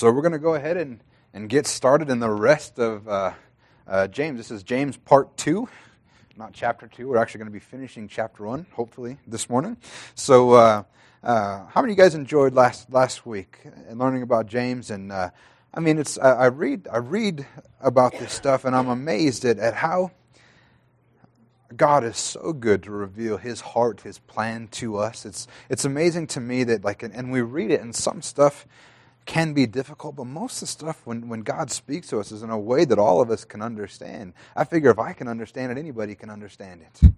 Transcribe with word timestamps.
So 0.00 0.10
we're 0.10 0.22
going 0.22 0.32
to 0.32 0.38
go 0.38 0.54
ahead 0.54 0.78
and, 0.78 0.98
and 1.34 1.46
get 1.46 1.66
started 1.66 2.08
in 2.08 2.20
the 2.20 2.30
rest 2.30 2.78
of 2.78 3.06
uh, 3.06 3.32
uh, 3.86 4.06
James. 4.08 4.38
This 4.38 4.50
is 4.50 4.62
James 4.62 4.96
part 4.96 5.36
2, 5.36 5.68
not 6.38 6.54
chapter 6.54 6.86
2. 6.86 7.06
We're 7.06 7.18
actually 7.18 7.40
going 7.40 7.48
to 7.48 7.52
be 7.52 7.58
finishing 7.58 8.08
chapter 8.08 8.46
1, 8.46 8.68
hopefully, 8.72 9.18
this 9.26 9.50
morning. 9.50 9.76
So, 10.14 10.52
uh, 10.52 10.84
uh 11.22 11.66
how 11.66 11.82
many 11.82 11.92
of 11.92 11.98
you 11.98 12.02
guys 12.02 12.14
enjoyed 12.14 12.54
last, 12.54 12.90
last 12.90 13.26
week 13.26 13.58
and 13.90 13.98
learning 13.98 14.22
about 14.22 14.46
James? 14.46 14.90
And 14.90 15.12
uh, 15.12 15.32
I 15.74 15.80
mean, 15.80 15.98
it's, 15.98 16.16
I, 16.16 16.30
I, 16.30 16.46
read, 16.46 16.88
I 16.90 16.96
read 16.96 17.46
about 17.82 18.18
this 18.18 18.32
stuff 18.32 18.64
and 18.64 18.74
I'm 18.74 18.88
amazed 18.88 19.44
at, 19.44 19.58
at 19.58 19.74
how 19.74 20.12
God 21.76 22.04
is 22.04 22.16
so 22.16 22.54
good 22.54 22.84
to 22.84 22.90
reveal 22.90 23.36
His 23.36 23.60
heart, 23.60 24.00
His 24.00 24.18
plan 24.18 24.68
to 24.68 24.96
us. 24.96 25.26
It's, 25.26 25.46
it's 25.68 25.84
amazing 25.84 26.28
to 26.28 26.40
me 26.40 26.64
that, 26.64 26.84
like, 26.84 27.02
and 27.02 27.30
we 27.30 27.42
read 27.42 27.70
it, 27.70 27.82
and 27.82 27.94
some 27.94 28.22
stuff 28.22 28.66
can 29.26 29.52
be 29.52 29.66
difficult, 29.66 30.16
but 30.16 30.24
most 30.24 30.56
of 30.56 30.60
the 30.60 30.66
stuff, 30.66 31.02
when, 31.04 31.28
when 31.28 31.40
God 31.40 31.70
speaks 31.70 32.08
to 32.08 32.18
us, 32.18 32.32
is 32.32 32.42
in 32.42 32.50
a 32.50 32.58
way 32.58 32.84
that 32.84 32.98
all 32.98 33.20
of 33.20 33.30
us 33.30 33.44
can 33.44 33.62
understand. 33.62 34.32
I 34.56 34.64
figure 34.64 34.90
if 34.90 34.98
I 34.98 35.12
can 35.12 35.28
understand 35.28 35.72
it, 35.72 35.78
anybody 35.78 36.14
can 36.14 36.30
understand 36.30 36.82
it. 36.82 37.12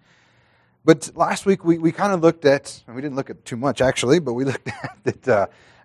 But 0.84 1.10
last 1.14 1.46
week 1.46 1.64
we, 1.64 1.78
we 1.78 1.92
kind 1.92 2.12
of 2.12 2.20
looked 2.20 2.44
at, 2.44 2.82
and 2.86 2.96
we 2.96 3.02
didn't 3.02 3.16
look 3.16 3.30
at 3.30 3.44
too 3.44 3.56
much 3.56 3.80
actually, 3.80 4.18
but 4.18 4.34
we 4.34 4.44
looked 4.46 4.68
at 4.68 4.98
that, 5.04 5.28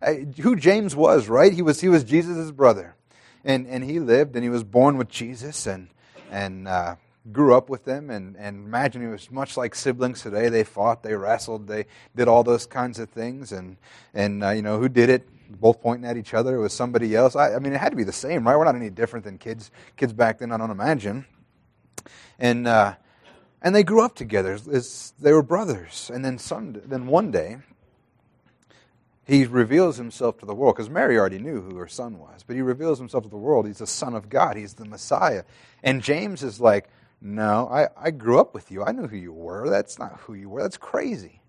uh, 0.02 0.14
who 0.42 0.56
James 0.56 0.96
was, 0.96 1.30
right? 1.30 1.54
He 1.54 1.62
was, 1.62 1.82
he 1.82 1.90
was 1.90 2.04
Jesus' 2.04 2.52
brother. 2.52 2.96
And, 3.44 3.68
and 3.68 3.84
he 3.84 4.00
lived 4.00 4.36
and 4.36 4.44
he 4.44 4.50
was 4.50 4.64
born 4.64 4.98
with 4.98 5.10
Jesus 5.10 5.68
and, 5.68 5.88
and 6.30 6.68
uh, 6.68 6.96
grew 7.32 7.56
up 7.56 7.70
with 7.70 7.86
them. 7.86 8.10
And, 8.10 8.36
and 8.38 8.66
imagine 8.66 9.02
he 9.02 9.08
was 9.08 9.32
much 9.32 9.56
like 9.56 9.76
siblings 9.76 10.22
today. 10.22 10.50
They 10.50 10.64
fought, 10.64 11.04
they 11.04 11.14
wrestled, 11.14 11.68
they 11.68 11.86
did 12.16 12.28
all 12.28 12.44
those 12.44 12.66
kinds 12.66 13.00
of 13.00 13.10
things. 13.10 13.52
And, 13.52 13.78
and 14.14 14.44
uh, 14.44 14.50
you 14.50 14.62
know, 14.62 14.80
who 14.80 14.90
did 14.90 15.10
it? 15.10 15.28
Both 15.50 15.82
pointing 15.82 16.10
at 16.10 16.18
each 16.18 16.34
other. 16.34 16.56
It 16.56 16.62
was 16.62 16.74
somebody 16.74 17.16
else. 17.16 17.36
I, 17.36 17.56
I, 17.56 17.60
mean, 17.60 17.74
it 17.74 17.80
had 17.80 17.90
to 17.90 17.96
be 17.96 18.04
the 18.04 18.12
same, 18.12 18.48
right? 18.48 18.56
We're 18.56 18.66
not 18.66 18.76
any 18.76 18.90
different 18.90 19.26
than 19.26 19.38
kids. 19.38 19.72
Kids 19.96 20.14
back 20.14 20.40
then, 20.40 20.52
I 20.52 20.58
don't 20.58 20.72
imagine. 20.72 21.26
And 22.40 22.68
uh, 22.68 22.96
and 23.62 23.76
they 23.76 23.84
grew 23.84 24.04
up 24.04 24.16
together. 24.16 24.58
It's, 24.68 25.12
they 25.20 25.34
were 25.34 25.42
brothers. 25.42 26.12
And 26.14 26.24
then 26.24 26.38
some, 26.38 26.80
then 26.86 27.08
one 27.08 27.32
day, 27.32 27.58
he 29.26 29.46
reveals 29.46 29.98
himself 29.98 30.38
to 30.40 30.46
the 30.46 30.56
world 30.56 30.76
because 30.76 30.90
Mary 30.90 31.18
already 31.18 31.40
knew 31.40 31.62
who 31.62 31.76
her 31.76 31.88
son 31.88 32.18
was, 32.18 32.44
but 32.46 32.56
he 32.56 32.62
reveals 32.62 32.98
himself 32.98 33.24
to 33.24 33.30
the 33.30 33.38
world. 33.38 33.68
He's 33.68 33.80
the 33.80 33.88
Son 33.88 34.14
of 34.14 34.30
God. 34.30 34.56
He's 34.56 34.76
the 34.76 34.86
Messiah. 34.86 35.44
And 35.84 36.02
James 36.02 36.44
is 36.44 36.62
like, 36.62 36.88
"No, 37.20 37.68
I, 37.70 37.90
I 37.98 38.12
grew 38.12 38.40
up 38.40 38.54
with 38.54 38.72
you. 38.72 38.86
I 38.86 38.94
knew 38.94 39.08
who 39.08 39.18
you 39.18 39.34
were. 39.34 39.70
That's 39.70 40.00
not 40.00 40.18
who 40.22 40.34
you 40.34 40.48
were. 40.48 40.62
That's 40.62 40.78
crazy." 40.78 41.42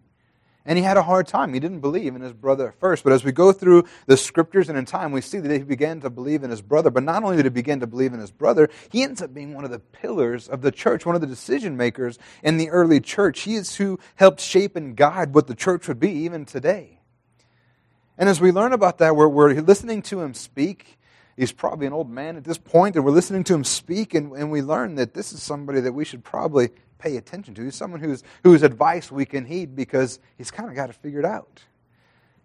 And 0.69 0.77
he 0.77 0.85
had 0.85 0.99
a 0.99 1.03
hard 1.03 1.27
time. 1.27 1.55
He 1.55 1.61
didn't 1.61 1.81
believe 1.81 2.15
in 2.15 2.21
his 2.21 2.35
brother 2.35 2.69
at 2.69 2.79
first. 2.79 3.03
But 3.03 3.15
as 3.15 3.25
we 3.25 3.33
go 3.33 3.53
through 3.53 3.85
the 4.05 4.19
scriptures 4.19 4.69
and 4.69 4.77
in 4.77 4.85
time, 4.85 5.13
we 5.13 5.23
see 5.23 5.39
that 5.39 5.51
he 5.51 5.63
began 5.63 6.03
to 6.03 6.11
believe 6.11 6.45
in 6.45 6.51
his 6.51 6.61
brother. 6.61 6.91
But 6.91 7.05
not 7.05 7.25
only 7.25 7.37
did 7.37 7.47
he 7.47 7.49
begin 7.49 7.81
to 7.81 7.87
believe 7.87 8.13
in 8.13 8.21
his 8.21 8.31
brother, 8.31 8.69
he 8.91 9.03
ends 9.03 9.23
up 9.23 9.33
being 9.33 9.55
one 9.55 9.65
of 9.65 9.71
the 9.71 9.79
pillars 9.79 10.47
of 10.47 10.61
the 10.61 10.71
church, 10.71 11.07
one 11.07 11.15
of 11.15 11.23
the 11.23 11.27
decision 11.27 11.79
makers 11.79 12.19
in 12.43 12.59
the 12.59 12.69
early 12.69 13.01
church. 13.01 13.41
He 13.41 13.55
is 13.55 13.77
who 13.77 13.99
helped 14.17 14.43
shape 14.43 14.77
and 14.77 14.95
guide 14.95 15.35
what 15.35 15.47
the 15.47 15.55
church 15.55 15.89
would 15.89 15.99
be 15.99 16.11
even 16.11 16.45
today. 16.45 17.01
And 18.19 18.29
as 18.29 18.39
we 18.39 18.53
learn 18.53 18.75
about 18.75 18.99
that, 18.99 19.17
we're, 19.17 19.27
we're 19.27 19.55
listening 19.63 20.03
to 20.03 20.21
him 20.21 20.35
speak. 20.35 20.99
He's 21.35 21.51
probably 21.51 21.87
an 21.87 21.95
old 21.95 22.11
man 22.11 22.37
at 22.37 22.45
this 22.45 22.59
point, 22.59 22.95
and 22.95 23.07
we're 23.07 23.13
listening 23.13 23.45
to 23.45 23.55
him 23.55 23.65
speak, 23.65 24.13
and, 24.13 24.33
and 24.33 24.51
we 24.51 24.61
learn 24.61 24.97
that 24.97 25.15
this 25.15 25.33
is 25.33 25.43
somebody 25.43 25.81
that 25.81 25.93
we 25.93 26.05
should 26.05 26.25
probably 26.25 26.69
pay 26.99 27.17
attention 27.17 27.55
to. 27.55 27.65
He's 27.65 27.75
someone 27.75 28.01
whose, 28.01 28.23
whose 28.43 28.63
advice 28.63 29.11
we 29.11 29.25
can 29.25 29.45
heed 29.45 29.77
because 29.77 30.19
he's 30.37 30.51
kind 30.51 30.69
of 30.69 30.75
got 30.75 30.91
it 30.91 30.97
figured 30.97 31.25
out. 31.25 31.63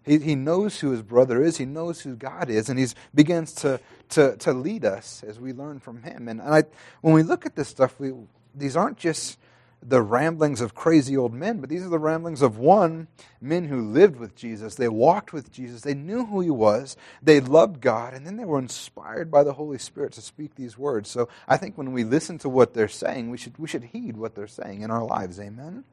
He, 0.04 0.18
he 0.18 0.34
knows 0.34 0.80
who 0.80 0.90
his 0.90 1.02
brother 1.02 1.42
is, 1.42 1.56
he 1.56 1.64
knows 1.64 2.00
who 2.02 2.14
God 2.14 2.50
is, 2.50 2.68
and 2.68 2.78
he 2.78 2.86
begins 3.14 3.52
to, 3.54 3.80
to, 4.10 4.36
to 4.36 4.52
lead 4.52 4.84
us 4.84 5.24
as 5.26 5.40
we 5.40 5.52
learn 5.52 5.80
from 5.80 6.02
him. 6.02 6.28
And, 6.28 6.40
and 6.40 6.54
I, 6.54 6.64
when 7.00 7.14
we 7.14 7.22
look 7.22 7.46
at 7.46 7.56
this 7.56 7.68
stuff, 7.68 7.98
we, 7.98 8.12
these 8.54 8.76
aren't 8.76 8.98
just 8.98 9.38
the 9.86 10.00
ramblings 10.00 10.62
of 10.62 10.74
crazy 10.74 11.16
old 11.16 11.34
men, 11.34 11.60
but 11.60 11.68
these 11.68 11.84
are 11.84 11.90
the 11.90 11.98
ramblings 11.98 12.40
of 12.40 12.56
one, 12.56 13.06
men 13.40 13.66
who 13.66 13.82
lived 13.82 14.16
with 14.16 14.34
Jesus. 14.34 14.76
They 14.76 14.88
walked 14.88 15.32
with 15.32 15.52
Jesus. 15.52 15.82
They 15.82 15.94
knew 15.94 16.24
who 16.24 16.40
he 16.40 16.50
was. 16.50 16.96
They 17.22 17.40
loved 17.40 17.82
God. 17.82 18.14
And 18.14 18.26
then 18.26 18.36
they 18.36 18.46
were 18.46 18.58
inspired 18.58 19.30
by 19.30 19.44
the 19.44 19.52
Holy 19.52 19.78
Spirit 19.78 20.12
to 20.14 20.22
speak 20.22 20.54
these 20.54 20.78
words. 20.78 21.10
So 21.10 21.28
I 21.46 21.58
think 21.58 21.76
when 21.76 21.92
we 21.92 22.02
listen 22.02 22.38
to 22.38 22.48
what 22.48 22.72
they're 22.72 22.88
saying, 22.88 23.30
we 23.30 23.36
should, 23.36 23.58
we 23.58 23.68
should 23.68 23.84
heed 23.84 24.16
what 24.16 24.34
they're 24.34 24.46
saying 24.46 24.80
in 24.80 24.90
our 24.90 25.04
lives. 25.04 25.38
Amen? 25.38 25.84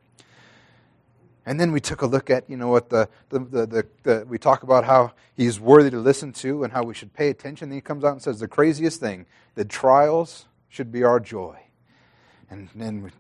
And 1.46 1.60
then 1.60 1.72
we 1.72 1.82
took 1.82 2.02
a 2.02 2.06
look 2.06 2.30
at, 2.30 2.50
you 2.50 2.56
know, 2.56 2.70
what 2.70 2.90
the, 2.90 3.10
the, 3.30 3.40
the, 3.40 3.66
the, 3.66 3.88
the 4.04 4.26
we 4.28 4.38
talk 4.38 4.64
about 4.64 4.86
how 4.86 5.12
he's 5.36 5.60
worthy 5.60 5.90
to 5.90 6.00
listen 6.00 6.32
to 6.34 6.64
and 6.64 6.72
how 6.72 6.84
we 6.84 6.94
should 6.94 7.14
pay 7.14 7.30
attention. 7.30 7.70
Then 7.70 7.78
he 7.78 7.82
comes 7.82 8.04
out 8.04 8.14
and 8.14 8.22
says 8.22 8.40
the 8.40 8.48
craziest 8.48 9.02
thing 9.02 9.26
that 9.56 9.68
trials 9.68 10.46
should 10.70 10.92
be 10.92 11.04
our 11.04 11.20
joy. 11.20 11.58
And 12.50 12.70
then 12.76 13.12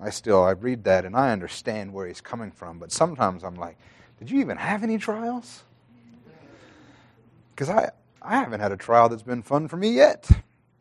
I 0.00 0.10
still 0.10 0.42
I 0.42 0.50
read 0.50 0.84
that 0.84 1.04
and 1.04 1.16
I 1.16 1.32
understand 1.32 1.92
where 1.92 2.06
he's 2.06 2.20
coming 2.20 2.50
from, 2.50 2.78
but 2.78 2.92
sometimes 2.92 3.44
I'm 3.44 3.54
like, 3.56 3.76
did 4.18 4.30
you 4.30 4.40
even 4.40 4.56
have 4.56 4.82
any 4.82 4.98
trials? 4.98 5.62
Because 7.54 7.70
I, 7.70 7.90
I 8.20 8.36
haven't 8.36 8.60
had 8.60 8.72
a 8.72 8.76
trial 8.76 9.08
that's 9.08 9.22
been 9.22 9.42
fun 9.42 9.68
for 9.68 9.76
me 9.76 9.90
yet. 9.90 10.28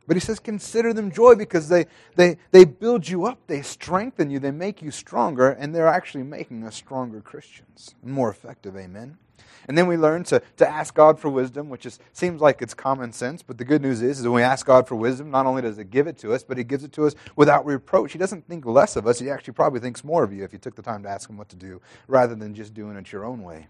But 0.06 0.18
he 0.18 0.20
says, 0.20 0.40
consider 0.40 0.94
them 0.94 1.12
joy 1.12 1.36
because 1.36 1.70
they, 1.70 1.86
they, 2.16 2.38
they 2.52 2.66
build 2.66 3.08
you 3.08 3.26
up, 3.26 3.40
they 3.48 3.62
strengthen 3.62 4.30
you, 4.30 4.40
they 4.40 4.52
make 4.52 4.82
you 4.82 4.92
stronger, 4.92 5.52
and 5.52 5.74
they're 5.74 5.88
actually 5.88 6.24
making 6.24 6.66
us 6.66 6.76
stronger 6.76 7.22
Christians 7.22 7.96
and 8.04 8.12
more 8.12 8.30
effective. 8.30 8.76
Amen. 8.76 9.18
And 9.68 9.78
then 9.78 9.88
we 9.88 9.96
learn 9.96 10.24
to, 10.26 10.42
to 10.58 10.68
ask 10.68 10.94
God 10.94 11.20
for 11.20 11.30
wisdom, 11.30 11.70
which 11.70 11.86
is, 11.86 12.00
seems 12.12 12.42
like 12.42 12.62
it's 12.62 12.74
common 12.74 13.14
sense, 13.14 13.42
but 13.42 13.58
the 13.58 13.64
good 13.64 13.82
news 13.82 14.02
is, 14.02 14.20
is 14.20 14.26
when 14.26 14.34
we 14.34 14.42
ask 14.42 14.66
God 14.66 14.88
for 14.88 14.96
wisdom, 14.96 15.32
not 15.32 15.46
only 15.46 15.62
does 15.62 15.78
He 15.78 15.84
give 15.86 16.08
it 16.08 16.18
to 16.20 16.34
us, 16.34 16.44
but 16.44 16.58
He 16.58 16.64
gives 16.64 16.84
it 16.84 16.92
to 16.94 17.06
us 17.06 17.16
without 17.36 17.66
reproach. 17.66 18.12
He 18.12 18.20
doesn't 18.20 18.48
think 18.48 18.66
less 18.66 18.96
of 18.96 19.08
us. 19.08 19.20
He 19.20 19.30
actually 19.30 19.54
probably 19.54 19.80
thinks 19.80 20.04
more 20.04 20.24
of 20.24 20.34
you 20.34 20.44
if 20.44 20.52
you 20.52 20.60
took 20.60 20.76
the 20.76 20.82
time 20.82 21.04
to 21.04 21.10
ask 21.10 21.30
Him 21.30 21.38
what 21.38 21.50
to 21.50 21.56
do 21.56 21.82
rather 22.08 22.36
than 22.36 22.54
just 22.54 22.74
doing 22.74 22.98
it 22.98 23.12
your 23.12 23.24
own 23.24 23.42
way. 23.42 23.68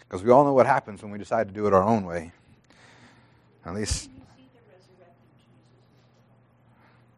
Because 0.00 0.22
we 0.22 0.30
all 0.30 0.44
know 0.44 0.54
what 0.54 0.66
happens 0.66 1.02
when 1.02 1.10
we 1.10 1.18
decide 1.18 1.48
to 1.48 1.54
do 1.54 1.66
it 1.66 1.74
our 1.74 1.82
own 1.82 2.04
way. 2.04 2.32
At 3.66 3.74
least, 3.74 4.10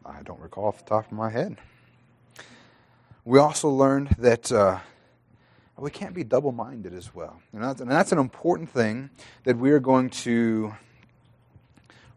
I 0.03 0.23
don't 0.23 0.39
recall 0.41 0.65
off 0.65 0.79
the 0.79 0.89
top 0.89 1.05
of 1.05 1.11
my 1.11 1.29
head. 1.29 1.57
We 3.23 3.37
also 3.37 3.69
learned 3.69 4.09
that. 4.17 4.51
Uh, 4.51 4.79
we 5.81 5.91
can't 5.91 6.13
be 6.13 6.23
double 6.23 6.51
minded 6.51 6.93
as 6.93 7.13
well. 7.13 7.41
And 7.53 7.63
that's, 7.63 7.81
and 7.81 7.89
that's 7.89 8.11
an 8.11 8.19
important 8.19 8.69
thing 8.69 9.09
that 9.43 9.57
we 9.57 9.71
are 9.71 9.79
going 9.79 10.09
to 10.09 10.73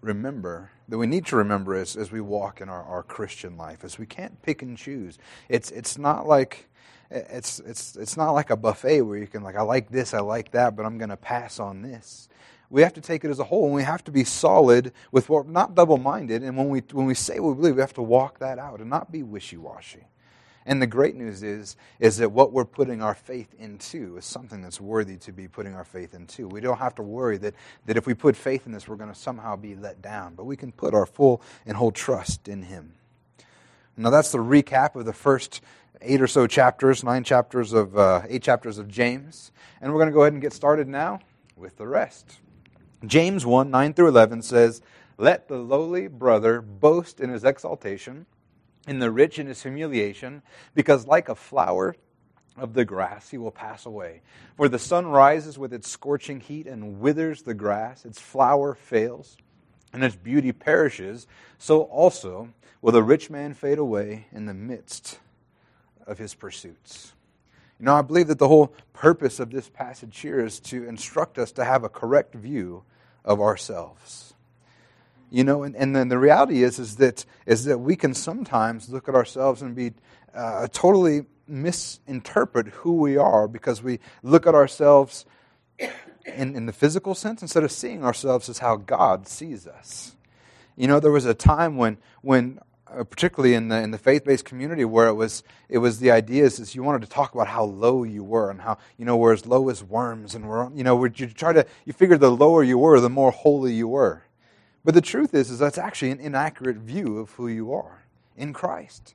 remember, 0.00 0.70
that 0.88 0.98
we 0.98 1.06
need 1.06 1.26
to 1.26 1.36
remember 1.36 1.74
as, 1.74 1.96
as 1.96 2.12
we 2.12 2.20
walk 2.20 2.60
in 2.60 2.68
our, 2.68 2.82
our 2.82 3.02
Christian 3.02 3.56
life, 3.56 3.84
is 3.84 3.98
we 3.98 4.06
can't 4.06 4.40
pick 4.42 4.62
and 4.62 4.76
choose. 4.76 5.18
It's, 5.48 5.70
it's 5.70 5.98
not 5.98 6.26
like. 6.26 6.68
It's, 7.10 7.60
it's, 7.60 7.96
it's 7.96 8.16
not 8.16 8.32
like 8.32 8.50
a 8.50 8.56
buffet 8.56 9.02
where 9.02 9.18
you 9.18 9.26
can 9.28 9.42
like 9.42 9.56
I 9.56 9.62
like 9.62 9.90
this 9.90 10.14
I 10.14 10.20
like 10.20 10.50
that 10.52 10.74
but 10.74 10.84
I'm 10.84 10.96
going 10.96 11.10
to 11.10 11.18
pass 11.18 11.60
on 11.60 11.82
this 11.82 12.28
we 12.70 12.82
have 12.82 12.94
to 12.94 13.00
take 13.00 13.24
it 13.24 13.30
as 13.30 13.38
a 13.38 13.44
whole 13.44 13.66
and 13.66 13.74
we 13.74 13.82
have 13.84 14.02
to 14.04 14.10
be 14.10 14.24
solid 14.24 14.90
with 15.12 15.28
what 15.28 15.46
not 15.46 15.74
double-minded 15.76 16.42
and 16.42 16.56
when 16.56 16.70
we 16.70 16.80
when 16.92 17.06
we 17.06 17.14
say 17.14 17.38
what 17.38 17.50
we 17.50 17.54
believe 17.56 17.74
we 17.76 17.82
have 17.82 17.94
to 17.94 18.02
walk 18.02 18.40
that 18.40 18.58
out 18.58 18.80
and 18.80 18.90
not 18.90 19.12
be 19.12 19.22
wishy-washy 19.22 20.06
and 20.66 20.80
the 20.80 20.86
great 20.86 21.14
news 21.14 21.42
is, 21.42 21.76
is 21.98 22.16
that 22.18 22.32
what 22.32 22.52
we're 22.52 22.64
putting 22.64 23.02
our 23.02 23.14
faith 23.14 23.54
into 23.58 24.16
is 24.16 24.24
something 24.24 24.62
that's 24.62 24.80
worthy 24.80 25.16
to 25.18 25.32
be 25.32 25.46
putting 25.46 25.74
our 25.74 25.84
faith 25.84 26.14
into. 26.14 26.48
We 26.48 26.60
don't 26.60 26.78
have 26.78 26.94
to 26.94 27.02
worry 27.02 27.36
that, 27.38 27.54
that 27.84 27.96
if 27.96 28.06
we 28.06 28.14
put 28.14 28.34
faith 28.34 28.64
in 28.64 28.72
this, 28.72 28.88
we're 28.88 28.96
going 28.96 29.12
to 29.12 29.18
somehow 29.18 29.56
be 29.56 29.74
let 29.74 30.00
down, 30.00 30.34
but 30.34 30.44
we 30.44 30.56
can 30.56 30.72
put 30.72 30.94
our 30.94 31.04
full 31.04 31.42
and 31.66 31.76
whole 31.76 31.92
trust 31.92 32.48
in 32.48 32.62
Him. 32.62 32.94
Now, 33.96 34.10
that's 34.10 34.32
the 34.32 34.38
recap 34.38 34.96
of 34.96 35.04
the 35.04 35.12
first 35.12 35.60
eight 36.00 36.20
or 36.20 36.26
so 36.26 36.46
chapters, 36.46 37.04
nine 37.04 37.24
chapters 37.24 37.72
of, 37.72 37.96
uh, 37.96 38.22
eight 38.28 38.42
chapters 38.42 38.78
of 38.78 38.88
James. 38.88 39.52
And 39.80 39.92
we're 39.92 39.98
going 39.98 40.08
to 40.08 40.14
go 40.14 40.22
ahead 40.22 40.32
and 40.32 40.42
get 40.42 40.52
started 40.52 40.88
now 40.88 41.20
with 41.56 41.76
the 41.76 41.86
rest. 41.86 42.38
James 43.06 43.44
1 43.44 43.70
9 43.70 43.94
through 43.94 44.08
11 44.08 44.42
says, 44.42 44.80
Let 45.18 45.48
the 45.48 45.58
lowly 45.58 46.08
brother 46.08 46.62
boast 46.62 47.20
in 47.20 47.28
his 47.28 47.44
exaltation 47.44 48.26
in 48.86 48.98
the 48.98 49.10
rich 49.10 49.38
in 49.38 49.46
his 49.46 49.62
humiliation, 49.62 50.42
because 50.74 51.06
like 51.06 51.28
a 51.28 51.34
flower 51.34 51.96
of 52.56 52.74
the 52.74 52.84
grass 52.84 53.30
he 53.30 53.38
will 53.38 53.50
pass 53.50 53.86
away. 53.86 54.20
For 54.56 54.68
the 54.68 54.78
sun 54.78 55.06
rises 55.06 55.58
with 55.58 55.72
its 55.72 55.88
scorching 55.88 56.40
heat 56.40 56.66
and 56.66 57.00
withers 57.00 57.42
the 57.42 57.54
grass, 57.54 58.04
its 58.04 58.20
flower 58.20 58.74
fails, 58.74 59.36
and 59.92 60.04
its 60.04 60.16
beauty 60.16 60.52
perishes, 60.52 61.26
so 61.58 61.82
also 61.82 62.50
will 62.82 62.92
the 62.92 63.02
rich 63.02 63.30
man 63.30 63.54
fade 63.54 63.78
away 63.78 64.26
in 64.32 64.46
the 64.46 64.54
midst 64.54 65.18
of 66.06 66.18
his 66.18 66.34
pursuits. 66.34 67.14
You 67.80 67.86
know, 67.86 67.94
I 67.94 68.02
believe 68.02 68.28
that 68.28 68.38
the 68.38 68.48
whole 68.48 68.74
purpose 68.92 69.40
of 69.40 69.50
this 69.50 69.68
passage 69.68 70.18
here 70.20 70.44
is 70.44 70.60
to 70.60 70.86
instruct 70.86 71.38
us 71.38 71.52
to 71.52 71.64
have 71.64 71.82
a 71.82 71.88
correct 71.88 72.34
view 72.34 72.84
of 73.24 73.40
ourselves. 73.40 74.33
You 75.34 75.42
know, 75.42 75.64
and, 75.64 75.74
and 75.74 75.96
then 75.96 76.10
the 76.10 76.18
reality 76.18 76.62
is, 76.62 76.78
is, 76.78 76.94
that, 76.98 77.24
is 77.44 77.64
that 77.64 77.78
we 77.78 77.96
can 77.96 78.14
sometimes 78.14 78.88
look 78.88 79.08
at 79.08 79.16
ourselves 79.16 79.62
and 79.62 79.74
be 79.74 79.92
uh, 80.32 80.68
totally 80.70 81.26
misinterpret 81.48 82.68
who 82.68 82.98
we 82.98 83.16
are 83.16 83.48
because 83.48 83.82
we 83.82 83.98
look 84.22 84.46
at 84.46 84.54
ourselves 84.54 85.26
in, 86.24 86.54
in 86.54 86.66
the 86.66 86.72
physical 86.72 87.16
sense 87.16 87.42
instead 87.42 87.64
of 87.64 87.72
seeing 87.72 88.04
ourselves 88.04 88.48
as 88.48 88.58
how 88.60 88.76
God 88.76 89.26
sees 89.26 89.66
us. 89.66 90.14
You 90.76 90.86
know, 90.86 91.00
there 91.00 91.10
was 91.10 91.24
a 91.24 91.34
time 91.34 91.78
when, 91.78 91.98
when 92.22 92.60
uh, 92.86 93.02
particularly 93.02 93.54
in 93.54 93.66
the, 93.70 93.80
in 93.80 93.90
the 93.90 93.98
faith-based 93.98 94.44
community 94.44 94.84
where 94.84 95.08
it 95.08 95.14
was, 95.14 95.42
it 95.68 95.78
was 95.78 95.98
the 95.98 96.12
idea 96.12 96.44
is, 96.44 96.60
is 96.60 96.76
you 96.76 96.84
wanted 96.84 97.02
to 97.02 97.08
talk 97.08 97.34
about 97.34 97.48
how 97.48 97.64
low 97.64 98.04
you 98.04 98.22
were 98.22 98.52
and 98.52 98.60
how, 98.60 98.78
you 98.98 99.04
know, 99.04 99.16
we're 99.16 99.32
as 99.32 99.46
low 99.46 99.68
as 99.68 99.82
worms 99.82 100.36
and 100.36 100.48
we're, 100.48 100.70
you 100.74 100.84
know, 100.84 101.04
you 101.04 101.26
try 101.26 101.52
to, 101.52 101.66
you 101.84 101.92
figure 101.92 102.16
the 102.16 102.30
lower 102.30 102.62
you 102.62 102.78
were, 102.78 103.00
the 103.00 103.10
more 103.10 103.32
holy 103.32 103.72
you 103.72 103.88
were. 103.88 104.22
But 104.84 104.94
the 104.94 105.00
truth 105.00 105.34
is, 105.34 105.50
is 105.50 105.58
that's 105.58 105.78
actually 105.78 106.10
an 106.10 106.20
inaccurate 106.20 106.76
view 106.76 107.18
of 107.18 107.30
who 107.32 107.48
you 107.48 107.72
are 107.72 108.04
in 108.36 108.52
Christ. 108.52 109.14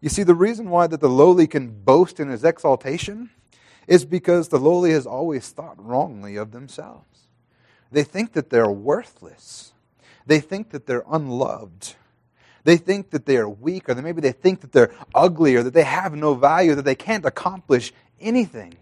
You 0.00 0.08
see, 0.08 0.24
the 0.24 0.34
reason 0.34 0.68
why 0.68 0.88
that 0.88 1.00
the 1.00 1.08
lowly 1.08 1.46
can 1.46 1.70
boast 1.70 2.18
in 2.18 2.28
his 2.28 2.42
exaltation 2.42 3.30
is 3.86 4.04
because 4.04 4.48
the 4.48 4.58
lowly 4.58 4.90
has 4.92 5.06
always 5.06 5.48
thought 5.50 5.82
wrongly 5.84 6.36
of 6.36 6.50
themselves. 6.50 7.28
They 7.92 8.02
think 8.02 8.32
that 8.32 8.50
they're 8.50 8.70
worthless. 8.70 9.72
They 10.26 10.40
think 10.40 10.70
that 10.70 10.86
they're 10.86 11.04
unloved. 11.08 11.94
They 12.64 12.76
think 12.76 13.10
that 13.10 13.26
they 13.26 13.36
are 13.36 13.48
weak, 13.48 13.88
or 13.88 13.94
maybe 13.96 14.20
they 14.20 14.32
think 14.32 14.60
that 14.60 14.72
they're 14.72 14.94
ugly, 15.14 15.56
or 15.56 15.62
that 15.62 15.74
they 15.74 15.82
have 15.82 16.14
no 16.14 16.34
value, 16.34 16.74
that 16.74 16.84
they 16.84 16.94
can't 16.94 17.24
accomplish 17.24 17.92
anything. 18.20 18.74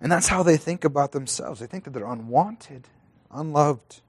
And 0.00 0.10
that's 0.10 0.28
how 0.28 0.42
they 0.42 0.56
think 0.56 0.84
about 0.84 1.12
themselves. 1.12 1.60
They 1.60 1.66
think 1.66 1.84
that 1.84 1.92
they're 1.92 2.06
unwanted, 2.06 2.88
unloved. 3.30 4.00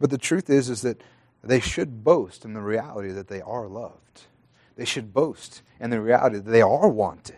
But 0.00 0.10
the 0.10 0.18
truth 0.18 0.50
is, 0.50 0.68
is 0.68 0.82
that 0.82 1.02
they 1.42 1.60
should 1.60 2.04
boast 2.04 2.44
in 2.44 2.54
the 2.54 2.60
reality 2.60 3.10
that 3.12 3.28
they 3.28 3.40
are 3.40 3.66
loved. 3.66 4.22
They 4.76 4.84
should 4.84 5.12
boast 5.12 5.62
in 5.78 5.90
the 5.90 6.00
reality 6.00 6.36
that 6.36 6.50
they 6.50 6.62
are 6.62 6.88
wanted. 6.88 7.36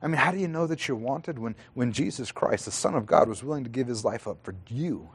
I 0.00 0.06
mean, 0.06 0.16
how 0.16 0.32
do 0.32 0.38
you 0.38 0.48
know 0.48 0.66
that 0.66 0.86
you're 0.86 0.96
wanted 0.96 1.38
when, 1.38 1.54
when 1.72 1.92
Jesus 1.92 2.30
Christ, 2.30 2.66
the 2.66 2.70
Son 2.70 2.94
of 2.94 3.06
God, 3.06 3.28
was 3.28 3.42
willing 3.42 3.64
to 3.64 3.70
give 3.70 3.88
his 3.88 4.04
life 4.04 4.28
up 4.28 4.38
for 4.42 4.54
you? 4.68 5.08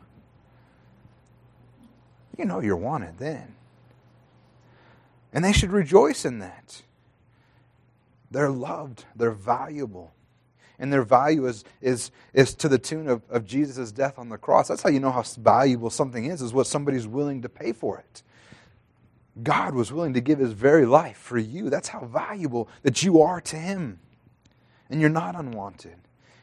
You 2.38 2.46
know 2.46 2.60
you're 2.60 2.76
wanted 2.76 3.18
then. 3.18 3.56
And 5.32 5.46
they 5.46 5.52
should 5.52 5.72
rejoice 5.72 6.26
in 6.26 6.40
that. 6.40 6.82
They're 8.32 8.50
loved, 8.50 9.06
they're 9.16 9.32
valuable. 9.32 10.14
And 10.80 10.94
their 10.94 11.04
value 11.04 11.46
is, 11.46 11.66
is, 11.82 12.12
is 12.34 12.54
to 12.56 12.70
the 12.70 12.78
tune 12.78 13.10
of, 13.10 13.22
of 13.30 13.46
Jesus' 13.46 13.92
death 13.92 14.18
on 14.18 14.30
the 14.30 14.38
cross. 14.38 14.70
That's 14.70 14.82
how 14.82 14.90
you 14.90 15.00
know 15.00 15.12
how 15.12 15.24
valuable 15.24 15.90
something 15.90 16.26
is, 16.26 16.42
is 16.42 16.54
what 16.54 16.68
somebody's 16.68 17.06
willing 17.06 17.42
to 17.42 17.50
pay 17.50 17.74
for 17.74 17.98
it. 17.98 18.24
God 19.44 19.76
was 19.76 19.92
willing 19.92 20.14
to 20.14 20.22
give 20.22 20.40
his 20.40 20.54
very 20.54 20.86
life 20.86 21.18
for 21.18 21.38
you. 21.38 21.70
That's 21.70 21.90
how 21.90 22.06
valuable 22.06 22.70
that 22.84 23.04
you 23.04 23.22
are 23.22 23.42
to 23.42 23.56
him 23.56 24.00
and 24.90 25.00
you're 25.00 25.10
not 25.10 25.36
unwanted. 25.36 25.96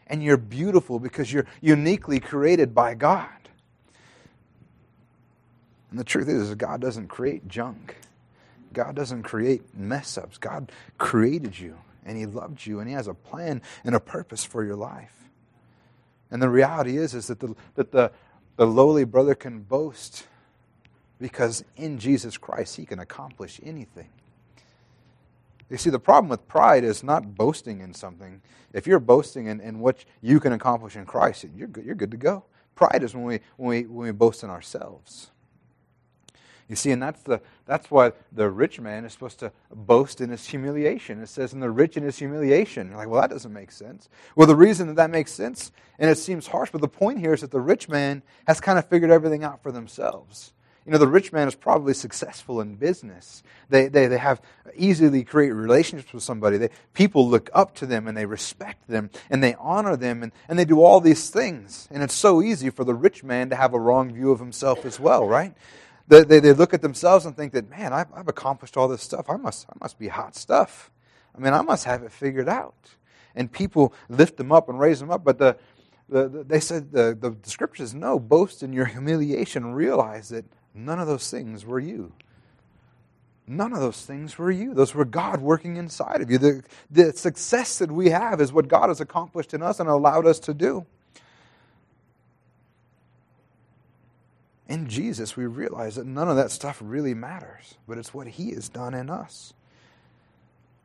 And 0.07 0.23
you're 0.23 0.37
beautiful 0.37 1.01
because 1.01 1.33
you're 1.33 1.47
uniquely 1.61 2.21
created 2.21 2.75
by 2.75 2.95
God. 2.95 3.29
And 5.91 5.99
the 5.99 6.05
truth 6.05 6.29
is, 6.29 6.55
God 6.55 6.81
doesn't 6.81 7.09
create 7.09 7.49
junk. 7.49 7.97
God 8.73 8.95
doesn't 8.95 9.23
create 9.25 9.63
mess 9.75 10.17
ups. 10.17 10.39
God 10.39 10.71
created 10.99 11.59
you, 11.59 11.77
and 12.07 12.17
He 12.17 12.25
loved 12.25 12.65
you, 12.65 12.81
and 12.81 12.89
He 12.89 12.95
has 12.95 13.09
a 13.09 13.15
plan 13.15 13.61
and 13.85 13.95
a 13.95 14.01
purpose 14.01 14.45
for 14.45 14.65
your 14.65 14.77
life. 14.77 15.13
And 16.31 16.41
the 16.41 16.49
reality 16.49 16.97
is, 16.97 17.15
is 17.15 17.27
that 17.27 17.41
the, 17.41 17.55
that 17.75 17.93
the, 17.93 18.13
the 18.57 18.67
lowly 18.67 19.05
brother 19.05 19.35
can 19.35 19.61
boast 19.61 20.27
because 21.21 21.65
in 21.77 21.99
Jesus 21.99 22.37
Christ 22.37 22.77
he 22.77 22.85
can 22.85 22.99
accomplish 22.99 23.61
anything. 23.63 24.09
You 25.71 25.77
see, 25.77 25.91
the 25.91 25.99
problem 25.99 26.29
with 26.29 26.47
pride 26.47 26.85
is 26.85 27.03
not 27.03 27.35
boasting 27.35 27.81
in 27.81 27.93
something. 27.93 28.41
If 28.73 28.87
you're 28.87 29.01
boasting 29.01 29.47
in, 29.47 29.61
in 29.61 29.81
what 29.81 30.05
you 30.23 30.39
can 30.39 30.53
accomplish 30.53 30.95
in 30.95 31.07
Christ, 31.07 31.47
you're 31.57 31.69
good, 31.69 31.85
you're 31.85 31.95
good 31.95 32.13
to 32.13 32.17
go. 32.17 32.45
Pride 32.75 33.03
is 33.03 33.15
when 33.15 33.25
we, 33.25 33.41
when, 33.57 33.69
we, 33.69 33.83
when 33.83 34.07
we 34.07 34.13
boast 34.13 34.45
in 34.45 34.51
ourselves. 34.51 35.31
You 36.69 36.75
see, 36.75 36.91
and 36.91 37.01
that's, 37.01 37.23
the, 37.23 37.41
that's 37.65 37.91
why 37.91 38.13
the 38.33 38.51
rich 38.51 38.81
man 38.81 39.05
is 39.05 39.13
supposed 39.13 39.39
to 39.39 39.53
boast 39.73 40.21
in 40.21 40.31
his 40.31 40.47
humiliation. 40.47 41.23
It 41.23 41.29
says, 41.29 41.53
in 41.53 41.61
the 41.61 41.71
rich 41.71 41.97
in 41.97 42.03
his 42.03 42.19
humiliation. 42.19 42.89
You're 42.89 42.97
like, 42.97 43.09
well, 43.09 43.21
that 43.21 43.31
doesn't 43.31 43.53
make 43.53 43.71
sense. 43.71 44.09
Well, 44.35 44.49
the 44.49 44.57
reason 44.57 44.89
that 44.89 44.97
that 44.97 45.11
makes 45.11 45.33
sense, 45.33 45.71
and 45.99 46.11
it 46.11 46.19
seems 46.19 46.49
harsh, 46.49 46.71
but 46.73 46.81
the 46.81 46.89
point 46.89 47.21
here 47.21 47.35
is 47.35 47.43
that 47.43 47.53
the 47.53 47.61
rich 47.61 47.89
man 47.89 48.23
has 48.49 48.61
kind 48.61 48.79
of 48.79 48.89
figured 48.89 49.13
everything 49.13 49.45
out 49.45 49.63
for 49.63 49.71
themselves. 49.71 50.53
You 50.87 50.93
know, 50.93 50.99
the 50.99 51.09
rich 51.09 51.33
man 51.33 51.49
is 51.49 51.57
probably 51.57 51.95
successful 51.95 52.61
in 52.61 52.77
business. 52.77 53.43
They, 53.69 53.89
they, 53.89 54.07
they 54.07 54.19
have 54.19 54.41
easily 54.77 55.25
create 55.25 55.51
relationships 55.51 56.13
with 56.13 56.23
somebody. 56.23 56.59
They, 56.59 56.71
people 56.95 57.29
look 57.29 57.51
up 57.53 57.75
to 57.77 57.87
them 57.87 58.07
and 58.07 58.17
they 58.17 58.25
respect 58.25 58.87
them 58.87 59.11
and 59.29 59.43
they 59.43 59.57
honor 59.59 59.97
them 59.97 60.23
and, 60.23 60.31
and 60.49 60.57
they 60.57 60.65
do 60.65 60.81
all 60.81 61.01
these 61.01 61.29
things. 61.29 61.89
And 61.91 62.05
it's 62.05 62.15
so 62.15 62.41
easy 62.41 62.71
for 62.71 62.85
the 62.85 62.95
rich 62.95 63.25
man 63.25 63.51
to 63.51 63.57
have 63.57 63.75
a 63.75 63.81
wrong 63.81 64.13
view 64.13 64.31
of 64.31 64.39
himself 64.39 64.85
as 64.85 65.01
well, 65.01 65.27
right? 65.27 65.55
They, 66.09 66.23
they, 66.23 66.41
they 66.41 66.53
look 66.53 66.73
at 66.73 66.83
themselves 66.83 67.27
and 67.27 67.37
think 67.37 67.53
that, 67.53 67.69
man, 67.69 67.93
I've, 67.93 68.13
I've 68.15 68.29
accomplished 68.29 68.77
all 68.77 68.89
this 68.89 69.03
stuff. 69.03 69.29
I 69.29 69.37
must, 69.37 69.67
I 69.69 69.73
must 69.81 69.99
be 69.99 70.09
hot 70.09 70.37
stuff. 70.37 70.91
I 71.37 71.41
mean, 71.41 71.53
I 71.53 71.63
must 71.63 71.85
have 71.85 72.03
it 72.03 72.13
figured 72.13 72.49
out. 72.49 72.75
And 73.35 73.51
people 73.51 73.93
lift 74.09 74.37
them 74.37 74.53
up 74.53 74.69
and 74.69 74.79
raise 74.79 75.01
them 75.01 75.11
up. 75.11 75.25
But 75.25 75.39
the, 75.39 75.57
the, 76.09 76.29
the, 76.29 76.45
they 76.45 76.61
said 76.61 76.93
the, 76.93 77.17
the, 77.21 77.31
the 77.31 77.51
scriptures 77.51 77.95
no 77.95 78.19
boast 78.19 78.63
in 78.63 78.73
your 78.73 78.87
humiliation 78.87 79.75
realize 79.75 80.29
that 80.31 80.45
None 80.77 81.01
of 81.01 81.07
those 81.07 81.31
things 81.31 81.65
were 81.65 81.81
you. 81.81 82.13
None 83.47 83.73
of 83.73 83.81
those 83.81 84.05
things 84.05 84.37
were 84.37 84.51
you. 84.51 84.75
Those 84.75 84.95
were 84.95 85.05
God 85.05 85.41
working 85.41 85.77
inside 85.77 86.21
of 86.21 86.31
you. 86.31 86.37
The, 86.37 86.63
the 86.91 87.13
success 87.13 87.79
that 87.79 87.91
we 87.91 88.11
have 88.11 88.41
is 88.41 88.53
what 88.53 88.69
God 88.69 88.89
has 88.89 89.01
accomplished 89.01 89.55
in 89.55 89.63
us 89.63 89.81
and 89.81 89.89
allowed 89.89 90.27
us 90.27 90.39
to 90.41 90.55
do. 90.55 90.85
In 94.69 94.89
Jesus, 94.89 95.37
we 95.37 95.47
realize 95.47 95.95
that 95.95 96.07
none 96.07 96.29
of 96.29 96.37
that 96.37 96.51
stuff 96.51 96.79
really 96.83 97.15
matters, 97.15 97.77
but 97.87 97.99
it's 97.99 98.13
what 98.13 98.27
He 98.27 98.51
has 98.51 98.69
done 98.69 98.95
in 98.95 99.11
us. 99.11 99.53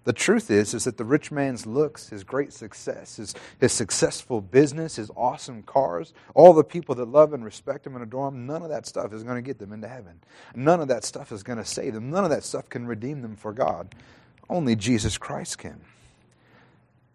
The 0.04 0.14
truth 0.14 0.50
is, 0.50 0.74
is 0.74 0.86
that 0.86 0.98
the 0.98 1.04
rich 1.04 1.32
man's 1.32 1.68
looks, 1.68 2.10
his 2.10 2.24
great 2.24 2.52
success, 2.54 3.18
his, 3.18 3.36
his 3.60 3.72
successful 3.72 4.42
business, 4.42 4.96
his 4.96 5.12
awesome 5.16 5.62
cars, 5.62 6.14
all 6.34 6.54
the 6.54 6.64
people 6.64 6.96
that 6.96 7.06
love 7.08 7.34
and 7.34 7.46
respect 7.46 7.86
him 7.86 7.94
and 7.94 8.02
adore 8.02 8.30
him, 8.30 8.48
none 8.48 8.64
of 8.64 8.70
that 8.70 8.88
stuff 8.88 9.14
is 9.14 9.24
going 9.24 9.36
to 9.36 9.44
get 9.44 9.60
them 9.60 9.72
into 9.72 9.88
heaven. 9.88 10.20
None 10.56 10.82
of 10.82 10.88
that 10.88 11.04
stuff 11.04 11.32
is 11.32 11.44
going 11.44 11.60
to 11.60 11.66
save 11.66 11.94
them. 11.94 12.10
None 12.10 12.24
of 12.24 12.32
that 12.32 12.44
stuff 12.44 12.68
can 12.68 12.88
redeem 12.88 13.22
them 13.22 13.36
for 13.36 13.54
God. 13.54 13.94
Only 14.50 14.76
Jesus 14.76 15.20
Christ 15.20 15.60
can. 15.60 15.80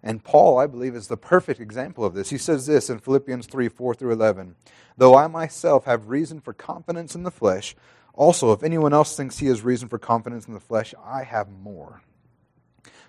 And 0.06 0.22
Paul, 0.22 0.60
I 0.60 0.68
believe, 0.68 0.94
is 0.94 1.08
the 1.08 1.16
perfect 1.16 1.60
example 1.60 2.04
of 2.04 2.14
this. 2.14 2.30
He 2.30 2.38
says 2.38 2.64
this 2.64 2.88
in 2.88 3.00
Philippians 3.00 3.46
3 3.46 3.68
4 3.68 3.94
through 3.94 4.12
11 4.12 4.54
Though 4.96 5.16
I 5.16 5.26
myself 5.26 5.84
have 5.84 6.08
reason 6.08 6.40
for 6.40 6.52
confidence 6.52 7.16
in 7.16 7.25
the 7.25 7.30
flesh, 7.32 7.75
also, 8.14 8.52
if 8.52 8.62
anyone 8.62 8.94
else 8.94 9.16
thinks 9.16 9.38
he 9.38 9.46
has 9.46 9.62
reason 9.62 9.88
for 9.88 9.98
confidence 9.98 10.46
in 10.46 10.54
the 10.54 10.60
flesh, 10.60 10.94
I 11.04 11.25
have 11.25 11.50
more 11.50 12.02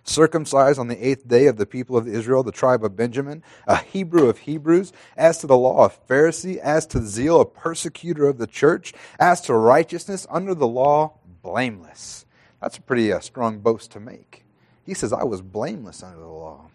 circumcised 0.04 0.80
on 0.80 0.88
the 0.88 1.08
eighth 1.08 1.28
day 1.28 1.46
of 1.46 1.58
the 1.58 1.68
people 1.68 1.98
of 1.98 2.08
Israel, 2.08 2.42
the 2.42 2.52
tribe 2.52 2.84
of 2.84 2.96
Benjamin, 2.96 3.44
a 3.68 3.78
Hebrew 3.78 4.28
of 4.28 4.40
Hebrews, 4.40 4.92
as 5.16 5.38
to 5.40 5.48
the 5.48 5.58
law 5.58 5.86
of 5.86 6.08
Pharisee, 6.08 6.58
as 6.58 6.88
to 6.88 7.06
zeal, 7.06 7.42
a 7.42 7.46
persecutor 7.46 8.28
of 8.28 8.38
the 8.40 8.48
church, 8.48 8.94
as 9.20 9.40
to 9.42 9.54
righteousness 9.54 10.26
under 10.32 10.56
the 10.56 10.68
law, 10.68 11.14
blameless. 11.44 12.26
That's 12.60 12.78
a 12.78 12.82
pretty 12.82 13.14
uh, 13.14 13.20
strong 13.20 13.60
boast 13.60 13.92
to 13.92 14.00
make. 14.00 14.46
He 14.86 14.94
says, 14.94 15.14
I 15.14 15.26
was 15.26 15.42
blameless 15.42 16.02
under 16.02 16.20
the 16.20 16.28
law. 16.28 16.70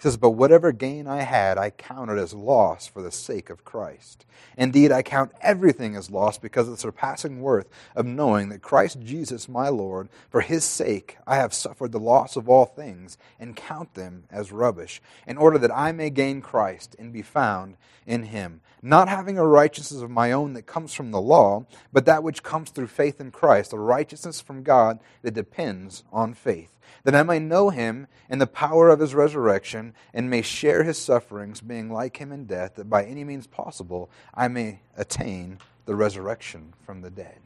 He 0.00 0.04
says, 0.04 0.16
But 0.16 0.30
whatever 0.30 0.72
gain 0.72 1.06
I 1.06 1.20
had, 1.20 1.58
I 1.58 1.68
counted 1.68 2.16
as 2.16 2.32
loss 2.32 2.86
for 2.86 3.02
the 3.02 3.12
sake 3.12 3.50
of 3.50 3.66
Christ. 3.66 4.24
Indeed, 4.56 4.90
I 4.92 5.02
count 5.02 5.32
everything 5.42 5.94
as 5.94 6.10
loss 6.10 6.38
because 6.38 6.68
of 6.68 6.72
the 6.72 6.80
surpassing 6.80 7.42
worth 7.42 7.68
of 7.94 8.06
knowing 8.06 8.48
that 8.48 8.62
Christ 8.62 9.00
Jesus, 9.02 9.46
my 9.46 9.68
Lord, 9.68 10.08
for 10.30 10.40
his 10.40 10.64
sake 10.64 11.18
I 11.26 11.36
have 11.36 11.52
suffered 11.52 11.92
the 11.92 12.00
loss 12.00 12.34
of 12.34 12.48
all 12.48 12.64
things 12.64 13.18
and 13.38 13.54
count 13.54 13.92
them 13.92 14.24
as 14.30 14.52
rubbish, 14.52 15.02
in 15.26 15.36
order 15.36 15.58
that 15.58 15.76
I 15.76 15.92
may 15.92 16.08
gain 16.08 16.40
Christ 16.40 16.96
and 16.98 17.12
be 17.12 17.20
found 17.20 17.76
in 18.06 18.22
him, 18.22 18.62
not 18.80 19.06
having 19.06 19.36
a 19.36 19.46
righteousness 19.46 20.00
of 20.00 20.10
my 20.10 20.32
own 20.32 20.54
that 20.54 20.62
comes 20.62 20.94
from 20.94 21.10
the 21.10 21.20
law, 21.20 21.66
but 21.92 22.06
that 22.06 22.22
which 22.22 22.42
comes 22.42 22.70
through 22.70 22.86
faith 22.86 23.20
in 23.20 23.30
Christ, 23.30 23.74
a 23.74 23.78
righteousness 23.78 24.40
from 24.40 24.62
God 24.62 24.98
that 25.20 25.34
depends 25.34 26.04
on 26.10 26.32
faith 26.32 26.80
that 27.04 27.14
I 27.14 27.22
may 27.22 27.38
know 27.38 27.70
him 27.70 28.06
in 28.28 28.38
the 28.38 28.46
power 28.46 28.88
of 28.90 29.00
his 29.00 29.14
resurrection 29.14 29.89
and 30.12 30.30
may 30.30 30.42
share 30.42 30.82
his 30.82 30.98
sufferings, 30.98 31.60
being 31.60 31.90
like 31.90 32.16
him 32.16 32.32
in 32.32 32.46
death, 32.46 32.74
that 32.76 32.90
by 32.90 33.04
any 33.04 33.24
means 33.24 33.46
possible 33.46 34.10
I 34.34 34.48
may 34.48 34.80
attain 34.96 35.58
the 35.86 35.94
resurrection 35.94 36.74
from 36.84 37.02
the 37.02 37.10
dead. 37.10 37.38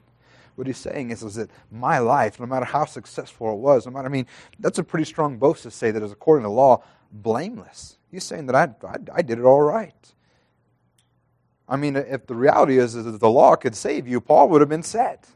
What 0.55 0.67
he's 0.67 0.79
saying 0.79 1.11
is, 1.11 1.23
is 1.23 1.35
that 1.35 1.51
my 1.71 1.99
life, 1.99 2.39
no 2.39 2.47
matter 2.47 2.65
how 2.65 2.85
successful 2.85 3.53
it 3.53 3.59
was, 3.59 3.87
no 3.87 3.93
matter, 3.93 4.07
I 4.07 4.11
mean, 4.11 4.27
that's 4.61 4.79
a 4.79 4.85
pretty 4.85 5.05
strong 5.05 5.37
boast 5.37 5.65
to 5.65 5.71
say 5.71 5.91
that 5.91 6.03
is 6.03 6.13
according 6.13 6.45
to 6.45 6.51
law, 6.51 6.83
blameless. 7.11 7.99
He's 8.11 8.25
saying 8.25 8.47
that 8.47 8.55
I, 8.55 8.87
I, 8.87 8.97
I 9.17 9.23
did 9.23 9.39
it 9.39 9.45
all 9.45 9.63
right. 9.63 9.95
I 11.69 11.77
mean, 11.77 11.97
if 11.97 12.27
the 12.27 12.35
reality 12.35 12.79
is, 12.79 12.95
is 12.95 13.05
that 13.05 13.21
the 13.21 13.31
law 13.31 13.57
could 13.57 13.75
save 13.75 14.07
you, 14.07 14.21
Paul 14.21 14.49
would 14.51 14.61
have 14.61 14.69
been 14.69 14.83
set. 14.83 15.29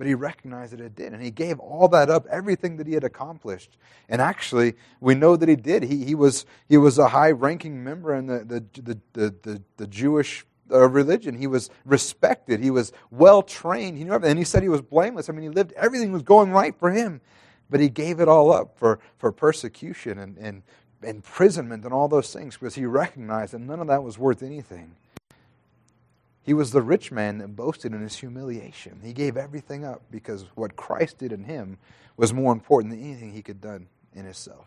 But 0.00 0.06
he 0.06 0.14
recognized 0.14 0.72
that 0.72 0.80
it 0.80 0.94
did. 0.94 1.12
And 1.12 1.22
he 1.22 1.30
gave 1.30 1.60
all 1.60 1.86
that 1.88 2.08
up, 2.08 2.26
everything 2.28 2.78
that 2.78 2.86
he 2.86 2.94
had 2.94 3.04
accomplished. 3.04 3.76
And 4.08 4.22
actually, 4.22 4.72
we 4.98 5.14
know 5.14 5.36
that 5.36 5.46
he 5.46 5.56
did. 5.56 5.82
He, 5.82 6.06
he, 6.06 6.14
was, 6.14 6.46
he 6.70 6.78
was 6.78 6.96
a 6.96 7.08
high 7.08 7.32
ranking 7.32 7.84
member 7.84 8.14
in 8.14 8.24
the, 8.24 8.38
the, 8.38 8.64
the, 8.80 8.98
the, 9.12 9.34
the, 9.42 9.62
the 9.76 9.86
Jewish 9.86 10.46
uh, 10.72 10.88
religion. 10.88 11.36
He 11.36 11.46
was 11.46 11.68
respected. 11.84 12.60
He 12.60 12.70
was 12.70 12.94
well 13.10 13.42
trained. 13.42 13.98
He 13.98 14.04
knew 14.04 14.14
everything. 14.14 14.30
And 14.30 14.38
he 14.38 14.44
said 14.46 14.62
he 14.62 14.70
was 14.70 14.80
blameless. 14.80 15.28
I 15.28 15.34
mean, 15.34 15.42
he 15.42 15.50
lived, 15.50 15.72
everything 15.72 16.12
was 16.12 16.22
going 16.22 16.50
right 16.50 16.74
for 16.78 16.90
him. 16.90 17.20
But 17.68 17.80
he 17.80 17.90
gave 17.90 18.20
it 18.20 18.26
all 18.26 18.50
up 18.54 18.78
for, 18.78 19.00
for 19.18 19.30
persecution 19.30 20.18
and, 20.18 20.38
and 20.38 20.62
imprisonment 21.02 21.84
and 21.84 21.92
all 21.92 22.08
those 22.08 22.32
things 22.32 22.56
because 22.56 22.74
he 22.74 22.86
recognized 22.86 23.52
that 23.52 23.60
none 23.60 23.80
of 23.80 23.88
that 23.88 24.02
was 24.02 24.16
worth 24.16 24.42
anything. 24.42 24.96
He 26.42 26.54
was 26.54 26.72
the 26.72 26.82
rich 26.82 27.12
man 27.12 27.38
that 27.38 27.54
boasted 27.54 27.92
in 27.92 28.00
his 28.00 28.16
humiliation. 28.16 29.00
He 29.02 29.12
gave 29.12 29.36
everything 29.36 29.84
up 29.84 30.02
because 30.10 30.46
what 30.54 30.76
Christ 30.76 31.18
did 31.18 31.32
in 31.32 31.44
him 31.44 31.78
was 32.16 32.32
more 32.32 32.52
important 32.52 32.92
than 32.92 33.02
anything 33.02 33.32
he 33.32 33.42
could 33.42 33.60
done 33.60 33.88
in 34.14 34.24
himself. 34.24 34.66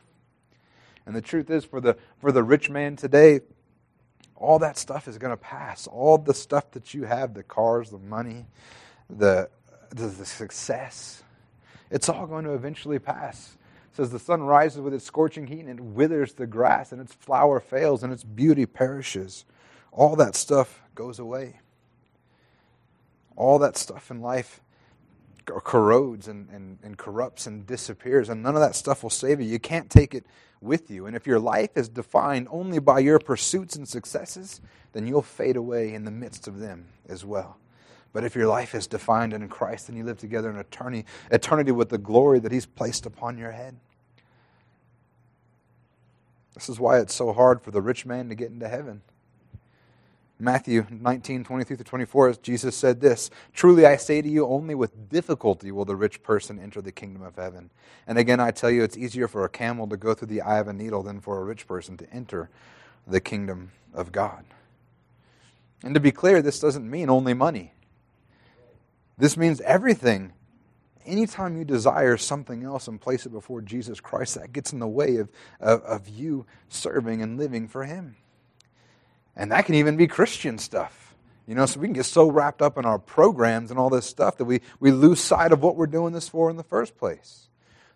And 1.05 1.15
the 1.15 1.21
truth 1.21 1.49
is, 1.49 1.65
for 1.65 1.81
the, 1.81 1.97
for 2.19 2.31
the 2.31 2.43
rich 2.43 2.69
man 2.69 2.95
today, 2.95 3.41
all 4.35 4.59
that 4.59 4.77
stuff 4.77 5.07
is 5.07 5.17
going 5.17 5.31
to 5.33 5.37
pass. 5.37 5.87
All 5.87 6.17
the 6.17 6.33
stuff 6.33 6.71
that 6.71 6.93
you 6.93 7.03
have 7.03 7.33
the 7.33 7.43
cars, 7.43 7.89
the 7.89 7.97
money, 7.97 8.45
the, 9.09 9.49
the, 9.89 10.07
the 10.07 10.25
success 10.25 11.23
it's 11.93 12.09
all 12.09 12.25
going 12.25 12.43
to 12.45 12.53
eventually 12.53 12.97
pass. 12.97 13.55
It 13.91 13.97
says 13.97 14.09
the 14.09 14.17
sun 14.17 14.41
rises 14.41 14.81
with 14.81 14.95
its 14.95 15.05
scorching 15.05 15.45
heat 15.45 15.59
and 15.59 15.69
it 15.69 15.79
withers 15.79 16.33
the 16.33 16.47
grass 16.47 16.91
and 16.91 16.99
its 16.99 17.13
flower 17.13 17.59
fails 17.59 18.01
and 18.01 18.11
its 18.11 18.23
beauty 18.23 18.65
perishes. 18.65 19.45
All 19.93 20.15
that 20.17 20.35
stuff 20.35 20.81
goes 20.95 21.19
away 21.19 21.59
all 23.35 23.59
that 23.59 23.77
stuff 23.77 24.11
in 24.11 24.21
life 24.21 24.61
corrodes 25.45 26.27
and, 26.27 26.49
and, 26.49 26.77
and 26.83 26.97
corrupts 26.97 27.47
and 27.47 27.67
disappears, 27.67 28.29
and 28.29 28.41
none 28.41 28.55
of 28.55 28.61
that 28.61 28.75
stuff 28.75 29.03
will 29.03 29.09
save 29.09 29.41
you. 29.41 29.47
You 29.47 29.59
can't 29.59 29.89
take 29.89 30.15
it 30.15 30.25
with 30.61 30.89
you. 30.89 31.05
And 31.05 31.15
if 31.15 31.27
your 31.27 31.39
life 31.39 31.71
is 31.75 31.89
defined 31.89 32.47
only 32.49 32.79
by 32.79 32.99
your 32.99 33.19
pursuits 33.19 33.75
and 33.75 33.87
successes, 33.87 34.61
then 34.93 35.05
you'll 35.05 35.21
fade 35.21 35.57
away 35.57 35.93
in 35.93 36.05
the 36.05 36.11
midst 36.11 36.47
of 36.47 36.59
them 36.59 36.87
as 37.09 37.25
well. 37.25 37.57
But 38.13 38.23
if 38.23 38.35
your 38.35 38.47
life 38.47 38.73
is 38.73 38.87
defined 38.87 39.33
in 39.33 39.49
Christ, 39.49 39.87
then 39.87 39.97
you 39.97 40.05
live 40.05 40.17
together 40.17 40.49
in 40.49 40.55
eternity, 40.55 41.05
eternity 41.29 41.71
with 41.71 41.89
the 41.89 41.97
glory 41.97 42.39
that 42.39 42.51
He's 42.51 42.65
placed 42.65 43.05
upon 43.05 43.37
your 43.37 43.51
head. 43.51 43.75
This 46.53 46.69
is 46.69 46.79
why 46.79 46.99
it's 46.99 47.15
so 47.15 47.33
hard 47.33 47.61
for 47.61 47.71
the 47.71 47.81
rich 47.81 48.05
man 48.05 48.29
to 48.29 48.35
get 48.35 48.51
into 48.51 48.69
heaven. 48.69 49.01
Matthew 50.43 50.85
19, 50.89 51.45
23 51.45 51.77
through 51.77 51.85
24, 51.85 52.33
Jesus 52.33 52.75
said 52.75 52.99
this 52.99 53.31
Truly 53.53 53.85
I 53.85 53.95
say 53.95 54.21
to 54.21 54.27
you, 54.27 54.45
only 54.45 54.75
with 54.75 55.09
difficulty 55.09 55.71
will 55.71 55.85
the 55.85 55.95
rich 55.95 56.21
person 56.21 56.59
enter 56.59 56.81
the 56.81 56.91
kingdom 56.91 57.21
of 57.21 57.37
heaven. 57.37 57.69
And 58.05 58.17
again, 58.17 58.41
I 58.41 58.51
tell 58.51 58.69
you, 58.69 58.83
it's 58.83 58.97
easier 58.97 59.29
for 59.29 59.45
a 59.45 59.49
camel 59.49 59.87
to 59.87 59.95
go 59.95 60.13
through 60.13 60.27
the 60.27 60.41
eye 60.41 60.59
of 60.59 60.67
a 60.67 60.73
needle 60.73 61.01
than 61.01 61.21
for 61.21 61.39
a 61.39 61.45
rich 61.45 61.65
person 61.65 61.95
to 61.95 62.13
enter 62.13 62.49
the 63.07 63.21
kingdom 63.21 63.71
of 63.93 64.11
God. 64.11 64.43
And 65.81 65.93
to 65.93 66.01
be 66.01 66.11
clear, 66.11 66.41
this 66.41 66.59
doesn't 66.59 66.89
mean 66.89 67.09
only 67.09 67.33
money, 67.33 67.73
this 69.17 69.37
means 69.37 69.61
everything. 69.61 70.33
Anytime 71.05 71.57
you 71.57 71.65
desire 71.65 72.15
something 72.15 72.63
else 72.63 72.87
and 72.87 72.99
place 72.99 73.25
it 73.25 73.33
before 73.33 73.61
Jesus 73.61 73.99
Christ, 73.99 74.35
that 74.35 74.53
gets 74.53 74.71
in 74.71 74.79
the 74.79 74.87
way 74.87 75.17
of, 75.17 75.29
of, 75.59 75.81
of 75.81 76.07
you 76.07 76.45
serving 76.69 77.21
and 77.21 77.37
living 77.37 77.67
for 77.67 77.83
Him. 77.83 78.15
And 79.35 79.51
that 79.51 79.65
can 79.65 79.75
even 79.75 79.97
be 79.97 80.07
Christian 80.07 80.57
stuff. 80.57 81.15
You 81.47 81.55
know, 81.55 81.65
so 81.65 81.79
we 81.79 81.87
can 81.87 81.93
get 81.93 82.05
so 82.05 82.29
wrapped 82.29 82.61
up 82.61 82.77
in 82.77 82.85
our 82.85 82.99
programs 82.99 83.69
and 83.69 83.79
all 83.79 83.89
this 83.89 84.05
stuff 84.05 84.37
that 84.37 84.45
we, 84.45 84.61
we 84.79 84.91
lose 84.91 85.19
sight 85.19 85.51
of 85.51 85.61
what 85.61 85.75
we're 85.75 85.87
doing 85.87 86.13
this 86.13 86.29
for 86.29 86.49
in 86.49 86.55
the 86.55 86.63
first 86.63 86.97
place. 86.97 87.49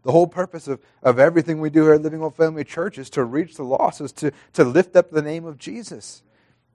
The 0.03 0.12
whole 0.12 0.27
purpose 0.27 0.67
of, 0.67 0.82
of 1.01 1.20
everything 1.20 1.60
we 1.60 1.70
do 1.70 1.84
here 1.84 1.94
at 1.94 2.01
Living 2.01 2.20
Hope 2.20 2.36
Family 2.36 2.63
Church 2.63 2.98
is 2.98 3.10
to 3.12 3.24
reach 3.24 3.56
the 3.56 3.63
lost, 3.63 4.01
is 4.01 4.12
to, 4.13 4.32
to 4.53 4.63
lift 4.63 4.96
up 4.96 5.12
the 5.12 5.22
name 5.22 5.46
of 5.46 5.58
Jesus. 5.58 6.24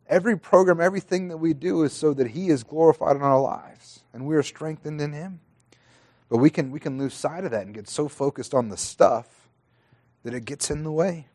Every 0.09 0.39
program, 0.39 0.81
everything 0.81 1.29
that 1.29 1.39
we 1.39 1.53
do 1.53 1.83
is 1.83 1.93
so 1.93 2.15
that 2.15 2.29
He 2.29 2.49
is 2.49 2.65
glorified 2.65 3.17
in 3.17 3.23
our 3.23 3.41
lives 3.41 4.01
and 4.13 4.27
we 4.27 4.37
are 4.37 4.43
strengthened 4.43 5.01
in 5.01 5.13
Him. 5.13 5.41
But 6.29 6.39
we 6.39 6.51
can, 6.51 6.71
we 6.71 6.81
can 6.81 6.99
lose 6.99 7.15
sight 7.15 7.45
of 7.45 7.51
that 7.51 7.67
and 7.67 7.75
get 7.75 7.89
so 7.89 8.09
focused 8.09 8.55
on 8.55 8.71
the 8.71 8.77
stuff 8.77 9.49
that 10.23 10.35
it 10.35 10.45
gets 10.45 10.71
in 10.71 10.83
the 10.83 10.93
way. 10.93 11.27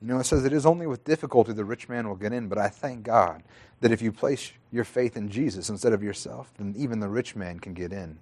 You 0.00 0.08
know, 0.08 0.18
it 0.18 0.24
says 0.24 0.44
it 0.44 0.52
is 0.52 0.64
only 0.64 0.86
with 0.86 1.04
difficulty 1.04 1.52
the 1.52 1.64
rich 1.64 1.88
man 1.88 2.08
will 2.08 2.16
get 2.16 2.32
in, 2.32 2.48
but 2.48 2.58
I 2.58 2.68
thank 2.68 3.02
God 3.02 3.42
that 3.80 3.92
if 3.92 4.00
you 4.00 4.12
place 4.12 4.52
your 4.72 4.84
faith 4.84 5.16
in 5.16 5.28
Jesus 5.28 5.68
instead 5.68 5.92
of 5.92 6.02
yourself, 6.02 6.52
then 6.56 6.74
even 6.76 7.00
the 7.00 7.08
rich 7.08 7.36
man 7.36 7.58
can 7.58 7.74
get 7.74 7.92
in. 7.92 8.18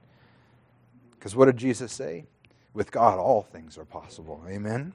Because 1.13 1.37
what 1.37 1.47
did 1.47 1.57
Jesus 1.57 1.93
say? 1.93 2.25
With 2.75 2.91
God, 2.91 3.19
all 3.19 3.43
things 3.43 3.79
are 3.79 3.85
possible. 3.85 4.43
Amen? 4.49 4.93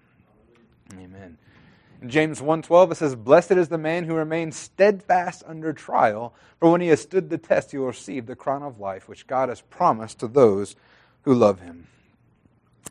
Amen. 0.93 1.37
In 2.01 2.09
James 2.09 2.41
1.12, 2.41 2.91
it 2.91 2.95
says, 2.95 3.15
Blessed 3.15 3.51
is 3.51 3.69
the 3.69 3.77
man 3.77 4.03
who 4.03 4.13
remains 4.13 4.57
steadfast 4.57 5.43
under 5.47 5.71
trial, 5.71 6.33
for 6.59 6.69
when 6.69 6.81
he 6.81 6.89
has 6.89 7.01
stood 7.01 7.29
the 7.29 7.37
test, 7.37 7.71
he 7.71 7.77
will 7.77 7.87
receive 7.87 8.25
the 8.25 8.35
crown 8.35 8.61
of 8.61 8.79
life, 8.79 9.07
which 9.07 9.25
God 9.25 9.47
has 9.47 9.61
promised 9.61 10.19
to 10.19 10.27
those 10.27 10.75
who 11.21 11.33
love 11.33 11.61
him. 11.61 11.87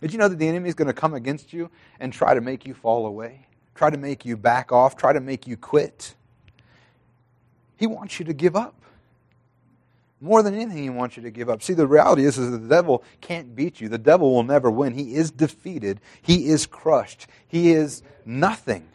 Did 0.00 0.12
you 0.12 0.18
know 0.18 0.28
that 0.28 0.38
the 0.38 0.48
enemy 0.48 0.68
is 0.68 0.74
going 0.74 0.88
to 0.88 0.94
come 0.94 1.12
against 1.12 1.52
you 1.52 1.70
and 2.00 2.10
try 2.10 2.32
to 2.32 2.40
make 2.40 2.64
you 2.66 2.72
fall 2.72 3.04
away? 3.06 3.46
Try 3.74 3.90
to 3.90 3.96
make 3.96 4.24
you 4.24 4.36
back 4.36 4.72
off, 4.72 4.96
try 4.96 5.12
to 5.12 5.20
make 5.20 5.46
you 5.46 5.56
quit. 5.56 6.14
He 7.76 7.86
wants 7.86 8.18
you 8.18 8.24
to 8.26 8.32
give 8.32 8.54
up. 8.54 8.74
More 10.20 10.42
than 10.44 10.54
anything, 10.54 10.80
he 10.80 10.90
wants 10.90 11.16
you 11.16 11.24
to 11.24 11.32
give 11.32 11.50
up. 11.50 11.62
See, 11.64 11.74
the 11.74 11.86
reality 11.86 12.24
is, 12.24 12.38
is 12.38 12.52
the 12.52 12.58
devil 12.58 13.02
can't 13.20 13.56
beat 13.56 13.80
you. 13.80 13.88
The 13.88 13.98
devil 13.98 14.32
will 14.32 14.44
never 14.44 14.70
win. 14.70 14.94
He 14.94 15.16
is 15.16 15.32
defeated. 15.32 16.00
He 16.22 16.46
is 16.46 16.64
crushed. 16.64 17.26
He 17.48 17.72
is 17.72 18.04
nothing. 18.24 18.86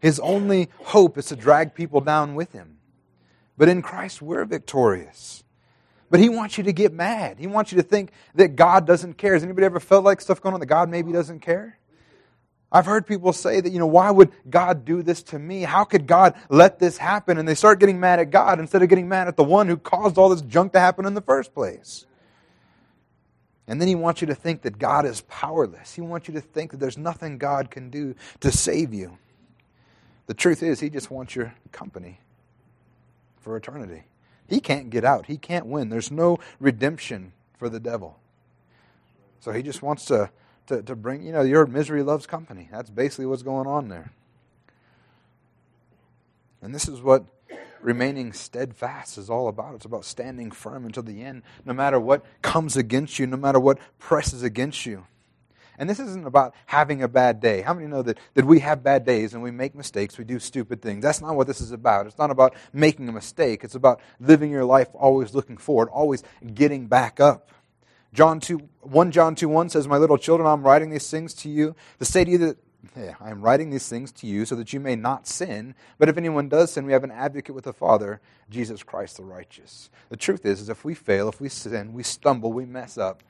His 0.00 0.18
only 0.20 0.70
hope 0.78 1.18
is 1.18 1.26
to 1.26 1.36
drag 1.36 1.74
people 1.74 2.00
down 2.00 2.34
with 2.34 2.52
him. 2.52 2.78
But 3.58 3.68
in 3.68 3.82
Christ, 3.82 4.22
we're 4.22 4.46
victorious. 4.46 5.44
But 6.08 6.20
he 6.20 6.28
wants 6.28 6.56
you 6.56 6.64
to 6.64 6.72
get 6.72 6.94
mad. 6.94 7.38
He 7.38 7.46
wants 7.46 7.72
you 7.72 7.76
to 7.76 7.82
think 7.82 8.10
that 8.36 8.56
God 8.56 8.86
doesn't 8.86 9.14
care. 9.18 9.34
Has 9.34 9.42
anybody 9.42 9.66
ever 9.66 9.80
felt 9.80 10.04
like 10.04 10.20
stuff 10.20 10.40
going 10.40 10.54
on 10.54 10.60
that 10.60 10.66
God 10.66 10.88
maybe 10.88 11.12
doesn't 11.12 11.40
care? 11.40 11.78
I've 12.76 12.84
heard 12.84 13.06
people 13.06 13.32
say 13.32 13.58
that, 13.58 13.72
you 13.72 13.78
know, 13.78 13.86
why 13.86 14.10
would 14.10 14.32
God 14.50 14.84
do 14.84 15.02
this 15.02 15.22
to 15.24 15.38
me? 15.38 15.62
How 15.62 15.84
could 15.84 16.06
God 16.06 16.34
let 16.50 16.78
this 16.78 16.98
happen? 16.98 17.38
And 17.38 17.48
they 17.48 17.54
start 17.54 17.80
getting 17.80 17.98
mad 17.98 18.20
at 18.20 18.30
God 18.30 18.60
instead 18.60 18.82
of 18.82 18.90
getting 18.90 19.08
mad 19.08 19.28
at 19.28 19.36
the 19.38 19.44
one 19.44 19.66
who 19.66 19.78
caused 19.78 20.18
all 20.18 20.28
this 20.28 20.42
junk 20.42 20.74
to 20.74 20.78
happen 20.78 21.06
in 21.06 21.14
the 21.14 21.22
first 21.22 21.54
place. 21.54 22.04
And 23.66 23.80
then 23.80 23.88
he 23.88 23.94
wants 23.94 24.20
you 24.20 24.26
to 24.26 24.34
think 24.34 24.60
that 24.60 24.78
God 24.78 25.06
is 25.06 25.22
powerless. 25.22 25.94
He 25.94 26.02
wants 26.02 26.28
you 26.28 26.34
to 26.34 26.42
think 26.42 26.72
that 26.72 26.76
there's 26.76 26.98
nothing 26.98 27.38
God 27.38 27.70
can 27.70 27.88
do 27.88 28.14
to 28.40 28.52
save 28.52 28.92
you. 28.92 29.16
The 30.26 30.34
truth 30.34 30.62
is, 30.62 30.78
he 30.78 30.90
just 30.90 31.10
wants 31.10 31.34
your 31.34 31.54
company 31.72 32.20
for 33.40 33.56
eternity. 33.56 34.02
He 34.48 34.60
can't 34.60 34.90
get 34.90 35.02
out, 35.02 35.24
he 35.24 35.38
can't 35.38 35.64
win. 35.64 35.88
There's 35.88 36.10
no 36.10 36.40
redemption 36.60 37.32
for 37.56 37.70
the 37.70 37.80
devil. 37.80 38.18
So 39.40 39.52
he 39.52 39.62
just 39.62 39.80
wants 39.80 40.04
to 40.06 40.28
to, 40.66 40.82
to 40.82 40.96
bring, 40.96 41.22
you 41.22 41.32
know, 41.32 41.42
your 41.42 41.66
misery 41.66 42.02
loves 42.02 42.26
company. 42.26 42.68
That's 42.70 42.90
basically 42.90 43.26
what's 43.26 43.42
going 43.42 43.66
on 43.66 43.88
there. 43.88 44.12
And 46.62 46.74
this 46.74 46.88
is 46.88 47.00
what 47.00 47.24
remaining 47.80 48.32
steadfast 48.32 49.18
is 49.18 49.30
all 49.30 49.48
about. 49.48 49.76
It's 49.76 49.84
about 49.84 50.04
standing 50.04 50.50
firm 50.50 50.84
until 50.84 51.02
the 51.02 51.22
end, 51.22 51.42
no 51.64 51.72
matter 51.72 52.00
what 52.00 52.24
comes 52.42 52.76
against 52.76 53.18
you, 53.18 53.26
no 53.26 53.36
matter 53.36 53.60
what 53.60 53.78
presses 53.98 54.42
against 54.42 54.86
you. 54.86 55.06
And 55.78 55.90
this 55.90 56.00
isn't 56.00 56.26
about 56.26 56.54
having 56.64 57.02
a 57.02 57.08
bad 57.08 57.40
day. 57.40 57.60
How 57.60 57.74
many 57.74 57.86
know 57.86 58.02
that, 58.02 58.18
that 58.34 58.46
we 58.46 58.60
have 58.60 58.82
bad 58.82 59.04
days 59.04 59.34
and 59.34 59.42
we 59.42 59.50
make 59.50 59.74
mistakes, 59.74 60.16
we 60.16 60.24
do 60.24 60.38
stupid 60.38 60.80
things? 60.80 61.02
That's 61.02 61.20
not 61.20 61.36
what 61.36 61.46
this 61.46 61.60
is 61.60 61.70
about. 61.70 62.06
It's 62.06 62.18
not 62.18 62.30
about 62.30 62.54
making 62.72 63.08
a 63.08 63.12
mistake. 63.12 63.62
It's 63.62 63.74
about 63.74 64.00
living 64.18 64.50
your 64.50 64.64
life 64.64 64.88
always 64.94 65.34
looking 65.34 65.58
forward, 65.58 65.88
always 65.90 66.22
getting 66.54 66.86
back 66.86 67.20
up. 67.20 67.50
John 68.12 68.40
2, 68.40 68.58
1 68.80 69.10
John 69.10 69.34
2 69.34 69.48
1 69.48 69.68
says, 69.70 69.88
My 69.88 69.98
little 69.98 70.18
children, 70.18 70.46
I'm 70.46 70.62
writing 70.62 70.90
these 70.90 71.10
things 71.10 71.34
to 71.34 71.48
you 71.48 71.74
to 71.98 72.04
say 72.04 72.24
to 72.24 72.30
you 72.30 72.38
that 72.38 72.58
I 73.20 73.30
am 73.30 73.42
writing 73.42 73.70
these 73.70 73.88
things 73.88 74.12
to 74.12 74.26
you 74.26 74.44
so 74.44 74.54
that 74.56 74.72
you 74.72 74.80
may 74.80 74.96
not 74.96 75.26
sin. 75.26 75.74
But 75.98 76.08
if 76.08 76.16
anyone 76.16 76.48
does 76.48 76.72
sin, 76.72 76.86
we 76.86 76.92
have 76.92 77.04
an 77.04 77.10
advocate 77.10 77.54
with 77.54 77.64
the 77.64 77.72
Father, 77.72 78.20
Jesus 78.50 78.82
Christ 78.82 79.16
the 79.16 79.24
righteous. 79.24 79.90
The 80.08 80.16
truth 80.16 80.46
is, 80.46 80.60
is 80.60 80.68
if 80.68 80.84
we 80.84 80.94
fail, 80.94 81.28
if 81.28 81.40
we 81.40 81.48
sin, 81.48 81.92
we 81.92 82.02
stumble, 82.02 82.52
we 82.52 82.64
mess 82.64 82.96
up, 82.96 83.22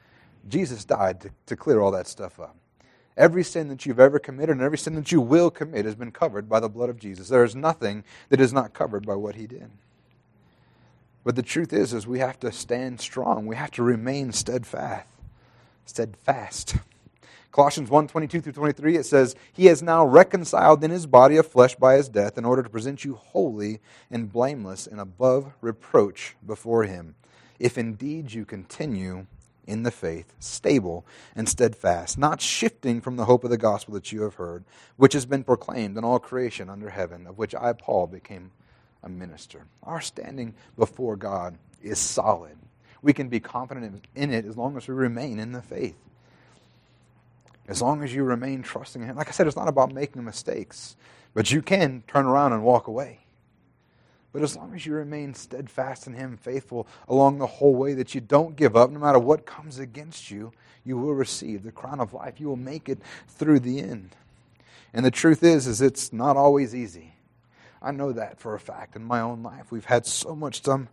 Jesus 0.48 0.84
died 0.84 1.20
to, 1.22 1.30
to 1.46 1.56
clear 1.56 1.80
all 1.80 1.90
that 1.92 2.06
stuff 2.06 2.38
up. 2.38 2.56
Every 3.16 3.42
sin 3.42 3.68
that 3.68 3.86
you've 3.86 3.98
ever 3.98 4.18
committed 4.18 4.56
and 4.56 4.62
every 4.62 4.78
sin 4.78 4.94
that 4.96 5.10
you 5.10 5.20
will 5.20 5.50
commit 5.50 5.86
has 5.86 5.94
been 5.94 6.12
covered 6.12 6.48
by 6.48 6.60
the 6.60 6.68
blood 6.68 6.90
of 6.90 6.98
Jesus. 6.98 7.28
There 7.28 7.44
is 7.44 7.56
nothing 7.56 8.04
that 8.28 8.40
is 8.40 8.52
not 8.52 8.74
covered 8.74 9.06
by 9.06 9.14
what 9.14 9.36
he 9.36 9.46
did. 9.46 9.70
But 11.26 11.34
the 11.34 11.42
truth 11.42 11.72
is, 11.72 11.92
is 11.92 12.06
we 12.06 12.20
have 12.20 12.38
to 12.38 12.52
stand 12.52 13.00
strong. 13.00 13.46
We 13.46 13.56
have 13.56 13.72
to 13.72 13.82
remain 13.82 14.30
steadfast. 14.30 15.08
Steadfast. 15.84 16.76
Colossians 17.50 17.90
1 17.90 18.06
22 18.06 18.40
through 18.40 18.52
23, 18.52 18.96
it 18.96 19.06
says, 19.06 19.34
He 19.52 19.66
has 19.66 19.82
now 19.82 20.06
reconciled 20.06 20.84
in 20.84 20.92
his 20.92 21.04
body 21.04 21.36
of 21.36 21.48
flesh 21.48 21.74
by 21.74 21.96
his 21.96 22.08
death 22.08 22.38
in 22.38 22.44
order 22.44 22.62
to 22.62 22.70
present 22.70 23.04
you 23.04 23.14
holy 23.16 23.80
and 24.08 24.32
blameless 24.32 24.86
and 24.86 25.00
above 25.00 25.52
reproach 25.60 26.36
before 26.46 26.84
him. 26.84 27.16
if 27.58 27.76
indeed 27.76 28.32
you 28.32 28.44
continue 28.44 29.26
in 29.66 29.82
the 29.82 29.90
faith, 29.90 30.32
stable 30.38 31.04
and 31.34 31.48
steadfast, 31.48 32.16
not 32.16 32.40
shifting 32.40 33.00
from 33.00 33.16
the 33.16 33.24
hope 33.24 33.42
of 33.42 33.50
the 33.50 33.58
gospel 33.58 33.94
that 33.94 34.12
you 34.12 34.22
have 34.22 34.34
heard, 34.34 34.62
which 34.96 35.14
has 35.14 35.26
been 35.26 35.42
proclaimed 35.42 35.96
in 35.96 36.04
all 36.04 36.20
creation 36.20 36.70
under 36.70 36.90
heaven, 36.90 37.26
of 37.26 37.36
which 37.36 37.52
I, 37.52 37.72
Paul, 37.72 38.06
became 38.06 38.52
a 39.06 39.08
minister. 39.08 39.64
Our 39.84 40.00
standing 40.02 40.54
before 40.76 41.16
God 41.16 41.56
is 41.82 41.98
solid. 41.98 42.56
We 43.00 43.12
can 43.12 43.28
be 43.28 43.40
confident 43.40 44.04
in 44.14 44.32
it 44.32 44.44
as 44.44 44.56
long 44.56 44.76
as 44.76 44.88
we 44.88 44.94
remain 44.94 45.38
in 45.38 45.52
the 45.52 45.62
faith. 45.62 45.96
As 47.68 47.80
long 47.80 48.02
as 48.02 48.12
you 48.12 48.24
remain 48.24 48.62
trusting 48.62 49.02
Him. 49.02 49.16
Like 49.16 49.28
I 49.28 49.30
said, 49.30 49.46
it's 49.46 49.56
not 49.56 49.68
about 49.68 49.94
making 49.94 50.24
mistakes, 50.24 50.96
but 51.34 51.50
you 51.50 51.62
can 51.62 52.02
turn 52.08 52.26
around 52.26 52.52
and 52.52 52.64
walk 52.64 52.88
away. 52.88 53.20
But 54.32 54.42
as 54.42 54.56
long 54.56 54.74
as 54.74 54.84
you 54.84 54.92
remain 54.92 55.34
steadfast 55.34 56.06
in 56.06 56.14
Him, 56.14 56.36
faithful 56.36 56.86
along 57.08 57.38
the 57.38 57.46
whole 57.46 57.74
way, 57.74 57.94
that 57.94 58.14
you 58.14 58.20
don't 58.20 58.56
give 58.56 58.76
up, 58.76 58.90
no 58.90 58.98
matter 58.98 59.18
what 59.18 59.46
comes 59.46 59.78
against 59.78 60.30
you, 60.30 60.52
you 60.84 60.96
will 60.96 61.14
receive 61.14 61.62
the 61.62 61.72
crown 61.72 62.00
of 62.00 62.12
life. 62.12 62.38
You 62.38 62.48
will 62.48 62.56
make 62.56 62.88
it 62.88 62.98
through 63.28 63.60
the 63.60 63.80
end. 63.80 64.16
And 64.92 65.06
the 65.06 65.10
truth 65.10 65.42
is, 65.42 65.66
is 65.66 65.80
it's 65.80 66.12
not 66.12 66.36
always 66.36 66.74
easy. 66.74 67.15
I 67.82 67.92
know 67.92 68.12
that 68.12 68.38
for 68.38 68.54
a 68.54 68.60
fact 68.60 68.96
in 68.96 69.04
my 69.04 69.20
own 69.20 69.42
life. 69.42 69.70
We've 69.70 69.84
had 69.84 70.06
so 70.06 70.34
much 70.34 70.62
come, 70.62 70.88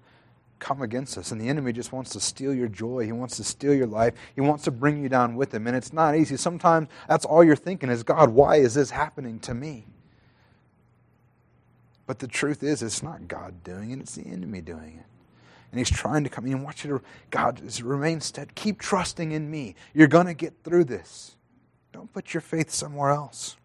come 0.59 0.81
against 0.81 1.17
us, 1.17 1.31
and 1.31 1.39
the 1.39 1.49
enemy 1.49 1.73
just 1.73 1.91
wants 1.91 2.11
to 2.11 2.19
steal 2.19 2.53
your 2.53 2.67
joy. 2.67 3.05
He 3.05 3.11
wants 3.11 3.37
to 3.37 3.43
steal 3.43 3.73
your 3.73 3.87
life. 3.87 4.13
He 4.35 4.41
wants 4.41 4.63
to 4.65 4.71
bring 4.71 5.01
you 5.01 5.09
down 5.09 5.35
with 5.35 5.53
him, 5.53 5.67
and 5.67 5.75
it's 5.75 5.93
not 5.93 6.15
easy. 6.15 6.37
Sometimes 6.37 6.89
that's 7.07 7.25
all 7.25 7.43
you're 7.43 7.55
thinking 7.55 7.89
is, 7.89 8.03
God, 8.03 8.29
why 8.29 8.57
is 8.57 8.73
this 8.73 8.91
happening 8.91 9.39
to 9.41 9.53
me? 9.53 9.87
But 12.05 12.19
the 12.19 12.27
truth 12.27 12.63
is, 12.63 12.83
it's 12.83 13.01
not 13.01 13.27
God 13.27 13.63
doing 13.63 13.91
it, 13.91 13.99
it's 13.99 14.15
the 14.15 14.27
enemy 14.27 14.61
doing 14.61 14.99
it. 14.99 15.05
And 15.71 15.79
he's 15.79 15.89
trying 15.89 16.23
to 16.23 16.29
come 16.29 16.45
in 16.45 16.53
and 16.53 16.63
want 16.63 16.83
you 16.83 16.99
to, 16.99 17.01
God, 17.31 17.61
remain 17.81 18.21
steady. 18.21 18.51
Keep 18.53 18.79
trusting 18.79 19.31
in 19.31 19.49
me. 19.49 19.73
You're 19.93 20.07
going 20.07 20.27
to 20.27 20.35
get 20.35 20.53
through 20.63 20.83
this. 20.83 21.35
Don't 21.91 22.13
put 22.13 22.33
your 22.33 22.41
faith 22.41 22.69
somewhere 22.69 23.09
else. 23.09 23.57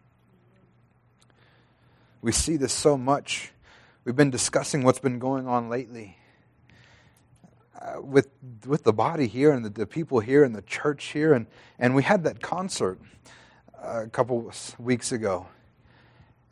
We 2.21 2.33
see 2.33 2.57
this 2.57 2.73
so 2.73 2.97
much. 2.97 3.51
We've 4.03 4.15
been 4.15 4.29
discussing 4.29 4.83
what's 4.83 4.99
been 4.99 5.19
going 5.19 5.47
on 5.47 5.69
lately 5.69 6.17
uh, 7.79 8.01
with, 8.01 8.27
with 8.65 8.83
the 8.83 8.91
body 8.91 9.27
here 9.27 9.53
and 9.53 9.63
the, 9.63 9.69
the, 9.69 9.85
people 9.87 10.19
here 10.19 10.43
and 10.43 10.53
the 10.53 10.61
church 10.61 11.05
here. 11.05 11.33
And, 11.33 11.47
and 11.77 11.95
we 11.95 12.03
had 12.03 12.25
that 12.25 12.41
concert 12.41 12.99
uh, 13.81 14.03
a 14.03 14.09
couple 14.09 14.51
weeks 14.77 15.13
ago. 15.13 15.47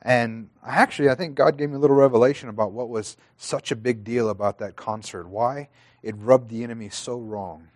And 0.01 0.49
actually, 0.65 1.09
I 1.09 1.15
think 1.15 1.35
God 1.35 1.57
gave 1.57 1.69
me 1.69 1.75
a 1.75 1.79
little 1.79 1.97
revelation 1.97 2.47
about 2.47 2.71
what 2.71 2.87
was 2.87 3.17
such 3.35 3.71
a 3.71 3.75
big 3.75 4.05
deal 4.05 4.29
about 4.29 4.59
that 4.59 4.77
concert, 4.77 5.27
why 5.27 5.67
it 6.01 6.15
rubbed 6.17 6.49
the 6.49 6.63
enemy 6.63 6.87
so 6.87 7.19
wrong. 7.19 7.67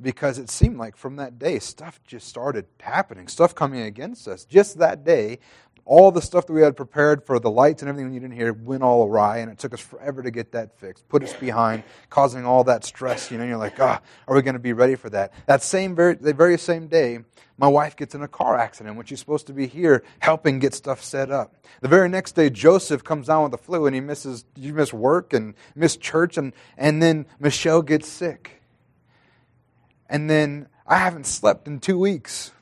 Because 0.00 0.38
it 0.38 0.48
seemed 0.48 0.78
like 0.78 0.96
from 0.96 1.16
that 1.16 1.38
day, 1.38 1.58
stuff 1.58 2.00
just 2.06 2.28
started 2.28 2.66
happening, 2.80 3.28
stuff 3.28 3.54
coming 3.54 3.80
against 3.82 4.26
us. 4.26 4.46
Just 4.46 4.78
that 4.78 5.04
day, 5.04 5.40
all 5.88 6.12
the 6.12 6.20
stuff 6.20 6.46
that 6.46 6.52
we 6.52 6.60
had 6.60 6.76
prepared 6.76 7.24
for 7.24 7.40
the 7.40 7.50
lights 7.50 7.80
and 7.80 7.88
everything 7.88 8.12
we 8.12 8.18
needed 8.20 8.30
here 8.34 8.52
went 8.52 8.82
all 8.82 9.08
awry, 9.08 9.38
and 9.38 9.50
it 9.50 9.58
took 9.58 9.72
us 9.72 9.80
forever 9.80 10.22
to 10.22 10.30
get 10.30 10.52
that 10.52 10.78
fixed, 10.78 11.08
put 11.08 11.22
us 11.24 11.32
behind, 11.32 11.82
causing 12.10 12.44
all 12.44 12.62
that 12.64 12.84
stress. 12.84 13.30
You 13.30 13.38
know, 13.38 13.44
you're 13.44 13.56
like, 13.56 13.80
ah, 13.80 13.98
oh, 14.02 14.32
are 14.32 14.36
we 14.36 14.42
going 14.42 14.52
to 14.52 14.60
be 14.60 14.74
ready 14.74 14.96
for 14.96 15.08
that? 15.08 15.32
That 15.46 15.62
same 15.62 15.96
very, 15.96 16.14
the 16.14 16.34
very 16.34 16.58
same 16.58 16.88
day, 16.88 17.20
my 17.56 17.68
wife 17.68 17.96
gets 17.96 18.14
in 18.14 18.22
a 18.22 18.28
car 18.28 18.58
accident 18.58 18.96
when 18.96 19.06
she's 19.06 19.18
supposed 19.18 19.46
to 19.46 19.54
be 19.54 19.66
here 19.66 20.04
helping 20.18 20.58
get 20.58 20.74
stuff 20.74 21.02
set 21.02 21.30
up. 21.30 21.56
The 21.80 21.88
very 21.88 22.10
next 22.10 22.32
day, 22.32 22.50
Joseph 22.50 23.02
comes 23.02 23.26
down 23.26 23.44
with 23.44 23.52
the 23.52 23.58
flu, 23.58 23.86
and 23.86 23.94
he 23.94 24.02
misses, 24.02 24.44
you 24.56 24.74
miss 24.74 24.92
work 24.92 25.32
and 25.32 25.54
miss 25.74 25.96
church, 25.96 26.36
and 26.36 26.52
and 26.76 27.02
then 27.02 27.24
Michelle 27.40 27.80
gets 27.80 28.06
sick, 28.08 28.60
and 30.06 30.28
then 30.28 30.68
I 30.86 30.98
haven't 30.98 31.24
slept 31.26 31.66
in 31.66 31.80
two 31.80 31.98
weeks. 31.98 32.52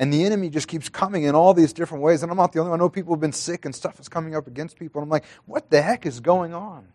And 0.00 0.10
the 0.10 0.24
enemy 0.24 0.48
just 0.48 0.66
keeps 0.66 0.88
coming 0.88 1.24
in 1.24 1.34
all 1.34 1.52
these 1.52 1.74
different 1.74 2.02
ways. 2.02 2.22
And 2.22 2.32
I'm 2.32 2.38
not 2.38 2.52
the 2.52 2.58
only 2.60 2.70
one. 2.70 2.80
I 2.80 2.82
know 2.82 2.88
people 2.88 3.12
have 3.12 3.20
been 3.20 3.34
sick 3.34 3.66
and 3.66 3.74
stuff 3.74 4.00
is 4.00 4.08
coming 4.08 4.34
up 4.34 4.46
against 4.46 4.78
people. 4.78 5.00
And 5.00 5.06
I'm 5.06 5.10
like, 5.10 5.26
what 5.44 5.68
the 5.68 5.82
heck 5.82 6.06
is 6.06 6.20
going 6.20 6.54
on? 6.54 6.88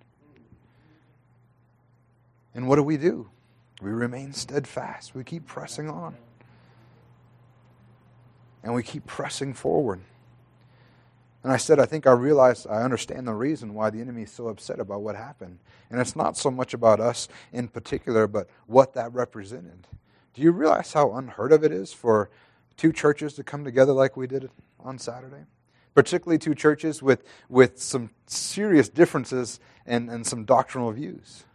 And 2.55 2.67
what 2.67 2.77
do 2.77 2.83
we 2.83 2.97
do? 2.97 3.29
We 3.79 3.91
remain 3.91 4.33
steadfast. 4.33 5.13
We 5.13 5.23
keep 5.23 5.45
pressing 5.45 5.87
on. 5.87 6.15
And 8.63 8.73
we 8.73 8.81
keep 8.81 9.05
pressing 9.05 9.53
forward. 9.53 10.01
And 11.43 11.53
I 11.53 11.57
said, 11.57 11.79
I 11.79 11.85
think 11.85 12.07
I 12.07 12.11
realize, 12.11 12.65
I 12.65 12.81
understand 12.81 13.27
the 13.27 13.35
reason 13.35 13.75
why 13.75 13.91
the 13.91 14.01
enemy 14.01 14.23
is 14.23 14.31
so 14.31 14.47
upset 14.47 14.79
about 14.79 15.03
what 15.03 15.15
happened. 15.15 15.59
And 15.91 16.01
it's 16.01 16.15
not 16.15 16.37
so 16.37 16.49
much 16.49 16.73
about 16.73 16.99
us 16.99 17.27
in 17.53 17.67
particular, 17.67 18.25
but 18.25 18.49
what 18.65 18.95
that 18.95 19.13
represented. 19.13 19.85
Do 20.33 20.41
you 20.41 20.51
realize 20.51 20.91
how 20.93 21.13
unheard 21.13 21.51
of 21.51 21.63
it 21.63 21.71
is 21.71 21.93
for 21.93 22.31
two 22.77 22.91
churches 22.91 23.33
to 23.35 23.43
come 23.43 23.63
together 23.63 23.93
like 23.93 24.17
we 24.17 24.27
did 24.27 24.49
on 24.79 24.97
Saturday. 24.97 25.45
Particularly 25.93 26.37
two 26.37 26.55
churches 26.55 27.01
with, 27.01 27.23
with 27.47 27.81
some 27.81 28.09
serious 28.27 28.89
differences 28.89 29.59
and, 29.85 30.09
and 30.09 30.27
some 30.27 30.43
doctrinal 30.43 30.91
views. 30.91 31.45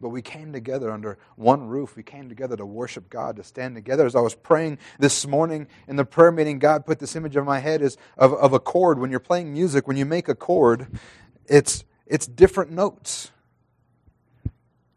But 0.00 0.08
we 0.08 0.20
came 0.20 0.52
together 0.52 0.90
under 0.90 1.16
one 1.36 1.68
roof. 1.68 1.94
We 1.94 2.02
came 2.02 2.28
together 2.28 2.56
to 2.56 2.66
worship 2.66 3.08
God, 3.08 3.36
to 3.36 3.44
stand 3.44 3.76
together. 3.76 4.04
As 4.04 4.16
I 4.16 4.20
was 4.20 4.34
praying 4.34 4.78
this 4.98 5.26
morning 5.26 5.68
in 5.86 5.94
the 5.94 6.04
prayer 6.04 6.32
meeting, 6.32 6.58
God 6.58 6.84
put 6.84 6.98
this 6.98 7.14
image 7.14 7.36
in 7.36 7.44
my 7.44 7.60
head 7.60 7.82
is 7.82 7.96
of, 8.18 8.34
of 8.34 8.52
a 8.52 8.58
chord. 8.58 8.98
When 8.98 9.12
you're 9.12 9.20
playing 9.20 9.52
music, 9.52 9.86
when 9.86 9.96
you 9.96 10.04
make 10.04 10.28
a 10.28 10.34
chord, 10.34 10.88
it's, 11.46 11.84
it's 12.06 12.26
different 12.26 12.72
notes. 12.72 13.30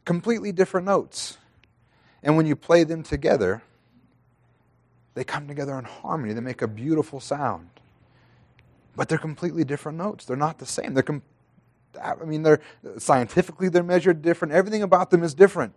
Completely 0.06 0.52
different 0.52 0.88
notes. 0.88 1.38
And 2.24 2.36
when 2.36 2.48
you 2.48 2.56
play 2.56 2.84
them 2.84 3.04
together, 3.04 3.62
they 5.16 5.24
come 5.24 5.48
together 5.48 5.80
in 5.80 5.86
harmony. 5.86 6.34
They 6.34 6.42
make 6.42 6.62
a 6.62 6.68
beautiful 6.68 7.20
sound. 7.20 7.70
But 8.96 9.10
they're 9.10 9.18
completely 9.18 9.64
different 9.64 9.98
notes. 9.98 10.26
They're 10.26 10.38
not 10.38 10.60
the 10.60 10.66
same. 10.66 10.94
They're 10.94 11.04
com- 11.04 11.24
I 12.02 12.14
mean, 12.26 12.44
they're 12.44 12.62
scientifically 12.98 13.70
they're 13.70 13.84
measured 13.84 14.22
different. 14.22 14.54
Everything 14.54 14.84
about 14.84 15.10
them 15.10 15.24
is 15.24 15.34
different. 15.34 15.74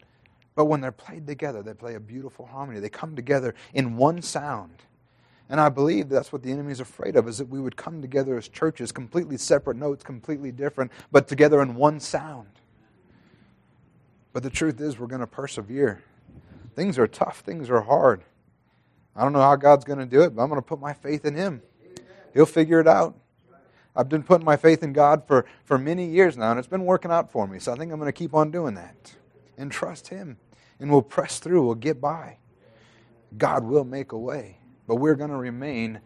But 0.56 0.64
when 0.64 0.80
they're 0.80 0.90
played 0.90 1.26
together, 1.26 1.62
they 1.62 1.72
play 1.72 1.94
a 1.94 2.00
beautiful 2.00 2.46
harmony. 2.46 2.80
They 2.80 2.88
come 2.88 3.14
together 3.14 3.54
in 3.74 3.96
one 3.96 4.20
sound. 4.20 4.82
And 5.48 5.60
I 5.60 5.68
believe 5.68 6.08
that's 6.08 6.32
what 6.32 6.42
the 6.42 6.50
enemy 6.50 6.72
is 6.72 6.80
afraid 6.80 7.16
of, 7.16 7.28
is 7.28 7.38
that 7.38 7.48
we 7.48 7.60
would 7.60 7.76
come 7.76 8.02
together 8.02 8.36
as 8.36 8.48
churches, 8.48 8.92
completely 8.92 9.36
separate 9.36 9.76
notes, 9.76 10.02
completely 10.02 10.52
different, 10.52 10.90
but 11.10 11.28
together 11.28 11.62
in 11.62 11.76
one 11.76 12.00
sound. 12.00 12.48
But 14.32 14.42
the 14.42 14.50
truth 14.50 14.80
is, 14.80 14.98
we're 14.98 15.06
going 15.06 15.20
to 15.20 15.26
persevere. 15.26 16.02
Things 16.74 16.98
are 16.98 17.06
tough, 17.06 17.40
things 17.40 17.70
are 17.70 17.80
hard. 17.80 18.22
I 19.18 19.22
don't 19.22 19.32
know 19.32 19.40
how 19.40 19.56
God's 19.56 19.84
going 19.84 19.98
to 19.98 20.06
do 20.06 20.22
it, 20.22 20.36
but 20.36 20.42
I'm 20.42 20.48
going 20.48 20.60
to 20.60 20.66
put 20.66 20.78
my 20.78 20.92
faith 20.92 21.24
in 21.24 21.34
Him. 21.34 21.60
He'll 22.32 22.46
figure 22.46 22.78
it 22.78 22.86
out. 22.86 23.16
I've 23.96 24.08
been 24.08 24.22
putting 24.22 24.44
my 24.44 24.56
faith 24.56 24.84
in 24.84 24.92
God 24.92 25.26
for, 25.26 25.44
for 25.64 25.76
many 25.76 26.06
years 26.06 26.36
now, 26.36 26.52
and 26.52 26.58
it's 26.58 26.68
been 26.68 26.84
working 26.84 27.10
out 27.10 27.32
for 27.32 27.48
me. 27.48 27.58
So 27.58 27.72
I 27.72 27.76
think 27.76 27.90
I'm 27.90 27.98
going 27.98 28.06
to 28.06 28.16
keep 28.16 28.32
on 28.32 28.52
doing 28.52 28.74
that 28.74 29.16
and 29.56 29.72
trust 29.72 30.06
Him. 30.06 30.36
And 30.78 30.88
we'll 30.88 31.02
press 31.02 31.40
through, 31.40 31.66
we'll 31.66 31.74
get 31.74 32.00
by. 32.00 32.38
God 33.36 33.64
will 33.64 33.82
make 33.82 34.12
a 34.12 34.18
way, 34.18 34.58
but 34.86 34.96
we're 34.96 35.16
going 35.16 35.30
to 35.30 35.36
remain 35.36 36.00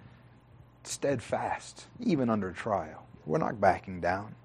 steadfast, 0.82 1.88
even 2.00 2.30
under 2.30 2.50
trial. 2.50 3.06
We're 3.26 3.38
not 3.38 3.60
backing 3.60 4.00
down. 4.00 4.36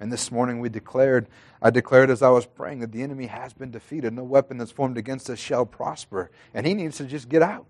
And 0.00 0.12
this 0.12 0.30
morning 0.30 0.60
we 0.60 0.68
declared, 0.68 1.28
I 1.62 1.70
declared 1.70 2.10
as 2.10 2.20
I 2.20 2.28
was 2.28 2.44
praying 2.44 2.80
that 2.80 2.92
the 2.92 3.02
enemy 3.02 3.26
has 3.26 3.54
been 3.54 3.70
defeated. 3.70 4.12
No 4.12 4.24
weapon 4.24 4.58
that's 4.58 4.70
formed 4.70 4.98
against 4.98 5.30
us 5.30 5.38
shall 5.38 5.64
prosper. 5.64 6.30
And 6.52 6.66
he 6.66 6.74
needs 6.74 6.98
to 6.98 7.04
just 7.06 7.30
get 7.30 7.40
out. 7.40 7.66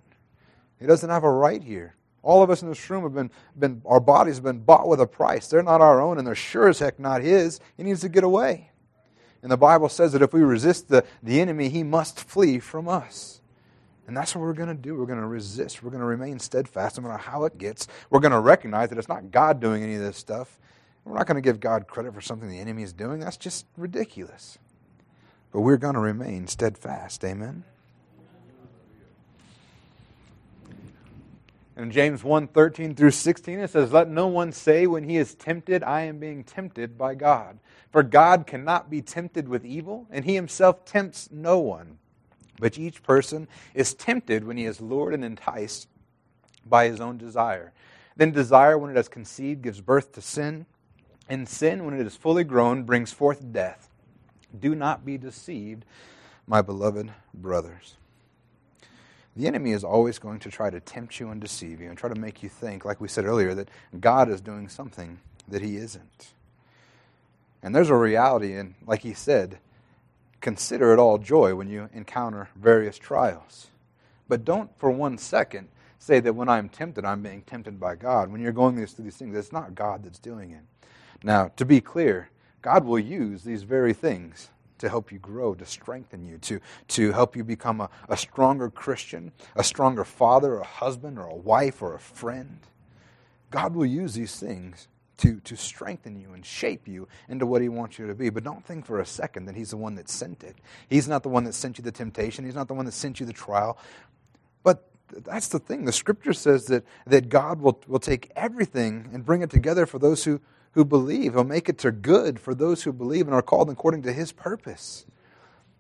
He 0.83 0.89
doesn't 0.89 1.09
have 1.09 1.23
a 1.23 1.31
right 1.31 1.63
here. 1.63 1.95
All 2.25 2.43
of 2.43 2.51
us 2.51 2.61
in 2.61 2.69
this 2.69 2.91
room 2.91 3.05
have 3.05 3.15
been, 3.15 3.31
been, 3.57 3.83
our 3.87 4.01
bodies 4.01 4.35
have 4.35 4.45
been 4.45 4.59
bought 4.59 4.89
with 4.89 5.01
a 5.01 5.07
price. 5.07 5.47
They're 5.47 5.63
not 5.63 5.81
our 5.81 6.01
own, 6.01 6.19
and 6.19 6.27
they're 6.27 6.35
sure 6.35 6.69
as 6.69 6.81
heck 6.81 6.99
not 6.99 7.23
his. 7.23 7.61
He 7.77 7.85
needs 7.85 8.01
to 8.01 8.09
get 8.09 8.25
away. 8.25 8.71
And 9.43 9.51
the 9.51 9.57
Bible 9.57 9.89
says 9.89 10.13
that 10.13 10.23
if 10.23 10.33
we 10.33 10.43
resist 10.43 10.89
the, 10.89 11.05
the 11.23 11.41
enemy, 11.41 11.69
he 11.69 11.85
must 11.85 12.19
flee 12.19 12.59
from 12.59 12.89
us. 12.89 13.41
And 14.09 14.17
that's 14.17 14.35
what 14.35 14.43
we're 14.43 14.55
going 14.55 14.69
to 14.69 14.75
do. 14.75 14.97
We're 14.97 15.07
going 15.07 15.21
to 15.21 15.27
resist. 15.27 15.85
We're 15.85 15.91
going 15.91 16.01
to 16.01 16.07
remain 16.07 16.41
steadfast 16.41 16.99
no 16.99 17.05
matter 17.07 17.17
how 17.17 17.45
it 17.45 17.59
gets. 17.59 17.87
We're 18.11 18.19
going 18.19 18.33
to 18.33 18.41
recognize 18.41 18.89
that 18.89 18.99
it's 18.99 19.09
not 19.09 19.31
God 19.31 19.61
doing 19.61 19.85
any 19.85 19.95
of 19.95 20.01
this 20.01 20.17
stuff. 20.17 20.59
We're 21.05 21.15
not 21.15 21.29
going 21.29 21.37
to 21.37 21.41
give 21.41 21.61
God 21.61 21.87
credit 21.87 22.13
for 22.13 22.21
something 22.21 22.49
the 22.49 22.59
enemy 22.59 22.83
is 22.83 22.93
doing. 22.93 23.21
That's 23.21 23.37
just 23.37 23.67
ridiculous. 23.77 24.59
But 25.53 25.61
we're 25.61 25.77
going 25.77 25.95
to 25.95 26.01
remain 26.01 26.49
steadfast. 26.49 27.25
Amen. 27.25 27.63
In 31.77 31.91
James 31.91 32.23
1 32.23 32.49
13 32.49 32.95
through 32.95 33.13
16, 33.13 33.59
it 33.59 33.71
says, 33.71 33.93
Let 33.93 34.09
no 34.09 34.27
one 34.27 34.53
say 34.53 34.87
when 34.87 35.05
he 35.05 35.17
is 35.17 35.35
tempted, 35.35 35.83
I 35.83 36.03
am 36.03 36.19
being 36.19 36.45
tempted 36.45 36.99
by 36.99 37.15
God. 37.15 37.59
For 37.91 38.03
God 38.03 38.47
cannot 38.47 38.91
be 38.91 39.01
tempted 39.01 39.49
with 39.49 39.65
evil, 39.65 40.07
and 40.11 40.25
he 40.25 40.35
himself 40.35 40.85
tempts 40.85 41.31
no 41.31 41.59
one. 41.59 41.99
But 42.61 42.79
each 42.79 43.03
person 43.03 43.49
is 43.75 43.95
tempted 43.95 44.45
when 44.45 44.57
he 44.57 44.67
is 44.67 44.81
lured 44.81 45.15
and 45.15 45.25
enticed 45.25 45.89
by 46.67 46.89
his 46.89 47.01
own 47.01 47.17
desire. 47.17 47.73
Then 48.17 48.31
desire, 48.31 48.77
when 48.77 48.91
it 48.91 48.97
has 48.97 49.09
conceived, 49.09 49.63
gives 49.63 49.81
birth 49.81 50.13
to 50.13 50.21
sin. 50.21 50.67
And 51.29 51.49
sin, 51.49 51.85
when 51.85 51.99
it 51.99 52.07
is 52.07 52.17
fully 52.17 52.45
grown, 52.45 52.83
brings 52.83 53.13
forth 53.13 53.53
death. 53.53 53.89
Do 54.59 54.75
not 54.75 55.05
be 55.05 55.17
deceived, 55.17 55.87
my 56.47 56.61
beloved 56.61 57.11
brothers. 57.33 57.97
The 59.37 59.47
enemy 59.47 59.73
is 59.73 59.85
always 59.85 60.19
going 60.19 60.41
to 60.41 60.51
try 60.51 60.71
to 60.71 60.81
tempt 60.81 61.19
you 61.19 61.31
and 61.31 61.41
deceive 61.41 61.81
you 61.81 61.89
and 61.89 61.97
try 61.97 62.13
to 62.13 62.21
make 62.21 62.43
you 62.43 62.49
think, 62.49 62.85
like 62.85 63.01
we 63.01 63.09
said 63.09 63.25
earlier, 63.25 63.55
that 63.55 63.69
God 63.99 64.29
is 64.29 64.41
doing 64.41 64.69
something 64.69 65.21
that 65.49 65.63
he 65.63 65.77
isn't. 65.77 66.33
And 67.63 67.75
there's 67.75 67.91
a 67.91 67.97
reality, 67.97 68.55
and 68.55 68.75
like 68.87 69.01
he 69.03 69.15
said, 69.15 69.59
consider 70.41 70.93
it 70.93 70.99
all 70.99 71.19
joy 71.19 71.55
when 71.55 71.69
you 71.69 71.89
encounter 71.95 72.51
various 72.57 72.99
trials. 72.99 73.69
But 74.29 74.45
don't 74.45 74.71
for 74.79 74.91
one 74.91 75.17
second 75.17 75.69
say 75.99 76.19
that 76.21 76.35
when 76.35 76.49
I'm 76.49 76.69
tempted, 76.69 77.05
I'm 77.05 77.23
being 77.23 77.43
tempted 77.43 77.79
by 77.79 77.95
God. 77.95 78.31
When 78.31 78.41
you're 78.41 78.53
going 78.53 78.75
through 78.75 79.05
these 79.05 79.17
things, 79.17 79.37
it's 79.37 79.53
not 79.53 79.75
God 79.75 80.03
that's 80.03 80.19
doing 80.19 80.51
it. 80.51 80.63
Now, 81.23 81.53
to 81.57 81.65
be 81.65 81.81
clear, 81.81 82.29
God 82.61 82.85
will 82.85 82.99
use 82.99 83.45
these 83.45 83.63
very 83.63 83.93
things 83.93 84.51
to 84.83 84.89
help 84.89 85.13
you 85.13 85.19
grow, 85.21 85.55
to 85.55 85.65
strengthen 85.65 86.27
you, 86.27 86.39
to, 86.39 86.61
to 86.89 87.13
help 87.13 87.37
you 87.37 87.45
become 87.45 87.81
a, 87.81 87.89
a 88.09 88.17
stronger 88.17 88.69
Christian, 88.69 89.31
a 89.55 89.63
stronger 89.63 90.05
father, 90.05 90.59
a 90.59 90.65
husband, 90.65 91.21
or 91.21 91.27
a 91.27 91.37
wife, 91.37 91.81
or 91.83 91.95
a 91.95 92.01
friend. 92.01 92.59
God 93.53 93.77
will 93.77 93.87
use 93.87 94.15
these 94.15 94.35
things 94.41 94.89
to, 95.19 95.39
to 95.41 95.57
strengthen 95.57 96.19
you 96.19 96.33
and 96.33 96.45
shape 96.45 96.89
you 96.89 97.07
into 97.29 97.47
what 97.47 97.63
He 97.63 97.69
wants 97.69 97.97
you 97.97 98.09
to 98.09 98.15
be. 98.15 98.29
But 98.29 98.43
don't 98.43 98.67
think 98.67 98.85
for 98.85 98.99
a 98.99 99.07
second 99.07 99.47
that 99.47 99.55
He's 99.55 99.71
the 99.71 99.77
one 99.77 99.95
that 99.95 100.09
sent 100.09 100.43
it. 100.43 100.57
He's 100.91 101.07
not 101.07 101.23
the 101.23 101.29
one 101.29 101.45
that 101.45 101.55
sent 101.55 101.79
you 101.79 101.85
the 101.85 101.93
temptation, 101.93 102.45
He's 102.45 102.57
not 102.57 102.67
the 102.67 102.75
one 102.75 102.87
that 102.87 102.93
sent 102.93 103.21
you 103.21 103.27
the 103.27 103.33
trial. 103.33 103.79
But 104.65 104.89
that's 105.09 105.47
the 105.47 105.61
thing. 105.61 105.85
The 105.85 105.93
scripture 105.93 106.33
says 106.33 106.67
that, 106.67 106.85
that 107.07 107.29
God 107.29 107.61
will, 107.61 107.81
will 107.87 108.01
take 108.01 108.33
everything 108.35 109.11
and 109.13 109.25
bring 109.25 109.43
it 109.43 109.51
together 109.51 109.87
for 109.87 110.01
those 110.01 110.25
who, 110.25 110.41
who 110.73 110.85
believe. 110.85 111.35
He'll 111.35 111.45
make 111.45 111.69
it 111.69 111.79
to 111.79 111.91
good 111.91 112.39
for 112.41 112.55
those 112.55 112.83
who 112.83 112.93
believe 112.93 113.27
and 113.27 113.35
are 113.35 113.43
called 113.43 113.71
according 113.71 114.03
to 114.03 114.13
his 114.13 114.33
purpose. 114.33 115.07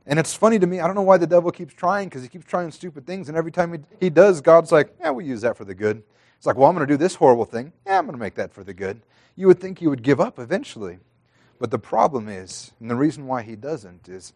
And 0.06 0.18
it's 0.18 0.34
funny 0.34 0.58
to 0.58 0.66
me, 0.66 0.80
I 0.80 0.86
don't 0.86 0.96
know 0.96 1.02
why 1.02 1.16
the 1.16 1.26
devil 1.26 1.50
keeps 1.50 1.74
trying, 1.74 2.08
because 2.08 2.22
he 2.22 2.28
keeps 2.28 2.46
trying 2.46 2.70
stupid 2.72 3.06
things, 3.06 3.28
and 3.28 3.38
every 3.38 3.52
time 3.52 3.72
he, 3.72 3.78
he 4.00 4.10
does, 4.10 4.40
God's 4.40 4.72
like, 4.72 4.94
yeah, 5.00 5.10
we'll 5.10 5.26
use 5.26 5.42
that 5.42 5.56
for 5.56 5.64
the 5.64 5.74
good. 5.74 6.02
It's 6.36 6.46
like, 6.46 6.56
well, 6.56 6.68
I'm 6.68 6.74
going 6.74 6.86
to 6.86 6.92
do 6.92 6.98
this 6.98 7.14
horrible 7.14 7.44
thing. 7.44 7.72
Yeah, 7.86 7.98
I'm 7.98 8.06
going 8.06 8.18
to 8.18 8.20
make 8.20 8.34
that 8.34 8.52
for 8.52 8.64
the 8.64 8.74
good. 8.74 9.00
You 9.36 9.46
would 9.46 9.60
think 9.60 9.78
he 9.78 9.86
would 9.86 10.02
give 10.02 10.20
up 10.20 10.38
eventually. 10.40 10.98
But 11.60 11.70
the 11.70 11.78
problem 11.78 12.28
is, 12.28 12.72
and 12.80 12.90
the 12.90 12.96
reason 12.96 13.28
why 13.28 13.42
he 13.42 13.54
doesn't, 13.54 14.08
is 14.08 14.32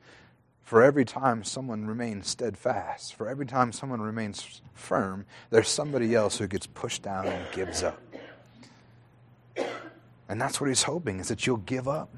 for 0.62 0.84
every 0.84 1.04
time 1.04 1.42
someone 1.42 1.88
remains 1.88 2.28
steadfast, 2.28 3.14
for 3.14 3.28
every 3.28 3.46
time 3.46 3.72
someone 3.72 4.00
remains 4.00 4.60
firm, 4.72 5.26
there's 5.50 5.68
somebody 5.68 6.14
else 6.14 6.38
who 6.38 6.46
gets 6.46 6.68
pushed 6.68 7.02
down 7.02 7.26
and 7.26 7.44
gives 7.50 7.82
up. 7.82 8.00
And 10.28 10.40
that's 10.40 10.60
what 10.60 10.68
he's 10.68 10.82
hoping 10.82 11.20
is 11.20 11.28
that 11.28 11.46
you'll 11.46 11.58
give 11.58 11.86
up, 11.86 12.14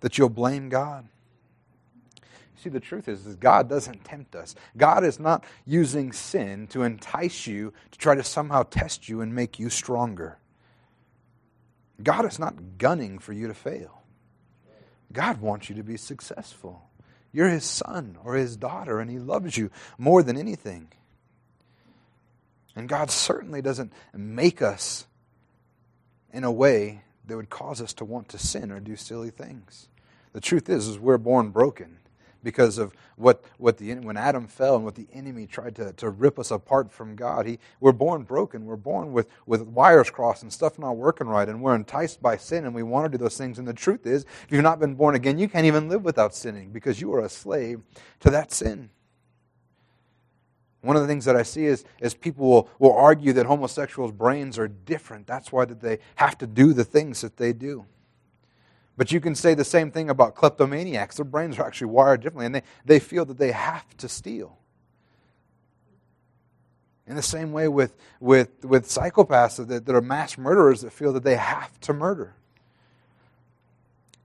that 0.00 0.18
you'll 0.18 0.28
blame 0.28 0.68
God. 0.68 1.08
See, 2.56 2.68
the 2.68 2.80
truth 2.80 3.08
is, 3.08 3.26
is 3.26 3.36
God 3.36 3.70
doesn't 3.70 4.04
tempt 4.04 4.36
us. 4.36 4.54
God 4.76 5.02
is 5.02 5.18
not 5.18 5.44
using 5.64 6.12
sin 6.12 6.66
to 6.68 6.82
entice 6.82 7.46
you 7.46 7.72
to 7.90 7.98
try 7.98 8.14
to 8.14 8.22
somehow 8.22 8.64
test 8.64 9.08
you 9.08 9.22
and 9.22 9.34
make 9.34 9.58
you 9.58 9.70
stronger. 9.70 10.38
God 12.02 12.26
is 12.26 12.38
not 12.38 12.78
gunning 12.78 13.18
for 13.18 13.32
you 13.32 13.48
to 13.48 13.54
fail. 13.54 14.02
God 15.12 15.40
wants 15.40 15.70
you 15.70 15.76
to 15.76 15.82
be 15.82 15.96
successful. 15.96 16.82
You're 17.32 17.48
his 17.48 17.64
son 17.64 18.18
or 18.24 18.34
his 18.34 18.56
daughter, 18.56 19.00
and 19.00 19.10
he 19.10 19.18
loves 19.18 19.56
you 19.56 19.70
more 19.96 20.22
than 20.22 20.36
anything. 20.36 20.88
And 22.76 22.88
God 22.88 23.10
certainly 23.10 23.62
doesn't 23.62 23.92
make 24.14 24.62
us 24.62 25.06
in 26.32 26.44
a 26.44 26.52
way 26.52 27.02
that 27.26 27.36
would 27.36 27.50
cause 27.50 27.80
us 27.80 27.92
to 27.94 28.04
want 28.04 28.28
to 28.30 28.38
sin 28.38 28.70
or 28.70 28.80
do 28.80 28.96
silly 28.96 29.30
things. 29.30 29.88
The 30.32 30.40
truth 30.40 30.68
is, 30.68 30.88
is 30.88 30.98
we're 30.98 31.18
born 31.18 31.50
broken 31.50 31.96
because 32.42 32.78
of 32.78 32.92
what, 33.16 33.44
what 33.58 33.78
the 33.78 33.94
when 33.96 34.16
Adam 34.16 34.46
fell 34.46 34.76
and 34.76 34.84
what 34.84 34.94
the 34.94 35.06
enemy 35.12 35.46
tried 35.46 35.76
to, 35.76 35.92
to 35.94 36.08
rip 36.08 36.38
us 36.38 36.50
apart 36.50 36.90
from 36.90 37.14
God. 37.14 37.46
He, 37.46 37.58
we're 37.80 37.92
born 37.92 38.22
broken. 38.22 38.64
We're 38.64 38.76
born 38.76 39.12
with, 39.12 39.28
with 39.46 39.62
wires 39.62 40.10
crossed 40.10 40.42
and 40.42 40.52
stuff 40.52 40.78
not 40.78 40.96
working 40.96 41.26
right, 41.26 41.48
and 41.48 41.62
we're 41.62 41.74
enticed 41.74 42.22
by 42.22 42.36
sin 42.36 42.64
and 42.64 42.74
we 42.74 42.82
want 42.82 43.10
to 43.10 43.18
do 43.18 43.22
those 43.22 43.36
things. 43.36 43.58
And 43.58 43.68
the 43.68 43.74
truth 43.74 44.06
is, 44.06 44.24
if 44.24 44.46
you've 44.50 44.62
not 44.62 44.80
been 44.80 44.94
born 44.94 45.14
again, 45.14 45.38
you 45.38 45.48
can't 45.48 45.66
even 45.66 45.88
live 45.88 46.04
without 46.04 46.34
sinning 46.34 46.70
because 46.70 47.00
you 47.00 47.12
are 47.14 47.20
a 47.20 47.28
slave 47.28 47.80
to 48.20 48.30
that 48.30 48.52
sin. 48.52 48.90
One 50.82 50.96
of 50.96 51.02
the 51.02 51.08
things 51.08 51.26
that 51.26 51.36
I 51.36 51.42
see 51.42 51.66
is, 51.66 51.84
is 52.00 52.14
people 52.14 52.48
will, 52.48 52.68
will 52.78 52.94
argue 52.94 53.32
that 53.34 53.46
homosexuals' 53.46 54.12
brains 54.12 54.58
are 54.58 54.68
different. 54.68 55.26
That's 55.26 55.52
why 55.52 55.66
that 55.66 55.80
they 55.80 55.98
have 56.16 56.38
to 56.38 56.46
do 56.46 56.72
the 56.72 56.84
things 56.84 57.20
that 57.20 57.36
they 57.36 57.52
do. 57.52 57.84
But 58.96 59.12
you 59.12 59.20
can 59.20 59.34
say 59.34 59.54
the 59.54 59.64
same 59.64 59.90
thing 59.90 60.10
about 60.10 60.34
kleptomaniacs. 60.34 61.16
Their 61.16 61.24
brains 61.24 61.58
are 61.58 61.66
actually 61.66 61.88
wired 61.88 62.22
differently, 62.22 62.46
and 62.46 62.54
they, 62.54 62.62
they 62.84 62.98
feel 62.98 63.24
that 63.26 63.38
they 63.38 63.52
have 63.52 63.96
to 63.98 64.08
steal. 64.08 64.58
In 67.06 67.16
the 67.16 67.22
same 67.22 67.52
way 67.52 67.66
with, 67.66 67.96
with, 68.20 68.64
with 68.64 68.86
psychopaths 68.86 69.66
that, 69.66 69.84
that 69.84 69.94
are 69.94 70.00
mass 70.00 70.38
murderers 70.38 70.82
that 70.82 70.92
feel 70.92 71.12
that 71.14 71.24
they 71.24 71.36
have 71.36 71.78
to 71.80 71.92
murder. 71.92 72.34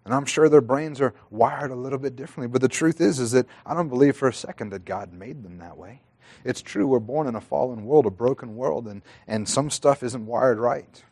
And 0.05 0.13
I'm 0.13 0.25
sure 0.25 0.47
their 0.49 0.61
brains 0.61 1.01
are 1.01 1.15
wired 1.31 1.71
a 1.71 1.75
little 1.75 1.97
bit 1.97 2.15
differently. 2.15 2.47
But 2.47 2.61
the 2.61 2.67
truth 2.67 3.01
is, 3.01 3.19
is 3.19 3.31
that 3.31 3.47
I 3.65 3.73
don't 3.73 3.89
believe 3.89 4.15
for 4.15 4.27
a 4.27 4.33
second 4.33 4.69
that 4.69 4.85
God 4.85 5.11
made 5.11 5.43
them 5.43 5.57
that 5.57 5.77
way. 5.77 6.01
It's 6.43 6.61
true, 6.61 6.87
we're 6.87 6.99
born 6.99 7.27
in 7.27 7.35
a 7.35 7.41
fallen 7.41 7.85
world, 7.85 8.05
a 8.05 8.11
broken 8.11 8.55
world, 8.55 8.87
and, 8.87 9.01
and 9.27 9.47
some 9.47 9.69
stuff 9.69 10.03
isn't 10.03 10.25
wired 10.25 10.59
right. 10.59 11.03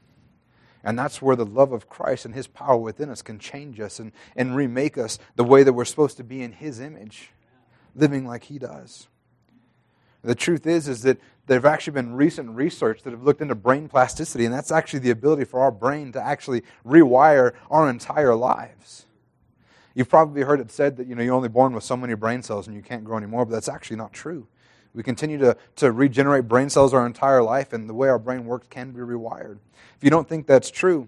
And 0.84 1.00
that's 1.00 1.22
where 1.22 1.36
the 1.36 1.46
love 1.46 1.72
of 1.72 1.90
Christ 1.90 2.26
and 2.26 2.36
His 2.36 2.48
power 2.48 2.78
within 2.78 3.10
us 3.10 3.22
can 3.22 3.40
change 3.40 3.80
us 3.80 4.00
and, 4.00 4.12
and 4.36 4.56
remake 4.56 4.98
us 4.98 5.18
the 5.36 5.44
way 5.44 5.64
that 5.64 5.74
we're 5.74 5.86
supposed 5.86 6.18
to 6.18 6.24
be 6.24 6.42
in 6.42 6.52
His 6.52 6.80
image, 6.80 7.32
living 7.96 8.28
like 8.28 8.44
He 8.44 8.60
does. 8.60 9.08
The 10.24 10.36
truth 10.36 10.66
is, 10.66 10.88
is 10.88 11.04
that 11.04 11.20
there 11.48 11.58
have 11.58 11.66
actually 11.66 11.94
been 11.94 12.16
recent 12.16 12.50
research 12.52 13.04
that 13.04 13.12
have 13.12 13.24
looked 13.24 13.42
into 13.42 13.56
brain 13.56 13.90
plasticity, 13.90 14.46
and 14.46 14.54
that's 14.54 14.72
actually 14.72 15.00
the 15.00 15.10
ability 15.10 15.44
for 15.44 15.60
our 15.60 15.72
brain 15.72 16.12
to 16.14 16.22
actually 16.22 16.64
rewire 16.86 17.54
our 17.70 17.90
entire 17.90 18.36
lives. 18.36 19.06
You've 19.94 20.10
probably 20.10 20.42
heard 20.42 20.60
it 20.60 20.72
said 20.72 20.98
that 20.98 21.08
you 21.08 21.16
know 21.16 21.22
you're 21.22 21.36
only 21.36 21.50
born 21.50 21.74
with 21.74 21.84
so 21.84 21.96
many 21.96 22.16
brain 22.16 22.42
cells 22.42 22.68
and 22.68 22.76
you 22.76 22.82
can't 22.82 23.04
grow 23.04 23.18
anymore, 23.18 23.46
but 23.46 23.52
that's 23.52 23.70
actually 23.70 23.98
not 23.98 24.14
true. 24.14 24.48
We 24.94 25.02
continue 25.02 25.40
to, 25.40 25.58
to 25.78 25.92
regenerate 25.92 26.48
brain 26.48 26.70
cells 26.70 26.94
our 26.94 27.06
entire 27.06 27.42
life, 27.42 27.74
and 27.74 27.90
the 27.90 27.94
way 27.94 28.10
our 28.10 28.20
brain 28.20 28.46
works 28.46 28.68
can 28.70 28.92
be 28.92 29.00
rewired. 29.00 29.58
If 29.98 30.04
you 30.04 30.10
don't 30.10 30.30
think 30.30 30.46
that's 30.46 30.70
true, 30.70 31.08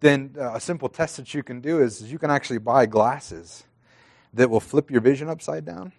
then 0.00 0.34
uh, 0.38 0.54
a 0.54 0.60
simple 0.60 0.88
test 0.88 1.16
that 1.16 1.32
you 1.34 1.42
can 1.42 1.60
do 1.60 1.80
is, 1.80 2.10
you 2.10 2.18
can 2.18 2.30
actually 2.30 2.58
buy 2.58 2.86
glasses 2.86 3.64
that 4.32 4.50
will 4.50 4.60
flip 4.60 4.90
your 4.90 5.00
vision 5.00 5.28
upside 5.28 5.64
down. 5.64 5.92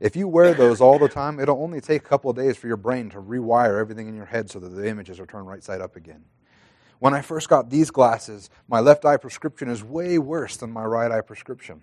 If 0.00 0.16
you 0.16 0.28
wear 0.28 0.54
those 0.54 0.80
all 0.80 0.98
the 0.98 1.08
time, 1.08 1.38
it'll 1.38 1.62
only 1.62 1.80
take 1.80 2.04
a 2.04 2.08
couple 2.08 2.30
of 2.30 2.36
days 2.36 2.56
for 2.56 2.68
your 2.68 2.76
brain 2.76 3.10
to 3.10 3.20
rewire 3.20 3.78
everything 3.78 4.08
in 4.08 4.14
your 4.14 4.26
head 4.26 4.48
so 4.48 4.58
that 4.60 4.68
the 4.68 4.88
images 4.88 5.20
are 5.20 5.26
turned 5.26 5.46
right 5.46 5.62
side 5.62 5.80
up 5.80 5.96
again. 5.96 6.24
When 7.00 7.14
I 7.14 7.20
first 7.20 7.48
got 7.48 7.68
these 7.68 7.90
glasses, 7.90 8.48
my 8.68 8.80
left 8.80 9.04
eye 9.04 9.16
prescription 9.18 9.68
is 9.68 9.84
way 9.84 10.18
worse 10.18 10.56
than 10.56 10.72
my 10.72 10.84
right 10.84 11.10
eye 11.10 11.20
prescription. 11.20 11.82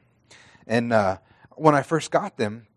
And 0.65 0.91
uh, 0.91 1.17
when 1.51 1.75
I 1.75 1.83
first 1.83 2.09
got 2.09 2.38
them, 2.38 2.67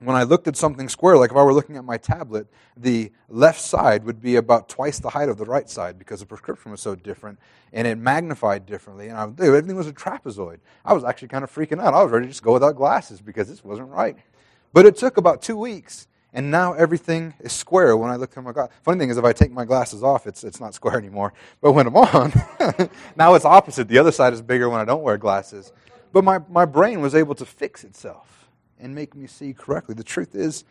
when 0.00 0.14
I 0.14 0.22
looked 0.22 0.46
at 0.46 0.56
something 0.56 0.88
square, 0.88 1.16
like 1.16 1.30
if 1.30 1.36
I 1.36 1.42
were 1.42 1.52
looking 1.52 1.76
at 1.76 1.84
my 1.84 1.96
tablet, 1.96 2.46
the 2.76 3.10
left 3.28 3.60
side 3.60 4.04
would 4.04 4.20
be 4.20 4.36
about 4.36 4.68
twice 4.68 5.00
the 5.00 5.10
height 5.10 5.28
of 5.28 5.38
the 5.38 5.44
right 5.44 5.68
side 5.68 5.98
because 5.98 6.20
the 6.20 6.26
prescription 6.26 6.70
was 6.70 6.80
so 6.80 6.94
different 6.94 7.38
and 7.72 7.86
it 7.86 7.98
magnified 7.98 8.64
differently. 8.64 9.08
And 9.08 9.18
I, 9.18 9.44
everything 9.44 9.74
was 9.74 9.88
a 9.88 9.92
trapezoid. 9.92 10.58
I 10.84 10.92
was 10.92 11.02
actually 11.02 11.28
kind 11.28 11.42
of 11.42 11.52
freaking 11.52 11.80
out. 11.82 11.94
I 11.94 12.02
was 12.02 12.12
ready 12.12 12.26
to 12.26 12.30
just 12.30 12.44
go 12.44 12.52
without 12.52 12.76
glasses 12.76 13.20
because 13.20 13.48
this 13.48 13.64
wasn't 13.64 13.88
right. 13.88 14.16
But 14.72 14.86
it 14.86 14.96
took 14.96 15.16
about 15.16 15.42
two 15.42 15.56
weeks, 15.56 16.06
and 16.32 16.50
now 16.50 16.74
everything 16.74 17.34
is 17.40 17.52
square 17.52 17.96
when 17.96 18.10
I 18.10 18.16
look 18.16 18.30
through 18.30 18.44
my 18.44 18.52
glasses. 18.52 18.74
Funny 18.82 18.98
thing 19.00 19.10
is, 19.10 19.16
if 19.16 19.24
I 19.24 19.32
take 19.32 19.50
my 19.50 19.64
glasses 19.64 20.02
off, 20.02 20.26
it's, 20.26 20.44
it's 20.44 20.60
not 20.60 20.74
square 20.74 20.96
anymore. 20.98 21.32
But 21.60 21.72
when 21.72 21.86
I'm 21.86 21.96
on, 21.96 22.32
now 23.16 23.34
it's 23.34 23.46
opposite. 23.46 23.88
The 23.88 23.98
other 23.98 24.12
side 24.12 24.32
is 24.32 24.42
bigger 24.42 24.68
when 24.68 24.80
I 24.80 24.84
don't 24.84 25.02
wear 25.02 25.16
glasses. 25.16 25.72
But 26.12 26.22
my, 26.22 26.38
my 26.50 26.66
brain 26.66 27.00
was 27.00 27.14
able 27.14 27.34
to 27.34 27.46
fix 27.46 27.82
itself 27.82 28.37
and 28.80 28.94
make 28.94 29.14
me 29.14 29.26
see 29.26 29.52
correctly. 29.52 29.94
The 29.94 30.04
truth 30.04 30.34
is, 30.34 30.64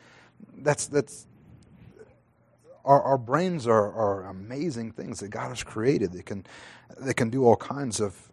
that's, 0.58 0.88
that's 0.88 1.28
our, 2.86 3.02
our 3.02 3.18
brains 3.18 3.68
are, 3.68 3.92
are 3.92 4.28
amazing 4.28 4.92
things 4.92 5.20
that 5.20 5.30
God 5.30 5.50
has 5.50 5.64
created. 5.64 6.14
They 6.14 6.22
can, 6.22 6.46
they 7.00 7.14
can 7.14 7.30
do 7.30 7.46
all 7.46 7.58
kinds 7.58 8.00
of, 8.00 8.30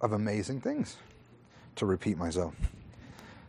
of 0.00 0.12
amazing 0.12 0.60
things, 0.60 0.96
to 1.76 1.86
repeat 1.86 2.16
myself. 2.16 2.54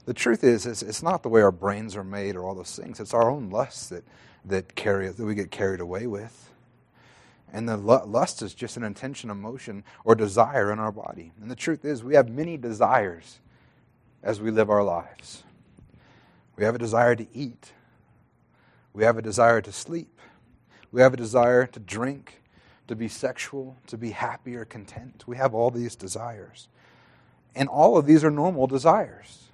The 0.06 0.14
truth 0.14 0.44
is, 0.44 0.66
is, 0.66 0.82
it's 0.82 1.04
not 1.04 1.22
the 1.22 1.30
way 1.30 1.42
our 1.42 1.52
brains 1.52 1.96
are 1.96 2.04
made 2.04 2.36
or 2.36 2.44
all 2.44 2.56
those 2.56 2.76
things. 2.76 3.00
It's 3.00 3.14
our 3.14 3.30
own 3.30 3.50
lusts 3.52 3.90
that, 3.90 4.04
that, 4.46 4.76
carry, 4.76 5.08
that 5.08 5.24
we 5.24 5.36
get 5.36 5.52
carried 5.52 5.80
away 5.80 6.08
with. 6.08 6.50
And 7.54 7.68
the 7.68 7.78
lust 7.78 8.42
is 8.42 8.54
just 8.54 8.78
an 8.78 8.84
intention, 8.84 9.30
emotion, 9.30 9.84
or 10.06 10.16
desire 10.16 10.72
in 10.72 10.80
our 10.80 10.92
body. 10.92 11.34
And 11.42 11.52
the 11.52 11.56
truth 11.56 11.84
is, 11.86 12.04
we 12.04 12.16
have 12.16 12.30
many 12.30 12.58
desires 12.58 13.40
as 14.24 14.40
we 14.40 14.52
live 14.52 14.70
our 14.70 14.84
lives. 14.84 15.44
We 16.56 16.64
have 16.64 16.76
a 16.76 16.80
desire 16.80 17.16
to 17.16 17.26
eat. 17.34 17.74
We 18.94 19.04
have 19.04 19.18
a 19.18 19.22
desire 19.22 19.62
to 19.62 19.72
sleep. 19.72 20.20
We 20.92 21.02
have 21.02 21.14
a 21.14 21.18
desire 21.18 21.66
to 21.68 21.80
drink, 21.80 22.44
to 22.88 22.96
be 22.96 23.08
sexual, 23.08 23.78
to 23.88 23.98
be 23.98 24.12
happy 24.12 24.56
or 24.56 24.66
content. 24.66 25.24
We 25.26 25.38
have 25.38 25.54
all 25.54 25.72
these 25.72 25.96
desires. 25.96 26.68
And 27.56 27.70
all 27.70 27.98
of 27.98 28.06
these 28.06 28.24
are 28.24 28.32
normal 28.32 28.68
desires, 28.68 29.46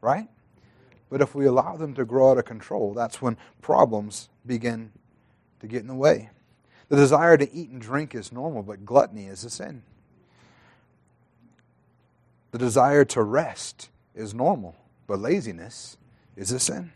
right? 0.00 0.28
But 1.10 1.20
if 1.20 1.34
we 1.34 1.46
allow 1.46 1.76
them 1.76 1.94
to 1.94 2.04
grow 2.04 2.30
out 2.30 2.38
of 2.38 2.44
control, 2.44 2.94
that's 2.94 3.20
when 3.20 3.36
problems 3.60 4.28
begin 4.46 4.92
to 5.60 5.66
get 5.66 5.82
in 5.82 5.86
the 5.88 5.94
way. 5.94 6.30
The 6.88 6.96
desire 6.96 7.36
to 7.36 7.52
eat 7.52 7.70
and 7.70 7.80
drink 7.80 8.14
is 8.14 8.32
normal, 8.32 8.62
but 8.62 8.84
gluttony 8.84 9.26
is 9.26 9.44
a 9.44 9.50
sin. 9.50 9.82
The 12.52 12.58
desire 12.58 13.04
to 13.06 13.22
rest 13.22 13.88
is 14.14 14.34
normal, 14.34 14.74
but 15.06 15.18
laziness 15.18 15.96
is 16.36 16.52
a 16.52 16.60
sin. 16.60 16.92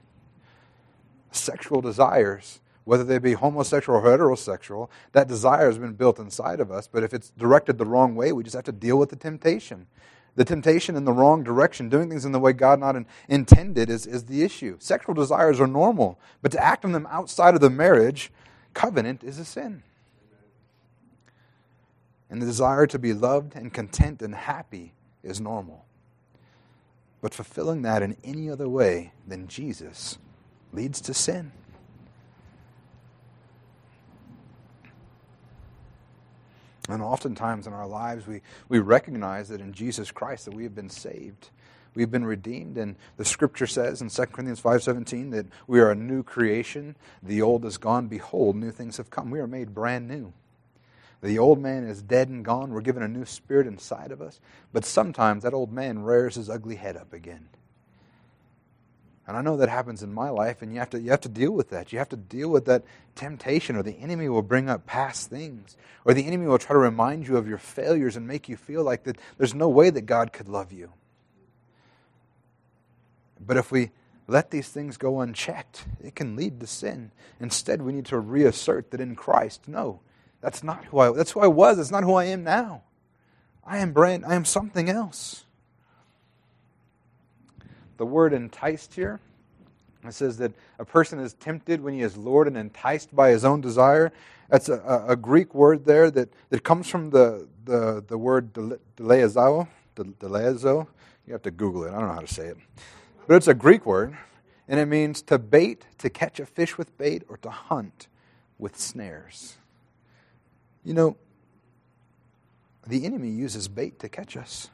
Sexual 1.31 1.83
desires, 1.83 2.61
whether 2.85 3.04
they 3.04 3.18
be 3.18 3.33
homosexual 3.35 3.98
or 3.98 4.02
heterosexual, 4.02 4.88
that 5.12 5.28
desire 5.28 5.66
has 5.66 5.78
been 5.78 5.94
built 5.94 6.18
inside 6.18 6.61
of 6.61 6.70
us, 6.70 6.88
but 6.88 7.02
if 7.02 7.12
it's 7.12 7.31
directed 7.31 7.78
the 7.78 7.85
wrong 7.85 8.14
way, 8.14 8.33
we 8.33 8.42
just 8.42 8.57
have 8.57 8.64
to 8.64 8.72
deal 8.72 8.98
with 8.98 9.11
the 9.11 9.16
temptation. 9.16 9.87
The 10.37 10.44
temptation 10.44 10.94
in 10.94 11.04
the 11.04 11.12
wrong 11.12 11.42
direction, 11.42 11.88
doing 11.88 12.09
things 12.09 12.24
in 12.24 12.31
the 12.31 12.38
way 12.38 12.52
God 12.52 12.78
not 12.78 12.94
in, 12.94 13.07
intended, 13.28 13.90
is, 13.90 14.07
is 14.07 14.24
the 14.24 14.42
issue. 14.42 14.76
Sexual 14.78 15.14
desires 15.16 15.61
are 15.61 15.66
normal, 15.66 16.18
but 16.42 16.52
to 16.52 16.64
act 16.64 16.85
on 16.85 16.92
them 16.92 17.09
outside 17.11 17.54
of 17.54 17.61
the 17.61 17.70
marriage 17.70 18.31
covenant 18.72 19.24
is 19.24 19.40
a 19.40 19.44
sin. 19.44 19.83
And 22.31 22.40
the 22.40 22.46
desire 22.46 22.87
to 22.87 22.98
be 22.98 23.12
loved 23.12 23.57
and 23.57 23.74
content 23.74 24.22
and 24.22 24.35
happy 24.35 24.92
is 25.24 25.40
normal. 25.40 25.85
But 27.20 27.35
fulfilling 27.35 27.83
that 27.83 28.02
in 28.02 28.16
any 28.22 28.48
other 28.48 28.68
way 28.68 29.12
than 29.26 29.48
Jesus 29.48 30.18
leads 30.72 31.00
to 31.02 31.14
sin. 31.14 31.52
And 36.88 37.02
oftentimes 37.02 37.66
in 37.66 37.72
our 37.72 37.87
lives, 37.87 38.26
we, 38.26 38.40
we 38.68 38.78
recognize 38.78 39.48
that 39.48 39.61
in 39.61 39.72
Jesus 39.72 40.11
Christ 40.11 40.46
that 40.46 40.54
we 40.54 40.62
have 40.62 40.74
been 40.74 40.88
saved. 40.88 41.50
We've 41.94 42.11
been 42.11 42.24
redeemed, 42.24 42.78
and 42.78 42.96
the 43.16 43.24
Scripture 43.24 43.66
says 43.66 44.00
in 44.00 44.09
2 44.09 44.26
Corinthians 44.26 44.61
5.17 44.61 45.33
that 45.33 45.46
we 45.66 45.81
are 45.81 45.90
a 45.90 45.96
new 45.96 46.22
creation. 46.22 46.96
The 47.22 47.42
old 47.42 47.64
is 47.64 47.76
gone. 47.76 48.09
Behold, 48.09 48.57
new 48.57 48.70
things 48.70 48.96
have 48.96 49.11
come. 49.11 49.31
We 49.31 49.40
are 49.40 49.46
made 49.46 49.74
brand 49.74 50.09
new. 50.09 50.33
The 51.20 51.38
old 51.38 51.61
man 51.61 51.85
is 51.85 52.00
dead 52.00 52.28
and 52.28 52.44
gone. 52.44 52.70
We're 52.70 52.81
given 52.81 53.02
a 53.02 53.09
new 53.09 53.24
spirit 53.24 53.66
inside 53.66 54.12
of 54.12 54.22
us. 54.22 54.40
But 54.72 54.85
sometimes 54.85 55.42
that 55.42 55.54
old 55.54 55.72
man 55.72 56.00
rears 56.00 56.37
his 56.37 56.48
ugly 56.48 56.76
head 56.76 56.96
up 56.96 57.12
again. 57.12 57.48
And 59.26 59.37
I 59.37 59.42
know 59.42 59.59
that 59.59 59.68
happens 59.68 60.02
in 60.02 60.14
my 60.14 60.31
life, 60.31 60.62
and 60.62 60.72
you 60.72 60.78
have 60.78 60.88
to, 60.90 61.00
you 61.00 61.11
have 61.11 61.20
to 61.20 61.28
deal 61.28 61.50
with 61.50 61.68
that. 61.68 61.92
You 61.92 61.98
have 61.98 62.09
to 62.11 62.16
deal 62.16 62.48
with 62.48 62.64
that 62.64 62.85
temptation, 63.14 63.76
or 63.76 63.83
the 63.83 63.98
enemy 63.98 64.28
will 64.31 64.42
bring 64.42 64.70
up 64.70 64.87
past 64.87 65.28
things, 65.28 65.76
or 66.07 66.14
the 66.14 66.26
enemy 66.26 66.46
will 66.46 66.57
try 66.57 66.72
to 66.72 66.78
remind 66.78 67.28
you 67.28 67.37
of 67.37 67.46
your 67.46 67.59
failures 67.59 68.16
and 68.16 68.26
make 68.26 68.48
you 68.48 68.57
feel 68.57 68.83
like 68.83 69.04
that 69.04 69.18
there's 69.37 69.54
no 69.54 69.68
way 69.68 69.90
that 69.90 70.07
God 70.07 70.33
could 70.33 70.48
love 70.48 70.72
you. 70.72 70.92
But 73.38 73.59
if 73.59 73.70
we 73.70 73.90
let 74.26 74.50
these 74.50 74.68
things 74.68 74.96
go 74.96 75.20
unchecked, 75.20 75.85
it 76.02 76.14
can 76.14 76.35
lead 76.35 76.59
to 76.61 76.66
sin. 76.66 77.11
Instead, 77.38 77.83
we 77.83 77.92
need 77.92 78.07
to 78.07 78.18
reassert 78.18 78.92
that 78.92 79.00
in 79.00 79.14
Christ, 79.14 79.68
no, 79.68 80.00
that's 80.40 80.62
not 80.62 80.85
who 80.87 80.98
I 80.98 81.12
that's 81.12 81.33
who 81.33 81.40
I 81.40 81.46
was, 81.46 81.77
that's 81.77 81.90
not 81.90 82.05
who 82.05 82.14
I 82.14 82.24
am 82.24 82.44
now. 82.44 82.83
I 83.64 83.79
am 83.79 83.92
brand 83.92 84.24
I 84.24 84.35
am 84.35 84.44
something 84.44 84.88
else. 84.88 85.44
The 87.96 88.07
word 88.07 88.33
enticed 88.33 88.94
here, 88.94 89.20
it 90.07 90.14
says 90.14 90.38
that 90.38 90.53
a 90.79 90.85
person 90.85 91.18
is 91.18 91.35
tempted 91.35 91.83
when 91.83 91.94
he 91.94 92.01
is 92.01 92.16
lured 92.16 92.46
and 92.46 92.57
enticed 92.57 93.14
by 93.14 93.31
his 93.31 93.44
own 93.44 93.61
desire. 93.61 94.12
That's 94.48 94.68
a, 94.68 95.05
a 95.09 95.16
Greek 95.16 95.55
word 95.55 95.85
there 95.85 96.11
that, 96.11 96.31
that 96.51 96.64
comes 96.64 96.88
from 96.88 97.11
the, 97.11 97.46
the, 97.64 98.03
the 98.07 98.16
word 98.16 98.53
deleazo. 98.53 99.68
Deleazo. 99.96 100.87
You 101.27 101.33
have 101.35 101.42
to 101.42 101.51
Google 101.51 101.85
it. 101.85 101.88
I 101.90 101.98
don't 101.98 102.09
know 102.09 102.14
how 102.14 102.20
to 102.20 102.33
say 102.33 102.46
it. 102.46 102.57
But 103.27 103.35
it's 103.35 103.48
a 103.48 103.55
Greek 103.55 103.85
word, 103.85 104.16
and 104.66 104.81
it 104.81 104.87
means 104.87 105.20
to 105.22 105.38
bait, 105.38 105.85
to 105.98 106.09
catch 106.09 106.40
a 106.40 106.46
fish 106.46 106.79
with 106.79 106.96
bait, 106.96 107.24
or 107.29 107.37
to 107.38 107.51
hunt 107.51 108.09
with 108.59 108.79
snares. 108.79 109.58
You 110.88 110.94
know, 110.94 111.18
the 112.87 113.05
enemy 113.05 113.29
uses 113.29 113.68
bait 113.68 113.98
to 113.98 114.09
catch 114.09 114.38
us 114.38 114.70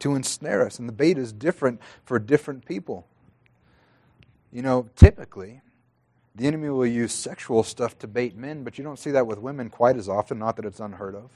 to 0.00 0.14
ensnare 0.14 0.66
us. 0.66 0.78
And 0.78 0.86
the 0.86 0.92
bait 0.92 1.16
is 1.16 1.32
different 1.32 1.80
for 2.04 2.18
different 2.18 2.66
people. 2.66 3.06
You 4.52 4.60
know, 4.60 4.90
typically, 4.94 5.62
the 6.34 6.46
enemy 6.46 6.68
will 6.68 6.84
use 6.84 7.14
sexual 7.14 7.62
stuff 7.62 7.98
to 8.00 8.06
bait 8.06 8.36
men, 8.36 8.62
but 8.62 8.76
you 8.76 8.84
don't 8.84 8.98
see 8.98 9.10
that 9.12 9.26
with 9.26 9.38
women 9.38 9.70
quite 9.70 9.96
as 9.96 10.06
often, 10.06 10.38
not 10.38 10.56
that 10.56 10.66
it's 10.66 10.80
unheard 10.80 11.14
of. 11.14 11.30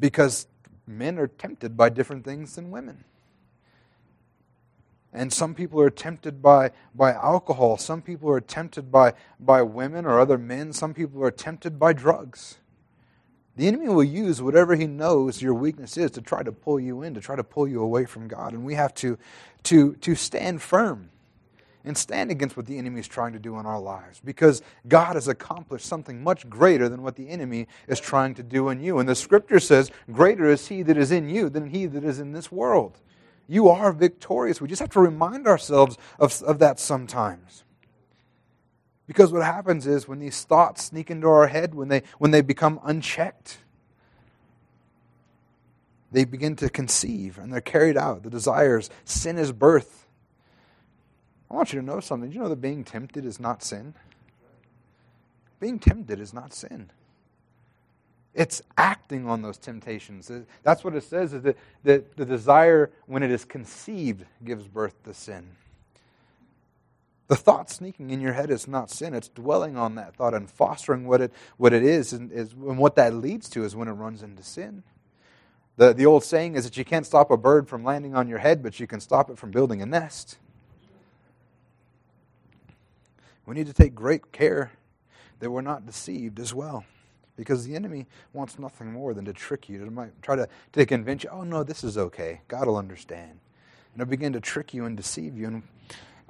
Because 0.00 0.46
men 0.86 1.18
are 1.18 1.26
tempted 1.26 1.76
by 1.76 1.90
different 1.90 2.24
things 2.24 2.54
than 2.54 2.70
women. 2.70 3.04
And 5.12 5.30
some 5.30 5.54
people 5.54 5.78
are 5.82 5.90
tempted 5.90 6.40
by, 6.40 6.70
by 6.94 7.12
alcohol. 7.12 7.76
Some 7.76 8.00
people 8.00 8.30
are 8.30 8.40
tempted 8.40 8.90
by, 8.90 9.12
by 9.38 9.60
women 9.60 10.06
or 10.06 10.18
other 10.18 10.38
men. 10.38 10.72
Some 10.72 10.94
people 10.94 11.22
are 11.22 11.30
tempted 11.30 11.78
by 11.78 11.92
drugs. 11.92 12.56
The 13.56 13.66
enemy 13.66 13.88
will 13.88 14.04
use 14.04 14.42
whatever 14.42 14.76
he 14.76 14.86
knows 14.86 15.40
your 15.40 15.54
weakness 15.54 15.96
is 15.96 16.10
to 16.12 16.20
try 16.20 16.42
to 16.42 16.52
pull 16.52 16.78
you 16.78 17.02
in, 17.02 17.14
to 17.14 17.20
try 17.20 17.36
to 17.36 17.44
pull 17.44 17.66
you 17.66 17.82
away 17.82 18.04
from 18.04 18.28
God. 18.28 18.52
And 18.52 18.64
we 18.64 18.74
have 18.74 18.92
to, 18.96 19.18
to, 19.64 19.94
to 19.94 20.14
stand 20.14 20.60
firm 20.60 21.10
and 21.82 21.96
stand 21.96 22.30
against 22.30 22.56
what 22.56 22.66
the 22.66 22.76
enemy 22.76 23.00
is 23.00 23.08
trying 23.08 23.32
to 23.32 23.38
do 23.38 23.58
in 23.58 23.64
our 23.64 23.80
lives 23.80 24.20
because 24.22 24.60
God 24.88 25.14
has 25.14 25.28
accomplished 25.28 25.86
something 25.86 26.22
much 26.22 26.48
greater 26.50 26.88
than 26.88 27.02
what 27.02 27.16
the 27.16 27.28
enemy 27.28 27.68
is 27.88 28.00
trying 28.00 28.34
to 28.34 28.42
do 28.42 28.68
in 28.68 28.80
you. 28.80 28.98
And 28.98 29.08
the 29.08 29.14
scripture 29.14 29.60
says, 29.60 29.90
Greater 30.12 30.46
is 30.50 30.66
he 30.66 30.82
that 30.82 30.98
is 30.98 31.10
in 31.10 31.30
you 31.30 31.48
than 31.48 31.70
he 31.70 31.86
that 31.86 32.04
is 32.04 32.18
in 32.18 32.32
this 32.32 32.52
world. 32.52 32.98
You 33.48 33.68
are 33.68 33.92
victorious. 33.92 34.60
We 34.60 34.68
just 34.68 34.80
have 34.80 34.90
to 34.90 35.00
remind 35.00 35.46
ourselves 35.46 35.96
of, 36.18 36.42
of 36.42 36.58
that 36.58 36.80
sometimes. 36.80 37.62
Because 39.06 39.32
what 39.32 39.42
happens 39.42 39.86
is 39.86 40.08
when 40.08 40.18
these 40.18 40.42
thoughts 40.42 40.84
sneak 40.84 41.10
into 41.10 41.28
our 41.28 41.46
head, 41.46 41.74
when 41.74 41.88
they, 41.88 42.02
when 42.18 42.32
they 42.32 42.40
become 42.40 42.80
unchecked, 42.82 43.58
they 46.10 46.24
begin 46.24 46.56
to 46.56 46.68
conceive 46.68 47.38
and 47.38 47.52
they're 47.52 47.60
carried 47.60 47.96
out. 47.96 48.22
The 48.22 48.30
desires, 48.30 48.90
sin 49.04 49.38
is 49.38 49.52
birth. 49.52 50.06
I 51.50 51.54
want 51.54 51.72
you 51.72 51.80
to 51.80 51.86
know 51.86 52.00
something. 52.00 52.32
You 52.32 52.40
know 52.40 52.48
that 52.48 52.60
being 52.60 52.82
tempted 52.82 53.24
is 53.24 53.38
not 53.38 53.62
sin? 53.62 53.94
Being 55.60 55.78
tempted 55.78 56.20
is 56.20 56.34
not 56.34 56.52
sin. 56.52 56.90
It's 58.34 58.60
acting 58.76 59.26
on 59.26 59.40
those 59.40 59.56
temptations. 59.56 60.30
That's 60.62 60.84
what 60.84 60.94
it 60.94 61.04
says 61.04 61.32
is 61.32 61.42
that, 61.42 61.56
that 61.84 62.16
the 62.16 62.24
desire, 62.24 62.90
when 63.06 63.22
it 63.22 63.30
is 63.30 63.44
conceived, 63.44 64.24
gives 64.44 64.66
birth 64.66 65.02
to 65.04 65.14
sin. 65.14 65.48
The 67.28 67.36
thought 67.36 67.70
sneaking 67.70 68.10
in 68.10 68.20
your 68.20 68.34
head 68.34 68.50
is 68.50 68.68
not 68.68 68.90
sin. 68.90 69.12
It's 69.12 69.28
dwelling 69.28 69.76
on 69.76 69.96
that 69.96 70.14
thought 70.14 70.34
and 70.34 70.48
fostering 70.48 71.06
what 71.06 71.20
it, 71.20 71.32
what 71.56 71.72
it 71.72 71.82
is, 71.82 72.12
and, 72.12 72.30
is, 72.30 72.52
and 72.52 72.78
what 72.78 72.94
that 72.96 73.14
leads 73.14 73.48
to 73.50 73.64
is 73.64 73.74
when 73.74 73.88
it 73.88 73.92
runs 73.92 74.22
into 74.22 74.42
sin. 74.44 74.84
The, 75.76 75.92
the 75.92 76.06
old 76.06 76.24
saying 76.24 76.54
is 76.54 76.64
that 76.64 76.76
you 76.76 76.84
can't 76.84 77.04
stop 77.04 77.30
a 77.30 77.36
bird 77.36 77.68
from 77.68 77.84
landing 77.84 78.14
on 78.14 78.28
your 78.28 78.38
head, 78.38 78.62
but 78.62 78.78
you 78.78 78.86
can 78.86 79.00
stop 79.00 79.28
it 79.28 79.38
from 79.38 79.50
building 79.50 79.82
a 79.82 79.86
nest. 79.86 80.38
We 83.44 83.54
need 83.54 83.66
to 83.66 83.72
take 83.72 83.94
great 83.94 84.32
care 84.32 84.72
that 85.40 85.50
we're 85.50 85.60
not 85.60 85.84
deceived 85.84 86.40
as 86.40 86.54
well. 86.54 86.84
Because 87.36 87.66
the 87.66 87.76
enemy 87.76 88.06
wants 88.32 88.58
nothing 88.58 88.92
more 88.92 89.12
than 89.12 89.26
to 89.26 89.32
trick 89.32 89.68
you, 89.68 89.84
to 89.84 90.10
try 90.22 90.36
to, 90.36 90.48
to 90.72 90.86
convince 90.86 91.24
you, 91.24 91.30
oh, 91.30 91.44
no, 91.44 91.62
this 91.62 91.84
is 91.84 91.98
okay. 91.98 92.40
God 92.48 92.66
will 92.66 92.78
understand. 92.78 93.38
And 93.92 93.96
he'll 93.96 94.06
begin 94.06 94.32
to 94.32 94.40
trick 94.40 94.72
you 94.72 94.86
and 94.86 94.96
deceive 94.96 95.36
you. 95.36 95.46
And 95.46 95.62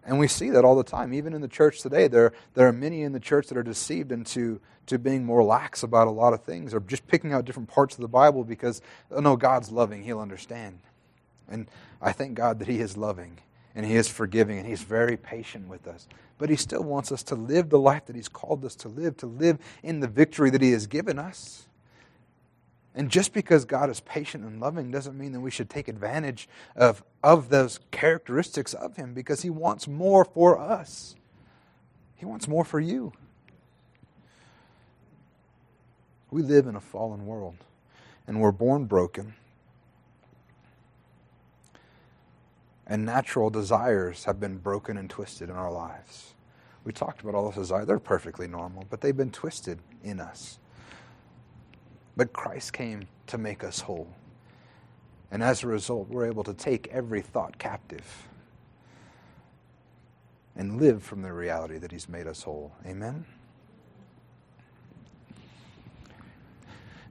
and 0.07 0.19
we 0.19 0.29
see 0.29 0.51
that 0.51 0.65
all 0.65 0.77
the 0.77 0.85
time. 0.85 1.13
Even 1.13 1.35
in 1.35 1.41
the 1.41 1.49
church 1.49 1.81
today, 1.81 2.07
there, 2.07 2.33
there 2.55 2.69
are 2.69 2.73
many 2.73 3.03
in 3.03 3.13
the 3.13 3.21
church 3.21 3.49
that 3.49 3.59
are 3.59 3.63
deceived 3.63 4.13
into 4.13 4.61
to 4.87 4.99
being 4.99 5.25
more 5.25 5.43
lax 5.43 5.83
about 5.83 6.07
a 6.07 6.13
lot 6.13 6.33
of 6.33 6.45
things 6.45 6.73
or 6.73 6.81
just 6.81 7.07
picking 7.09 7.33
out 7.33 7.45
different 7.45 7.69
parts 7.69 7.97
of 7.97 8.03
the 8.03 8.09
Bible 8.09 8.45
because, 8.45 8.81
oh 9.11 9.21
no, 9.21 9.37
God's 9.37 9.73
loving. 9.73 10.05
He'll 10.05 10.21
understand. 10.21 10.79
And 11.49 11.67
I 12.01 12.13
thank 12.13 12.35
God 12.35 12.61
that 12.61 12.69
He 12.69 12.79
is 12.79 12.97
loving 12.97 13.39
and 13.75 13.85
He 13.85 13.97
is 13.97 14.09
forgiving 14.09 14.59
and 14.59 14.67
He's 14.67 14.83
very 14.83 15.17
patient 15.17 15.69
with 15.69 15.89
us. 15.89 16.07
But 16.39 16.51
He 16.51 16.57
still 16.57 16.85
wants 16.85 17.11
us 17.11 17.25
to 17.25 17.35
live 17.35 17.71
the 17.71 17.79
life 17.79 18.07
that 18.07 18.15
He's 18.15 18.29
called 18.29 18.65
us 18.65 18.77
to 18.77 18.89
live, 18.89 19.17
to 19.19 19.27
live 19.27 19.59
in 19.83 19.99
the 19.99 20.09
victory 20.09 20.51
that 20.51 20.63
He 20.63 20.71
has 20.71 20.87
given 20.87 21.19
us. 21.19 21.67
And 22.97 23.11
just 23.11 23.35
because 23.35 23.67
God 23.67 23.91
is 23.91 24.01
patient 24.01 24.43
and 24.43 24.59
loving 24.59 24.91
doesn't 24.91 25.17
mean 25.19 25.33
that 25.33 25.41
we 25.41 25.51
should 25.51 25.69
take 25.69 25.87
advantage 25.87 26.49
of, 26.75 27.05
of 27.23 27.51
those 27.51 27.79
characteristics 27.91 28.73
of 28.73 28.97
Him 28.97 29.13
because 29.13 29.43
He 29.43 29.51
wants 29.51 29.87
more 29.87 30.25
for 30.25 30.59
us. 30.59 31.15
He 32.17 32.25
wants 32.25 32.49
more 32.49 32.65
for 32.65 32.81
you. 32.81 33.13
We 36.31 36.43
live 36.43 36.67
in 36.67 36.75
a 36.75 36.81
fallen 36.81 37.27
world 37.27 37.57
and 38.27 38.41
we're 38.41 38.51
born 38.51 38.87
broken. 38.87 39.35
And 42.87 43.05
natural 43.05 43.51
desires 43.51 44.25
have 44.25 44.41
been 44.41 44.57
broken 44.57 44.97
and 44.97 45.11
twisted 45.11 45.51
in 45.51 45.57
our 45.57 45.71
lives. 45.71 46.33
We 46.85 46.93
talked 46.93 47.21
about 47.21 47.35
all 47.35 47.45
those 47.51 47.57
desires. 47.57 47.87
They're 47.87 47.99
perfectly 47.99 48.49
normal, 48.49 48.87
but 48.89 49.03
they've 49.03 49.17
been 49.17 49.33
twisted 49.33 49.81
in 50.03 50.19
us. 50.19 50.59
But 52.17 52.33
Christ 52.33 52.73
came 52.73 53.09
to 53.27 53.39
make 53.39 53.63
us 53.63 53.81
whole. 53.81 54.09
And 55.31 55.43
as 55.43 55.63
a 55.63 55.67
result, 55.67 56.09
we're 56.09 56.27
able 56.27 56.45
to 56.45 56.55
take 56.55 56.89
every 56.89 57.21
thought 57.21 57.59
captive 57.59 58.27
and 60.55 60.81
live 60.81 61.03
from 61.03 61.23
the 61.23 61.33
reality 61.33 61.79
that 61.79 61.93
He's 61.93 62.09
made 62.09 62.27
us 62.27 62.43
whole. 62.43 62.73
Amen? 62.87 63.27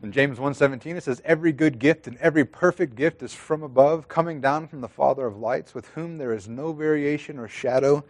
In 0.02 0.12
James 0.12 0.38
1:17 0.38 0.98
it 0.98 1.04
says 1.04 1.22
every 1.26 1.52
good 1.52 1.80
gift 1.80 2.06
and 2.08 2.18
every 2.18 2.46
perfect 2.46 2.96
gift 2.96 3.24
is 3.24 3.34
from 3.34 3.64
above 3.64 4.08
coming 4.08 4.40
down 4.40 4.68
from 4.68 4.82
the 4.82 4.88
father 4.88 5.26
of 5.26 5.38
lights 5.38 5.74
with 5.74 5.88
whom 5.90 6.18
there 6.18 6.32
is 6.32 6.48
no 6.48 6.74
variation 6.74 7.40
or 7.40 7.48
shadow 7.48 8.04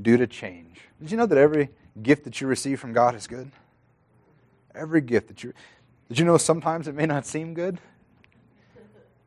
due 0.00 0.16
to 0.16 0.26
change. 0.26 0.80
Did 1.00 1.10
you 1.10 1.16
know 1.16 1.26
that 1.26 1.36
every 1.36 1.70
gift 2.02 2.24
that 2.24 2.40
you 2.40 2.46
receive 2.46 2.80
from 2.80 2.92
God 2.92 3.14
is 3.14 3.26
good? 3.26 3.50
Every 4.74 5.00
gift 5.00 5.28
that 5.28 5.44
you 5.44 5.52
Did 6.08 6.18
you 6.18 6.24
know 6.24 6.36
sometimes 6.36 6.88
it 6.88 6.94
may 6.94 7.06
not 7.06 7.26
seem 7.26 7.54
good? 7.54 7.78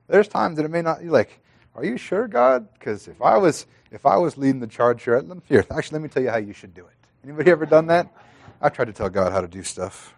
There's 0.07 0.27
times 0.27 0.57
that 0.57 0.65
it 0.65 0.71
may 0.71 0.81
not 0.81 1.01
you're 1.01 1.11
like, 1.11 1.39
are 1.75 1.83
you 1.83 1.97
sure, 1.97 2.27
God? 2.27 2.67
Because 2.73 3.07
if 3.07 3.21
I 3.21 3.37
was 3.37 3.65
if 3.91 4.05
I 4.05 4.17
was 4.17 4.37
leading 4.37 4.59
the 4.59 4.67
charge 4.67 5.03
here, 5.03 5.23
here, 5.47 5.65
actually 5.71 5.99
let 5.99 6.03
me 6.03 6.09
tell 6.09 6.23
you 6.23 6.29
how 6.29 6.37
you 6.37 6.53
should 6.53 6.73
do 6.73 6.85
it. 6.85 6.93
Anybody 7.23 7.51
ever 7.51 7.65
done 7.65 7.87
that? 7.87 8.11
I 8.61 8.69
tried 8.69 8.85
to 8.85 8.93
tell 8.93 9.09
God 9.09 9.31
how 9.31 9.41
to 9.41 9.47
do 9.47 9.63
stuff. 9.63 10.15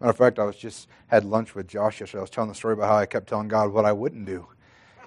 Matter 0.00 0.10
of 0.10 0.16
fact, 0.16 0.38
I 0.38 0.44
was 0.44 0.56
just 0.56 0.88
had 1.08 1.24
lunch 1.24 1.54
with 1.54 1.66
Josh 1.66 2.00
yesterday. 2.00 2.20
I 2.20 2.22
was 2.22 2.30
telling 2.30 2.48
the 2.48 2.54
story 2.54 2.74
about 2.74 2.88
how 2.88 2.96
I 2.96 3.06
kept 3.06 3.28
telling 3.28 3.48
God 3.48 3.72
what 3.72 3.84
I 3.84 3.92
wouldn't 3.92 4.26
do, 4.26 4.46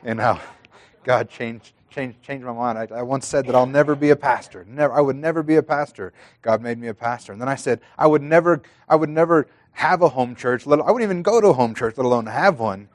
and 0.03 0.19
how 0.19 0.39
God 1.03 1.29
changed 1.29 1.73
changed 1.89 2.21
changed 2.21 2.45
my 2.45 2.53
mind. 2.53 2.77
I, 2.77 2.99
I 2.99 3.01
once 3.01 3.25
said 3.25 3.45
that 3.47 3.55
I'll 3.55 3.65
never 3.65 3.95
be 3.95 4.09
a 4.09 4.15
pastor. 4.15 4.65
Never, 4.67 4.93
I 4.93 5.01
would 5.01 5.15
never 5.15 5.43
be 5.43 5.55
a 5.55 5.63
pastor. 5.63 6.11
God 6.41 6.61
made 6.61 6.77
me 6.77 6.87
a 6.87 6.93
pastor, 6.93 7.31
and 7.31 7.41
then 7.41 7.47
I 7.47 7.55
said 7.55 7.79
I 7.97 8.07
would 8.07 8.21
never, 8.21 8.61
I 8.89 8.95
would 8.95 9.09
never 9.09 9.47
have 9.71 10.01
a 10.01 10.09
home 10.09 10.35
church. 10.35 10.65
Let, 10.65 10.79
I 10.79 10.91
wouldn't 10.91 11.03
even 11.03 11.21
go 11.21 11.41
to 11.41 11.47
a 11.47 11.53
home 11.53 11.73
church, 11.75 11.97
let 11.97 12.05
alone 12.05 12.25
have 12.25 12.59
one. 12.59 12.89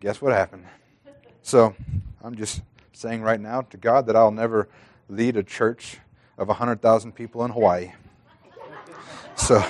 Guess 0.00 0.20
what 0.20 0.32
happened? 0.32 0.64
So 1.42 1.74
I'm 2.22 2.34
just 2.34 2.62
saying 2.92 3.22
right 3.22 3.40
now 3.40 3.62
to 3.62 3.76
God 3.76 4.06
that 4.06 4.16
I'll 4.16 4.30
never 4.30 4.68
lead 5.08 5.36
a 5.36 5.42
church 5.42 5.98
of 6.38 6.48
100,000 6.48 7.12
people 7.12 7.44
in 7.44 7.50
Hawaii. 7.50 7.92
So. 9.36 9.62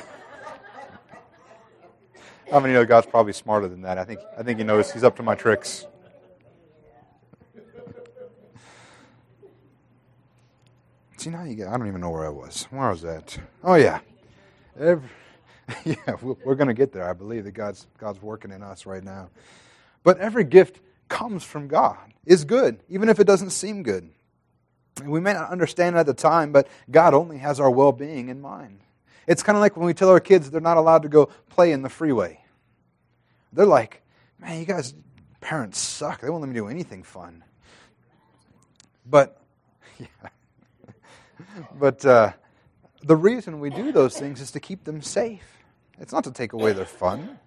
How 2.50 2.61
many 2.61 2.74
know 2.74 2.85
God's 2.85 3.07
probably 3.07 3.33
smarter 3.33 3.68
than 3.68 3.83
that? 3.83 3.98
I 3.98 4.04
think, 4.04 4.20
I 4.38 4.42
think 4.42 4.59
He 4.59 4.64
knows 4.64 4.92
He's 4.92 5.02
up 5.02 5.16
to 5.16 5.22
my 5.22 5.35
tricks. 5.35 5.87
See, 11.16 11.30
now 11.30 11.42
you 11.44 11.54
get, 11.54 11.68
I 11.68 11.76
don't 11.76 11.88
even 11.88 12.00
know 12.00 12.11
where 12.11 12.26
I 12.26 12.30
was. 12.30 12.64
Where 12.70 12.90
was 12.90 13.02
that? 13.02 13.38
Oh, 13.62 13.74
yeah. 13.74 14.00
Every, 14.78 15.09
yeah, 15.85 16.16
we're 16.20 16.55
going 16.55 16.68
to 16.68 16.74
get 16.74 16.92
there. 16.92 17.09
I 17.09 17.12
believe 17.12 17.44
that 17.44 17.53
God's, 17.53 17.87
God's 17.98 18.20
working 18.20 18.50
in 18.50 18.62
us 18.62 18.87
right 18.87 19.03
now. 19.03 19.31
But 20.03 20.18
every 20.18 20.44
gift 20.44 20.81
comes 21.09 21.44
from 21.44 21.68
God, 21.68 22.12
is 22.27 22.44
good, 22.44 22.81
even 22.88 23.09
if 23.09 23.18
it 23.18 23.24
doesn't 23.24 23.50
seem 23.50 23.83
good. 23.83 24.11
We 25.05 25.20
may 25.20 25.33
not 25.33 25.50
understand 25.50 25.96
it 25.96 26.00
at 26.00 26.07
the 26.07 26.14
time, 26.14 26.53
but 26.53 26.68
God 26.90 27.14
only 27.14 27.38
has 27.38 27.59
our 27.59 27.70
well 27.70 27.92
being 27.92 28.29
in 28.29 28.40
mind. 28.40 28.81
It's 29.27 29.42
kind 29.42 29.57
of 29.57 29.61
like 29.61 29.77
when 29.77 29.87
we 29.87 29.94
tell 29.94 30.11
our 30.11 30.20
kids 30.20 30.50
they're 30.50 30.61
not 30.61 30.77
allowed 30.77 31.03
to 31.03 31.09
go 31.09 31.27
play 31.48 31.72
in 31.72 31.83
the 31.83 31.88
freeway. 31.88 32.40
They're 33.53 33.66
like, 33.66 34.03
man, 34.38 34.61
you 34.61 34.66
guys, 34.66 34.94
parents 35.40 35.79
suck. 35.79 36.20
They 36.20 36.31
won't 36.31 36.42
let 36.42 36.48
me 36.48 36.55
do 36.55 36.68
anything 36.68 37.03
fun. 37.03 37.42
But, 39.07 39.40
yeah. 39.98 40.29
but 41.79 42.05
uh, 42.05 42.33
the 43.03 43.16
reason 43.16 43.61
we 43.61 43.70
do 43.70 43.92
those 43.92 44.16
things 44.16 44.40
is 44.40 44.50
to 44.53 44.61
keep 44.61 44.85
them 44.85 45.03
safe. 45.03 45.54
It's 45.98 46.12
not 46.12 46.24
to 46.24 46.33
take 46.33 46.52
away 46.52 46.72
their 46.72 46.85
fun, 46.85 47.38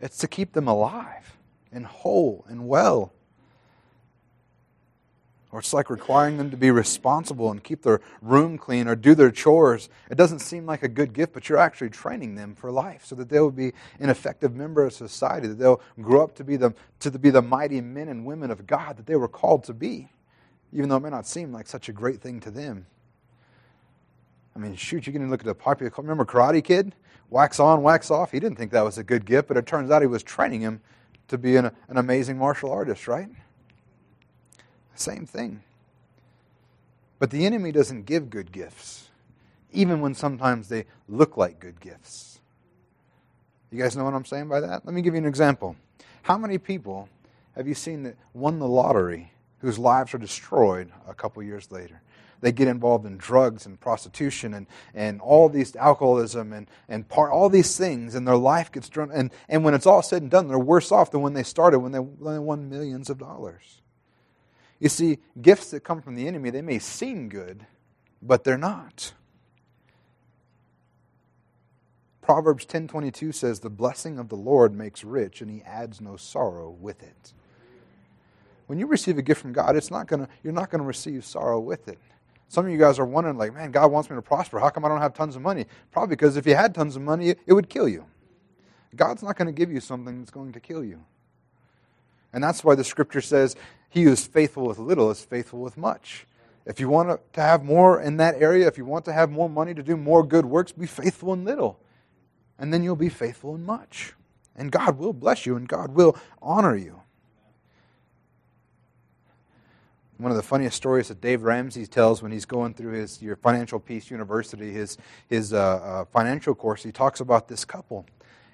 it's 0.00 0.18
to 0.18 0.28
keep 0.28 0.52
them 0.52 0.68
alive 0.68 1.36
and 1.72 1.86
whole 1.86 2.44
and 2.48 2.68
well. 2.68 3.12
Or 5.54 5.60
it's 5.60 5.72
like 5.72 5.88
requiring 5.88 6.36
them 6.36 6.50
to 6.50 6.56
be 6.56 6.72
responsible 6.72 7.48
and 7.52 7.62
keep 7.62 7.82
their 7.82 8.00
room 8.20 8.58
clean 8.58 8.88
or 8.88 8.96
do 8.96 9.14
their 9.14 9.30
chores. 9.30 9.88
It 10.10 10.16
doesn't 10.16 10.40
seem 10.40 10.66
like 10.66 10.82
a 10.82 10.88
good 10.88 11.12
gift, 11.12 11.32
but 11.32 11.48
you're 11.48 11.58
actually 11.58 11.90
training 11.90 12.34
them 12.34 12.56
for 12.56 12.72
life 12.72 13.04
so 13.04 13.14
that 13.14 13.28
they 13.28 13.38
will 13.38 13.52
be 13.52 13.72
an 14.00 14.10
effective 14.10 14.56
member 14.56 14.84
of 14.84 14.92
society, 14.92 15.46
that 15.46 15.60
they'll 15.60 15.80
grow 16.00 16.24
up 16.24 16.34
to 16.36 16.44
be 16.44 16.56
the, 16.56 16.74
to 16.98 17.10
be 17.12 17.30
the 17.30 17.40
mighty 17.40 17.80
men 17.80 18.08
and 18.08 18.26
women 18.26 18.50
of 18.50 18.66
God 18.66 18.96
that 18.96 19.06
they 19.06 19.14
were 19.14 19.28
called 19.28 19.62
to 19.64 19.72
be, 19.72 20.08
even 20.72 20.88
though 20.88 20.96
it 20.96 21.04
may 21.04 21.10
not 21.10 21.24
seem 21.24 21.52
like 21.52 21.68
such 21.68 21.88
a 21.88 21.92
great 21.92 22.20
thing 22.20 22.40
to 22.40 22.50
them. 22.50 22.86
I 24.54 24.58
mean, 24.58 24.76
shoot, 24.76 25.06
you 25.06 25.12
can 25.12 25.28
look 25.30 25.40
at 25.40 25.46
the 25.46 25.54
popular. 25.54 25.92
Remember 25.96 26.24
Karate 26.24 26.62
Kid? 26.62 26.94
Wax 27.30 27.58
on, 27.58 27.82
wax 27.82 28.10
off. 28.10 28.30
He 28.30 28.38
didn't 28.38 28.56
think 28.56 28.70
that 28.72 28.84
was 28.84 28.98
a 28.98 29.02
good 29.02 29.24
gift, 29.24 29.48
but 29.48 29.56
it 29.56 29.66
turns 29.66 29.90
out 29.90 30.02
he 30.02 30.06
was 30.06 30.22
training 30.22 30.60
him 30.60 30.80
to 31.28 31.38
be 31.38 31.56
an, 31.56 31.70
an 31.88 31.96
amazing 31.96 32.38
martial 32.38 32.70
artist, 32.70 33.08
right? 33.08 33.28
Same 34.94 35.26
thing. 35.26 35.62
But 37.18 37.30
the 37.30 37.46
enemy 37.46 37.72
doesn't 37.72 38.04
give 38.04 38.30
good 38.30 38.52
gifts, 38.52 39.08
even 39.72 40.00
when 40.00 40.14
sometimes 40.14 40.68
they 40.68 40.84
look 41.08 41.36
like 41.36 41.58
good 41.58 41.80
gifts. 41.80 42.40
You 43.70 43.82
guys 43.82 43.96
know 43.96 44.04
what 44.04 44.14
I'm 44.14 44.24
saying 44.24 44.48
by 44.48 44.60
that? 44.60 44.84
Let 44.84 44.94
me 44.94 45.02
give 45.02 45.14
you 45.14 45.18
an 45.18 45.26
example. 45.26 45.74
How 46.22 46.38
many 46.38 46.58
people 46.58 47.08
have 47.56 47.66
you 47.66 47.74
seen 47.74 48.04
that 48.04 48.16
won 48.32 48.58
the 48.58 48.68
lottery 48.68 49.32
whose 49.58 49.78
lives 49.78 50.14
are 50.14 50.18
destroyed 50.18 50.92
a 51.08 51.14
couple 51.14 51.42
years 51.42 51.72
later? 51.72 52.00
They 52.44 52.52
get 52.52 52.68
involved 52.68 53.06
in 53.06 53.16
drugs 53.16 53.64
and 53.64 53.80
prostitution 53.80 54.52
and, 54.52 54.66
and 54.92 55.18
all 55.22 55.48
these 55.48 55.74
alcoholism 55.76 56.52
and, 56.52 56.68
and 56.90 57.08
part, 57.08 57.32
all 57.32 57.48
these 57.48 57.74
things, 57.74 58.14
and 58.14 58.28
their 58.28 58.36
life 58.36 58.70
gets 58.70 58.90
drawn. 58.90 59.10
And, 59.10 59.32
and 59.48 59.64
when 59.64 59.72
it's 59.72 59.86
all 59.86 60.02
said 60.02 60.20
and 60.20 60.30
done, 60.30 60.48
they're 60.48 60.58
worse 60.58 60.92
off 60.92 61.10
than 61.10 61.22
when 61.22 61.32
they 61.32 61.42
started, 61.42 61.78
when 61.78 61.92
they, 61.92 62.00
when 62.00 62.34
they 62.34 62.38
won 62.38 62.68
millions 62.68 63.08
of 63.08 63.16
dollars. 63.16 63.80
You 64.78 64.90
see, 64.90 65.20
gifts 65.40 65.70
that 65.70 65.84
come 65.84 66.02
from 66.02 66.16
the 66.16 66.28
enemy, 66.28 66.50
they 66.50 66.60
may 66.60 66.78
seem 66.78 67.30
good, 67.30 67.64
but 68.20 68.44
they're 68.44 68.58
not. 68.58 69.14
Proverbs 72.20 72.66
10:22 72.66 73.32
says 73.32 73.60
the 73.60 73.70
blessing 73.70 74.18
of 74.18 74.28
the 74.28 74.36
Lord 74.36 74.74
makes 74.74 75.02
rich 75.02 75.40
and 75.40 75.50
he 75.50 75.62
adds 75.62 75.98
no 75.98 76.16
sorrow 76.16 76.68
with 76.68 77.02
it. 77.02 77.32
When 78.66 78.78
you 78.78 78.86
receive 78.86 79.16
a 79.16 79.22
gift 79.22 79.40
from 79.40 79.54
God, 79.54 79.76
it's 79.76 79.90
not 79.90 80.08
going 80.08 80.26
to 80.26 80.28
you're 80.42 80.52
not 80.52 80.68
going 80.68 80.82
to 80.82 80.86
receive 80.86 81.24
sorrow 81.24 81.58
with 81.58 81.88
it. 81.88 81.98
Some 82.48 82.66
of 82.66 82.72
you 82.72 82.78
guys 82.78 82.98
are 82.98 83.04
wondering 83.04 83.36
like, 83.36 83.54
"Man, 83.54 83.70
God 83.70 83.90
wants 83.90 84.08
me 84.10 84.16
to 84.16 84.22
prosper. 84.22 84.60
How 84.60 84.70
come 84.70 84.84
I 84.84 84.88
don't 84.88 85.00
have 85.00 85.14
tons 85.14 85.36
of 85.36 85.42
money?" 85.42 85.66
Probably 85.90 86.14
because 86.14 86.36
if 86.36 86.46
you 86.46 86.54
had 86.54 86.74
tons 86.74 86.96
of 86.96 87.02
money, 87.02 87.30
it 87.30 87.52
would 87.52 87.68
kill 87.68 87.88
you. 87.88 88.04
God's 88.94 89.22
not 89.22 89.36
going 89.36 89.46
to 89.46 89.52
give 89.52 89.72
you 89.72 89.80
something 89.80 90.20
that's 90.20 90.30
going 90.30 90.52
to 90.52 90.60
kill 90.60 90.84
you. 90.84 91.04
And 92.32 92.42
that's 92.42 92.64
why 92.64 92.74
the 92.74 92.84
scripture 92.84 93.20
says 93.20 93.56
he 93.88 94.02
who 94.02 94.12
is 94.12 94.26
faithful 94.26 94.66
with 94.66 94.78
little 94.78 95.10
is 95.10 95.24
faithful 95.24 95.60
with 95.60 95.76
much. 95.76 96.26
If 96.66 96.80
you 96.80 96.88
want 96.88 97.20
to 97.34 97.40
have 97.40 97.62
more 97.62 98.00
in 98.00 98.16
that 98.16 98.40
area, 98.40 98.66
if 98.66 98.78
you 98.78 98.84
want 98.84 99.04
to 99.04 99.12
have 99.12 99.30
more 99.30 99.48
money 99.48 99.74
to 99.74 99.82
do 99.82 99.96
more 99.96 100.24
good 100.24 100.46
works, 100.46 100.72
be 100.72 100.86
faithful 100.86 101.32
in 101.32 101.44
little. 101.44 101.78
And 102.58 102.72
then 102.72 102.82
you'll 102.82 102.96
be 102.96 103.08
faithful 103.08 103.54
in 103.54 103.64
much. 103.64 104.14
And 104.56 104.72
God 104.72 104.98
will 104.98 105.12
bless 105.12 105.46
you 105.46 105.56
and 105.56 105.68
God 105.68 105.92
will 105.92 106.16
honor 106.40 106.76
you. 106.76 107.02
One 110.24 110.30
of 110.30 110.38
the 110.38 110.42
funniest 110.42 110.78
stories 110.78 111.08
that 111.08 111.20
Dave 111.20 111.42
Ramsey 111.42 111.86
tells 111.86 112.22
when 112.22 112.32
he's 112.32 112.46
going 112.46 112.72
through 112.72 112.92
his 112.92 113.20
your 113.20 113.36
Financial 113.36 113.78
Peace 113.78 114.10
University, 114.10 114.72
his, 114.72 114.96
his 115.28 115.52
uh, 115.52 115.58
uh, 115.58 116.04
financial 116.06 116.54
course, 116.54 116.82
he 116.82 116.92
talks 116.92 117.20
about 117.20 117.46
this 117.46 117.66
couple. 117.66 118.06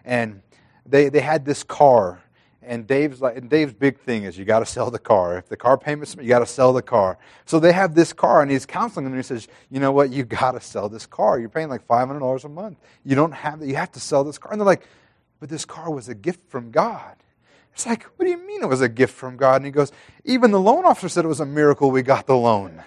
And 0.04 0.42
they, 0.84 1.10
they 1.10 1.20
had 1.20 1.44
this 1.44 1.62
car 1.62 2.22
and 2.60 2.88
Dave's 2.88 3.20
like, 3.20 3.36
and 3.36 3.48
Dave's 3.48 3.72
big 3.72 4.00
thing 4.00 4.24
is 4.24 4.36
you 4.36 4.44
got 4.44 4.58
to 4.58 4.66
sell 4.66 4.90
the 4.90 4.98
car. 4.98 5.38
If 5.38 5.48
the 5.48 5.56
car 5.56 5.78
payments, 5.78 6.16
you 6.20 6.26
got 6.26 6.40
to 6.40 6.46
sell 6.46 6.72
the 6.72 6.82
car. 6.82 7.18
So 7.46 7.60
they 7.60 7.72
have 7.72 7.94
this 7.94 8.12
car, 8.12 8.42
and 8.42 8.50
he's 8.50 8.66
counseling 8.66 9.04
them. 9.04 9.12
And 9.14 9.22
he 9.22 9.26
says, 9.26 9.46
"You 9.70 9.78
know 9.78 9.92
what? 9.92 10.10
You 10.10 10.24
got 10.24 10.52
to 10.52 10.60
sell 10.60 10.88
this 10.88 11.06
car. 11.06 11.38
You're 11.38 11.48
paying 11.48 11.68
like 11.68 11.86
five 11.86 12.08
hundred 12.08 12.20
dollars 12.20 12.44
a 12.44 12.48
month. 12.48 12.78
You 13.04 13.14
don't 13.14 13.32
have 13.32 13.60
that. 13.60 13.66
You 13.66 13.76
have 13.76 13.92
to 13.92 14.00
sell 14.00 14.24
this 14.24 14.38
car." 14.38 14.52
And 14.52 14.60
they're 14.60 14.66
like, 14.66 14.82
"But 15.38 15.48
this 15.48 15.64
car 15.64 15.90
was 15.90 16.08
a 16.08 16.14
gift 16.16 16.50
from 16.50 16.72
God." 16.72 17.14
It's 17.74 17.86
like, 17.86 18.04
"What 18.04 18.24
do 18.24 18.30
you 18.30 18.36
mean 18.36 18.62
it 18.62 18.68
was 18.68 18.80
a 18.80 18.88
gift 18.88 19.14
from 19.14 19.36
God?" 19.36 19.56
And 19.56 19.66
he 19.66 19.70
goes, 19.70 19.92
"Even 20.24 20.50
the 20.50 20.60
loan 20.60 20.84
officer 20.84 21.08
said 21.08 21.24
it 21.24 21.28
was 21.28 21.40
a 21.40 21.46
miracle 21.46 21.90
we 21.90 22.02
got 22.02 22.26
the 22.26 22.36
loan." 22.36 22.82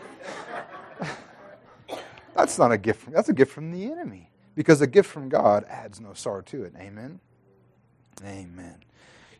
that's 2.36 2.58
not 2.58 2.72
a 2.72 2.78
gift. 2.78 3.02
From, 3.02 3.14
that's 3.14 3.30
a 3.30 3.34
gift 3.34 3.52
from 3.52 3.72
the 3.72 3.92
enemy 3.92 4.30
because 4.56 4.82
a 4.82 4.88
gift 4.88 5.10
from 5.10 5.30
God 5.30 5.66
adds 5.70 6.00
no 6.00 6.14
sorrow 6.14 6.42
to 6.42 6.64
it. 6.64 6.74
Amen. 6.78 7.20
Amen. 8.24 8.76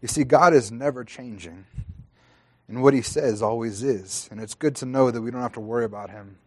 You 0.02 0.08
see, 0.08 0.24
God 0.24 0.54
is 0.54 0.72
never 0.72 1.04
changing. 1.04 1.66
And 2.68 2.82
what 2.82 2.94
he 2.94 3.02
says 3.02 3.42
always 3.42 3.84
is. 3.84 4.28
And 4.32 4.40
it's 4.40 4.54
good 4.54 4.76
to 4.78 4.86
know 4.86 5.12
that 5.12 5.22
we 5.22 5.32
don't 5.32 5.42
have 5.42 5.54
to 5.54 5.60
worry 5.60 5.86
about 5.86 6.10
him 6.10 6.38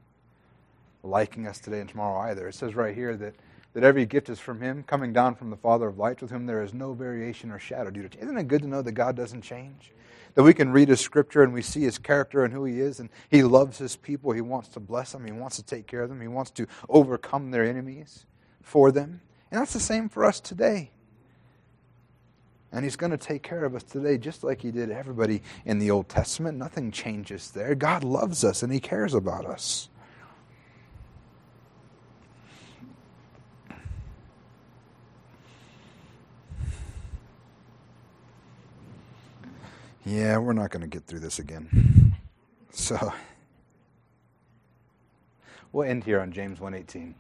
liking 1.03 1.47
us 1.47 1.59
today 1.59 1.81
and 1.81 1.89
tomorrow 1.89 2.19
either. 2.29 2.49
It 2.49 2.55
says 2.55 2.75
right 2.75 2.95
here 2.95 3.17
that, 3.17 3.35
that 3.77 3.85
every 3.85 4.07
gift 4.07 4.31
is 4.31 4.41
from 4.41 4.63
him, 4.63 4.83
coming 4.85 5.13
down 5.13 5.35
from 5.35 5.51
the 5.51 5.57
Father 5.57 5.89
of 5.89 5.99
lights, 5.99 6.23
with 6.23 6.31
whom 6.31 6.47
there 6.47 6.63
is 6.63 6.73
no 6.73 6.95
variation 6.95 7.51
or 7.51 7.59
shadow 7.59 7.91
due 7.91 8.01
to 8.01 8.09
change. 8.09 8.25
Isn't 8.25 8.39
it 8.39 8.49
good 8.49 8.63
to 8.63 8.69
know 8.69 8.81
that 8.81 8.93
God 8.93 9.17
doesn't 9.17 9.43
change? 9.43 9.93
That 10.33 10.45
we 10.45 10.55
can 10.55 10.73
read 10.73 10.89
his 10.89 10.99
scripture 10.99 11.43
and 11.43 11.53
we 11.53 11.61
see 11.61 11.83
his 11.83 11.99
character 11.99 12.43
and 12.43 12.55
who 12.55 12.65
he 12.65 12.81
is, 12.81 13.01
and 13.01 13.11
he 13.29 13.43
loves 13.43 13.77
his 13.77 13.95
people. 13.95 14.33
He 14.33 14.41
wants 14.41 14.71
to 14.71 14.81
bless 14.81 15.13
them, 15.13 15.27
he 15.27 15.33
wants 15.33 15.57
to 15.57 15.63
take 15.63 15.87
care 15.87 16.01
of 16.01 16.09
them, 16.09 16.23
he 16.23 16.27
wants 16.27 16.53
to 16.53 16.67
overcome 16.89 17.51
their 17.51 17.65
enemies 17.65 18.25
for 18.63 18.91
them. 18.91 19.21
And 19.51 19.61
that's 19.61 19.75
the 19.75 19.79
same 19.79 20.09
for 20.09 20.25
us 20.25 20.41
today. 20.41 20.91
And 22.73 22.83
he's 22.83 22.97
going 22.97 23.13
to 23.13 23.19
take 23.19 23.43
care 23.43 23.67
of 23.67 23.75
us 23.75 23.83
today 23.83 24.17
just 24.17 24.43
like 24.43 24.63
he 24.63 24.71
did 24.71 24.91
everybody 24.91 25.43
in 25.67 25.81
the 25.81 25.91
Old 25.91 26.09
Testament. 26.09 26.57
Nothing 26.57 26.93
changes 26.93 27.51
there. 27.51 27.75
God 27.75 28.05
loves 28.05 28.43
us 28.43 28.63
and 28.63 28.73
he 28.73 28.81
cares 28.81 29.13
about 29.13 29.45
us. 29.45 29.91
Yeah, 40.07 40.39
we're 40.39 40.53
not 40.53 40.71
going 40.71 40.83
to 40.83 40.87
get 40.87 41.05
through 41.07 41.21
this 41.21 41.39
again. 41.39 42.15
So 42.73 43.15
we'll 45.73 45.89
end 45.89 46.05
here 46.05 46.21
on 46.21 46.31
James 46.31 46.59
1:18. 46.59 47.15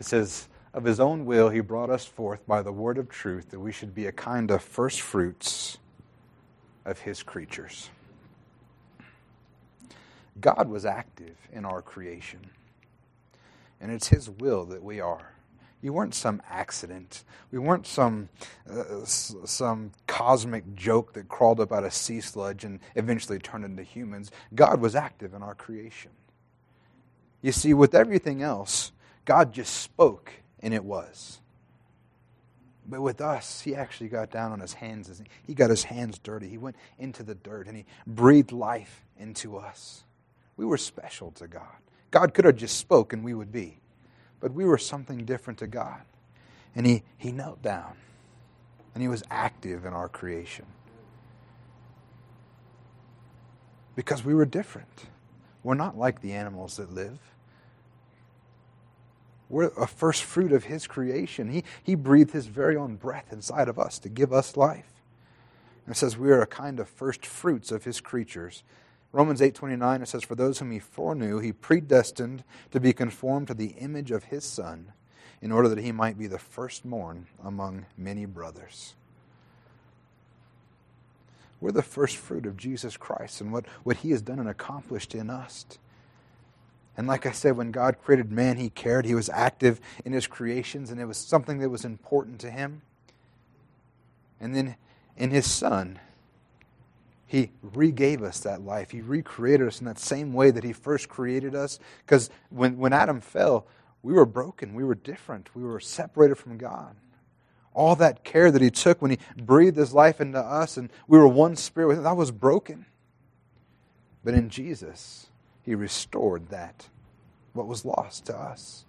It 0.00 0.04
says, 0.04 0.48
"Of 0.74 0.82
his 0.82 0.98
own 0.98 1.24
will 1.24 1.48
he 1.50 1.60
brought 1.60 1.88
us 1.88 2.04
forth 2.04 2.44
by 2.44 2.62
the 2.62 2.72
word 2.72 2.98
of 2.98 3.08
truth 3.08 3.50
that 3.50 3.60
we 3.60 3.70
should 3.70 3.94
be 3.94 4.06
a 4.06 4.12
kind 4.12 4.50
of 4.50 4.60
first 4.60 5.02
fruits 5.02 5.78
of 6.84 6.98
his 6.98 7.22
creatures." 7.22 7.90
God 10.40 10.68
was 10.68 10.84
active 10.84 11.36
in 11.52 11.64
our 11.64 11.80
creation. 11.80 12.50
And 13.80 13.92
it's 13.92 14.08
his 14.08 14.28
will 14.28 14.64
that 14.64 14.82
we 14.82 14.98
are. 14.98 15.32
You 15.80 15.92
weren't 15.92 16.14
some 16.14 16.42
accident. 16.50 17.24
We 17.52 17.58
weren't 17.58 17.86
some 17.86 18.28
uh, 18.68 19.04
some 19.04 19.92
cosmic 20.06 20.74
joke 20.74 21.12
that 21.12 21.28
crawled 21.28 21.60
up 21.60 21.72
out 21.72 21.84
of 21.84 21.94
sea 21.94 22.20
sludge 22.20 22.64
and 22.64 22.80
eventually 22.96 23.38
turned 23.38 23.64
into 23.64 23.84
humans. 23.84 24.30
God 24.54 24.80
was 24.80 24.96
active 24.96 25.34
in 25.34 25.42
our 25.42 25.54
creation. 25.54 26.10
You 27.42 27.52
see, 27.52 27.74
with 27.74 27.94
everything 27.94 28.42
else, 28.42 28.90
God 29.24 29.52
just 29.52 29.74
spoke 29.76 30.32
and 30.60 30.74
it 30.74 30.84
was. 30.84 31.40
But 32.88 33.02
with 33.02 33.20
us, 33.20 33.60
he 33.60 33.74
actually 33.74 34.08
got 34.08 34.30
down 34.30 34.50
on 34.50 34.60
his 34.60 34.72
hands. 34.72 35.08
And 35.08 35.28
he 35.46 35.54
got 35.54 35.70
his 35.70 35.84
hands 35.84 36.18
dirty. 36.18 36.48
He 36.48 36.58
went 36.58 36.76
into 36.98 37.22
the 37.22 37.34
dirt 37.34 37.66
and 37.68 37.76
he 37.76 37.84
breathed 38.06 38.50
life 38.50 39.04
into 39.18 39.58
us. 39.58 40.04
We 40.56 40.64
were 40.64 40.78
special 40.78 41.30
to 41.32 41.46
God. 41.46 41.76
God 42.10 42.32
could 42.32 42.46
have 42.46 42.56
just 42.56 42.78
spoken, 42.78 43.18
and 43.18 43.24
we 43.24 43.34
would 43.34 43.52
be. 43.52 43.78
But 44.40 44.52
we 44.52 44.64
were 44.64 44.78
something 44.78 45.24
different 45.24 45.58
to 45.60 45.66
God. 45.66 46.02
And 46.74 46.86
he, 46.86 47.02
he 47.16 47.32
knelt 47.32 47.62
down 47.62 47.94
and 48.94 49.02
he 49.02 49.08
was 49.08 49.22
active 49.30 49.84
in 49.84 49.92
our 49.92 50.08
creation. 50.08 50.66
Because 53.94 54.24
we 54.24 54.34
were 54.34 54.44
different. 54.44 55.06
We're 55.62 55.74
not 55.74 55.96
like 55.98 56.20
the 56.20 56.32
animals 56.32 56.76
that 56.76 56.92
live. 56.92 57.18
We're 59.48 59.68
a 59.78 59.86
first 59.86 60.22
fruit 60.22 60.52
of 60.52 60.64
his 60.64 60.86
creation. 60.86 61.48
He, 61.48 61.64
he 61.82 61.94
breathed 61.94 62.32
his 62.32 62.46
very 62.46 62.76
own 62.76 62.96
breath 62.96 63.32
inside 63.32 63.68
of 63.68 63.78
us 63.78 63.98
to 64.00 64.08
give 64.08 64.32
us 64.32 64.56
life. 64.56 64.92
And 65.86 65.94
it 65.94 65.98
says 65.98 66.18
we 66.18 66.30
are 66.30 66.42
a 66.42 66.46
kind 66.46 66.80
of 66.80 66.88
first 66.88 67.24
fruits 67.24 67.72
of 67.72 67.84
his 67.84 68.00
creatures. 68.00 68.62
Romans 69.12 69.40
8:29 69.40 70.02
it 70.02 70.08
says 70.08 70.24
for 70.24 70.34
those 70.34 70.58
whom 70.58 70.70
he 70.70 70.78
foreknew 70.78 71.38
he 71.38 71.52
predestined 71.52 72.44
to 72.70 72.80
be 72.80 72.92
conformed 72.92 73.48
to 73.48 73.54
the 73.54 73.74
image 73.78 74.10
of 74.10 74.24
his 74.24 74.44
son 74.44 74.92
in 75.40 75.52
order 75.52 75.68
that 75.68 75.78
he 75.78 75.92
might 75.92 76.18
be 76.18 76.26
the 76.26 76.38
firstborn 76.38 77.26
among 77.42 77.86
many 77.96 78.26
brothers. 78.26 78.94
We're 81.60 81.72
the 81.72 81.82
first 81.82 82.16
fruit 82.16 82.46
of 82.46 82.56
Jesus 82.56 82.96
Christ 82.96 83.40
and 83.40 83.52
what, 83.52 83.66
what 83.82 83.98
he 83.98 84.10
has 84.10 84.22
done 84.22 84.38
and 84.38 84.48
accomplished 84.48 85.14
in 85.14 85.30
us. 85.30 85.66
And 86.96 87.06
like 87.06 87.26
I 87.26 87.32
said, 87.32 87.56
when 87.56 87.70
God 87.70 87.96
created 88.02 88.30
man, 88.30 88.56
he 88.56 88.70
cared. 88.70 89.06
He 89.06 89.14
was 89.14 89.28
active 89.28 89.80
in 90.04 90.12
his 90.12 90.26
creations, 90.26 90.90
and 90.90 91.00
it 91.00 91.04
was 91.04 91.16
something 91.16 91.58
that 91.58 91.70
was 91.70 91.84
important 91.84 92.40
to 92.40 92.50
him. 92.50 92.82
And 94.40 94.54
then 94.54 94.76
in 95.16 95.30
his 95.30 95.48
son, 95.48 96.00
he 97.28 97.50
regave 97.62 98.22
us 98.22 98.40
that 98.40 98.62
life. 98.62 98.90
He 98.90 99.02
recreated 99.02 99.68
us 99.68 99.80
in 99.80 99.86
that 99.86 99.98
same 99.98 100.32
way 100.32 100.50
that 100.50 100.64
He 100.64 100.72
first 100.72 101.10
created 101.10 101.54
us. 101.54 101.78
Because 102.04 102.30
when, 102.48 102.78
when 102.78 102.94
Adam 102.94 103.20
fell, 103.20 103.66
we 104.02 104.14
were 104.14 104.24
broken. 104.24 104.72
We 104.72 104.82
were 104.82 104.94
different. 104.94 105.54
We 105.54 105.62
were 105.62 105.78
separated 105.78 106.36
from 106.36 106.56
God. 106.56 106.96
All 107.74 107.94
that 107.96 108.24
care 108.24 108.50
that 108.50 108.62
He 108.62 108.70
took 108.70 109.02
when 109.02 109.10
He 109.10 109.18
breathed 109.36 109.76
His 109.76 109.92
life 109.92 110.22
into 110.22 110.38
us 110.38 110.78
and 110.78 110.88
we 111.06 111.18
were 111.18 111.28
one 111.28 111.54
spirit 111.54 111.88
with 111.88 111.98
Him, 111.98 112.04
that 112.04 112.16
was 112.16 112.30
broken. 112.30 112.86
But 114.24 114.32
in 114.32 114.48
Jesus, 114.48 115.26
He 115.62 115.74
restored 115.74 116.48
that, 116.48 116.88
what 117.52 117.66
was 117.66 117.84
lost 117.84 118.24
to 118.26 118.36
us. 118.36 118.86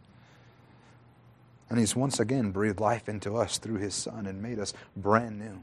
And 1.70 1.78
He's 1.78 1.94
once 1.94 2.22
again 2.22 2.52
breathed 2.52 2.80
life 2.80 3.10
into 3.10 3.36
us 3.36 3.58
through 3.58 3.80
His 3.80 3.96
Son 3.96 4.26
and 4.26 4.42
made 4.42 4.60
us 4.60 4.74
brand 4.96 5.40
new. 5.40 5.62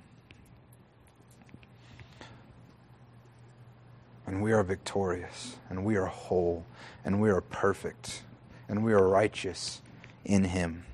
And 4.27 4.43
we 4.43 4.53
are 4.53 4.63
victorious, 4.63 5.57
and 5.71 5.85
we 5.85 5.97
are 5.97 6.07
whole, 6.07 6.67
and 7.05 7.21
we 7.21 7.31
are 7.31 7.41
perfect, 7.41 8.23
and 8.69 8.85
we 8.85 8.93
are 8.93 9.09
righteous 9.09 9.81
in 10.25 10.45
Him. 10.45 10.85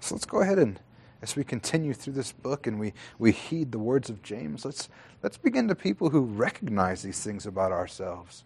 So 0.00 0.14
let's 0.14 0.24
go 0.24 0.40
ahead 0.40 0.58
and, 0.58 0.80
as 1.20 1.36
we 1.36 1.44
continue 1.44 1.92
through 1.92 2.14
this 2.14 2.32
book 2.32 2.66
and 2.66 2.78
we, 2.78 2.94
we 3.18 3.32
heed 3.32 3.72
the 3.72 3.78
words 3.78 4.08
of 4.08 4.22
James, 4.22 4.64
let's, 4.64 4.88
let's 5.22 5.36
begin 5.36 5.68
to 5.68 5.74
people 5.74 6.10
who 6.10 6.20
recognize 6.20 7.02
these 7.02 7.22
things 7.22 7.44
about 7.44 7.72
ourselves. 7.72 8.44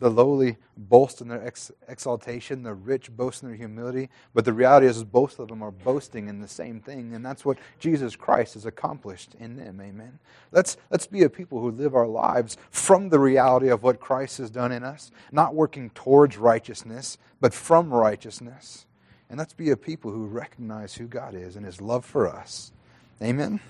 The 0.00 0.10
lowly 0.10 0.56
boast 0.76 1.20
in 1.20 1.28
their 1.28 1.46
ex- 1.46 1.70
exaltation, 1.86 2.62
the 2.62 2.74
rich 2.74 3.10
boast 3.10 3.42
in 3.42 3.48
their 3.48 3.56
humility, 3.56 4.08
but 4.34 4.44
the 4.44 4.52
reality 4.52 4.86
is, 4.86 5.04
both 5.04 5.38
of 5.38 5.48
them 5.48 5.62
are 5.62 5.70
boasting 5.70 6.28
in 6.28 6.40
the 6.40 6.48
same 6.48 6.80
thing, 6.80 7.14
and 7.14 7.24
that's 7.24 7.44
what 7.44 7.58
Jesus 7.78 8.16
Christ 8.16 8.54
has 8.54 8.66
accomplished 8.66 9.36
in 9.38 9.56
them. 9.56 9.80
Amen. 9.80 10.18
Let's, 10.52 10.78
let's 10.90 11.06
be 11.06 11.22
a 11.22 11.30
people 11.30 11.60
who 11.60 11.70
live 11.70 11.94
our 11.94 12.08
lives 12.08 12.56
from 12.70 13.10
the 13.10 13.18
reality 13.18 13.68
of 13.68 13.82
what 13.82 14.00
Christ 14.00 14.38
has 14.38 14.50
done 14.50 14.72
in 14.72 14.82
us, 14.82 15.12
not 15.30 15.54
working 15.54 15.90
towards 15.90 16.38
righteousness, 16.38 17.18
but 17.40 17.54
from 17.54 17.92
righteousness. 17.92 18.86
And 19.28 19.38
let's 19.38 19.52
be 19.52 19.70
a 19.70 19.76
people 19.76 20.10
who 20.10 20.26
recognize 20.26 20.94
who 20.94 21.06
God 21.06 21.34
is 21.34 21.54
and 21.56 21.64
his 21.64 21.80
love 21.80 22.04
for 22.04 22.28
us. 22.28 22.72
Amen. 23.22 23.60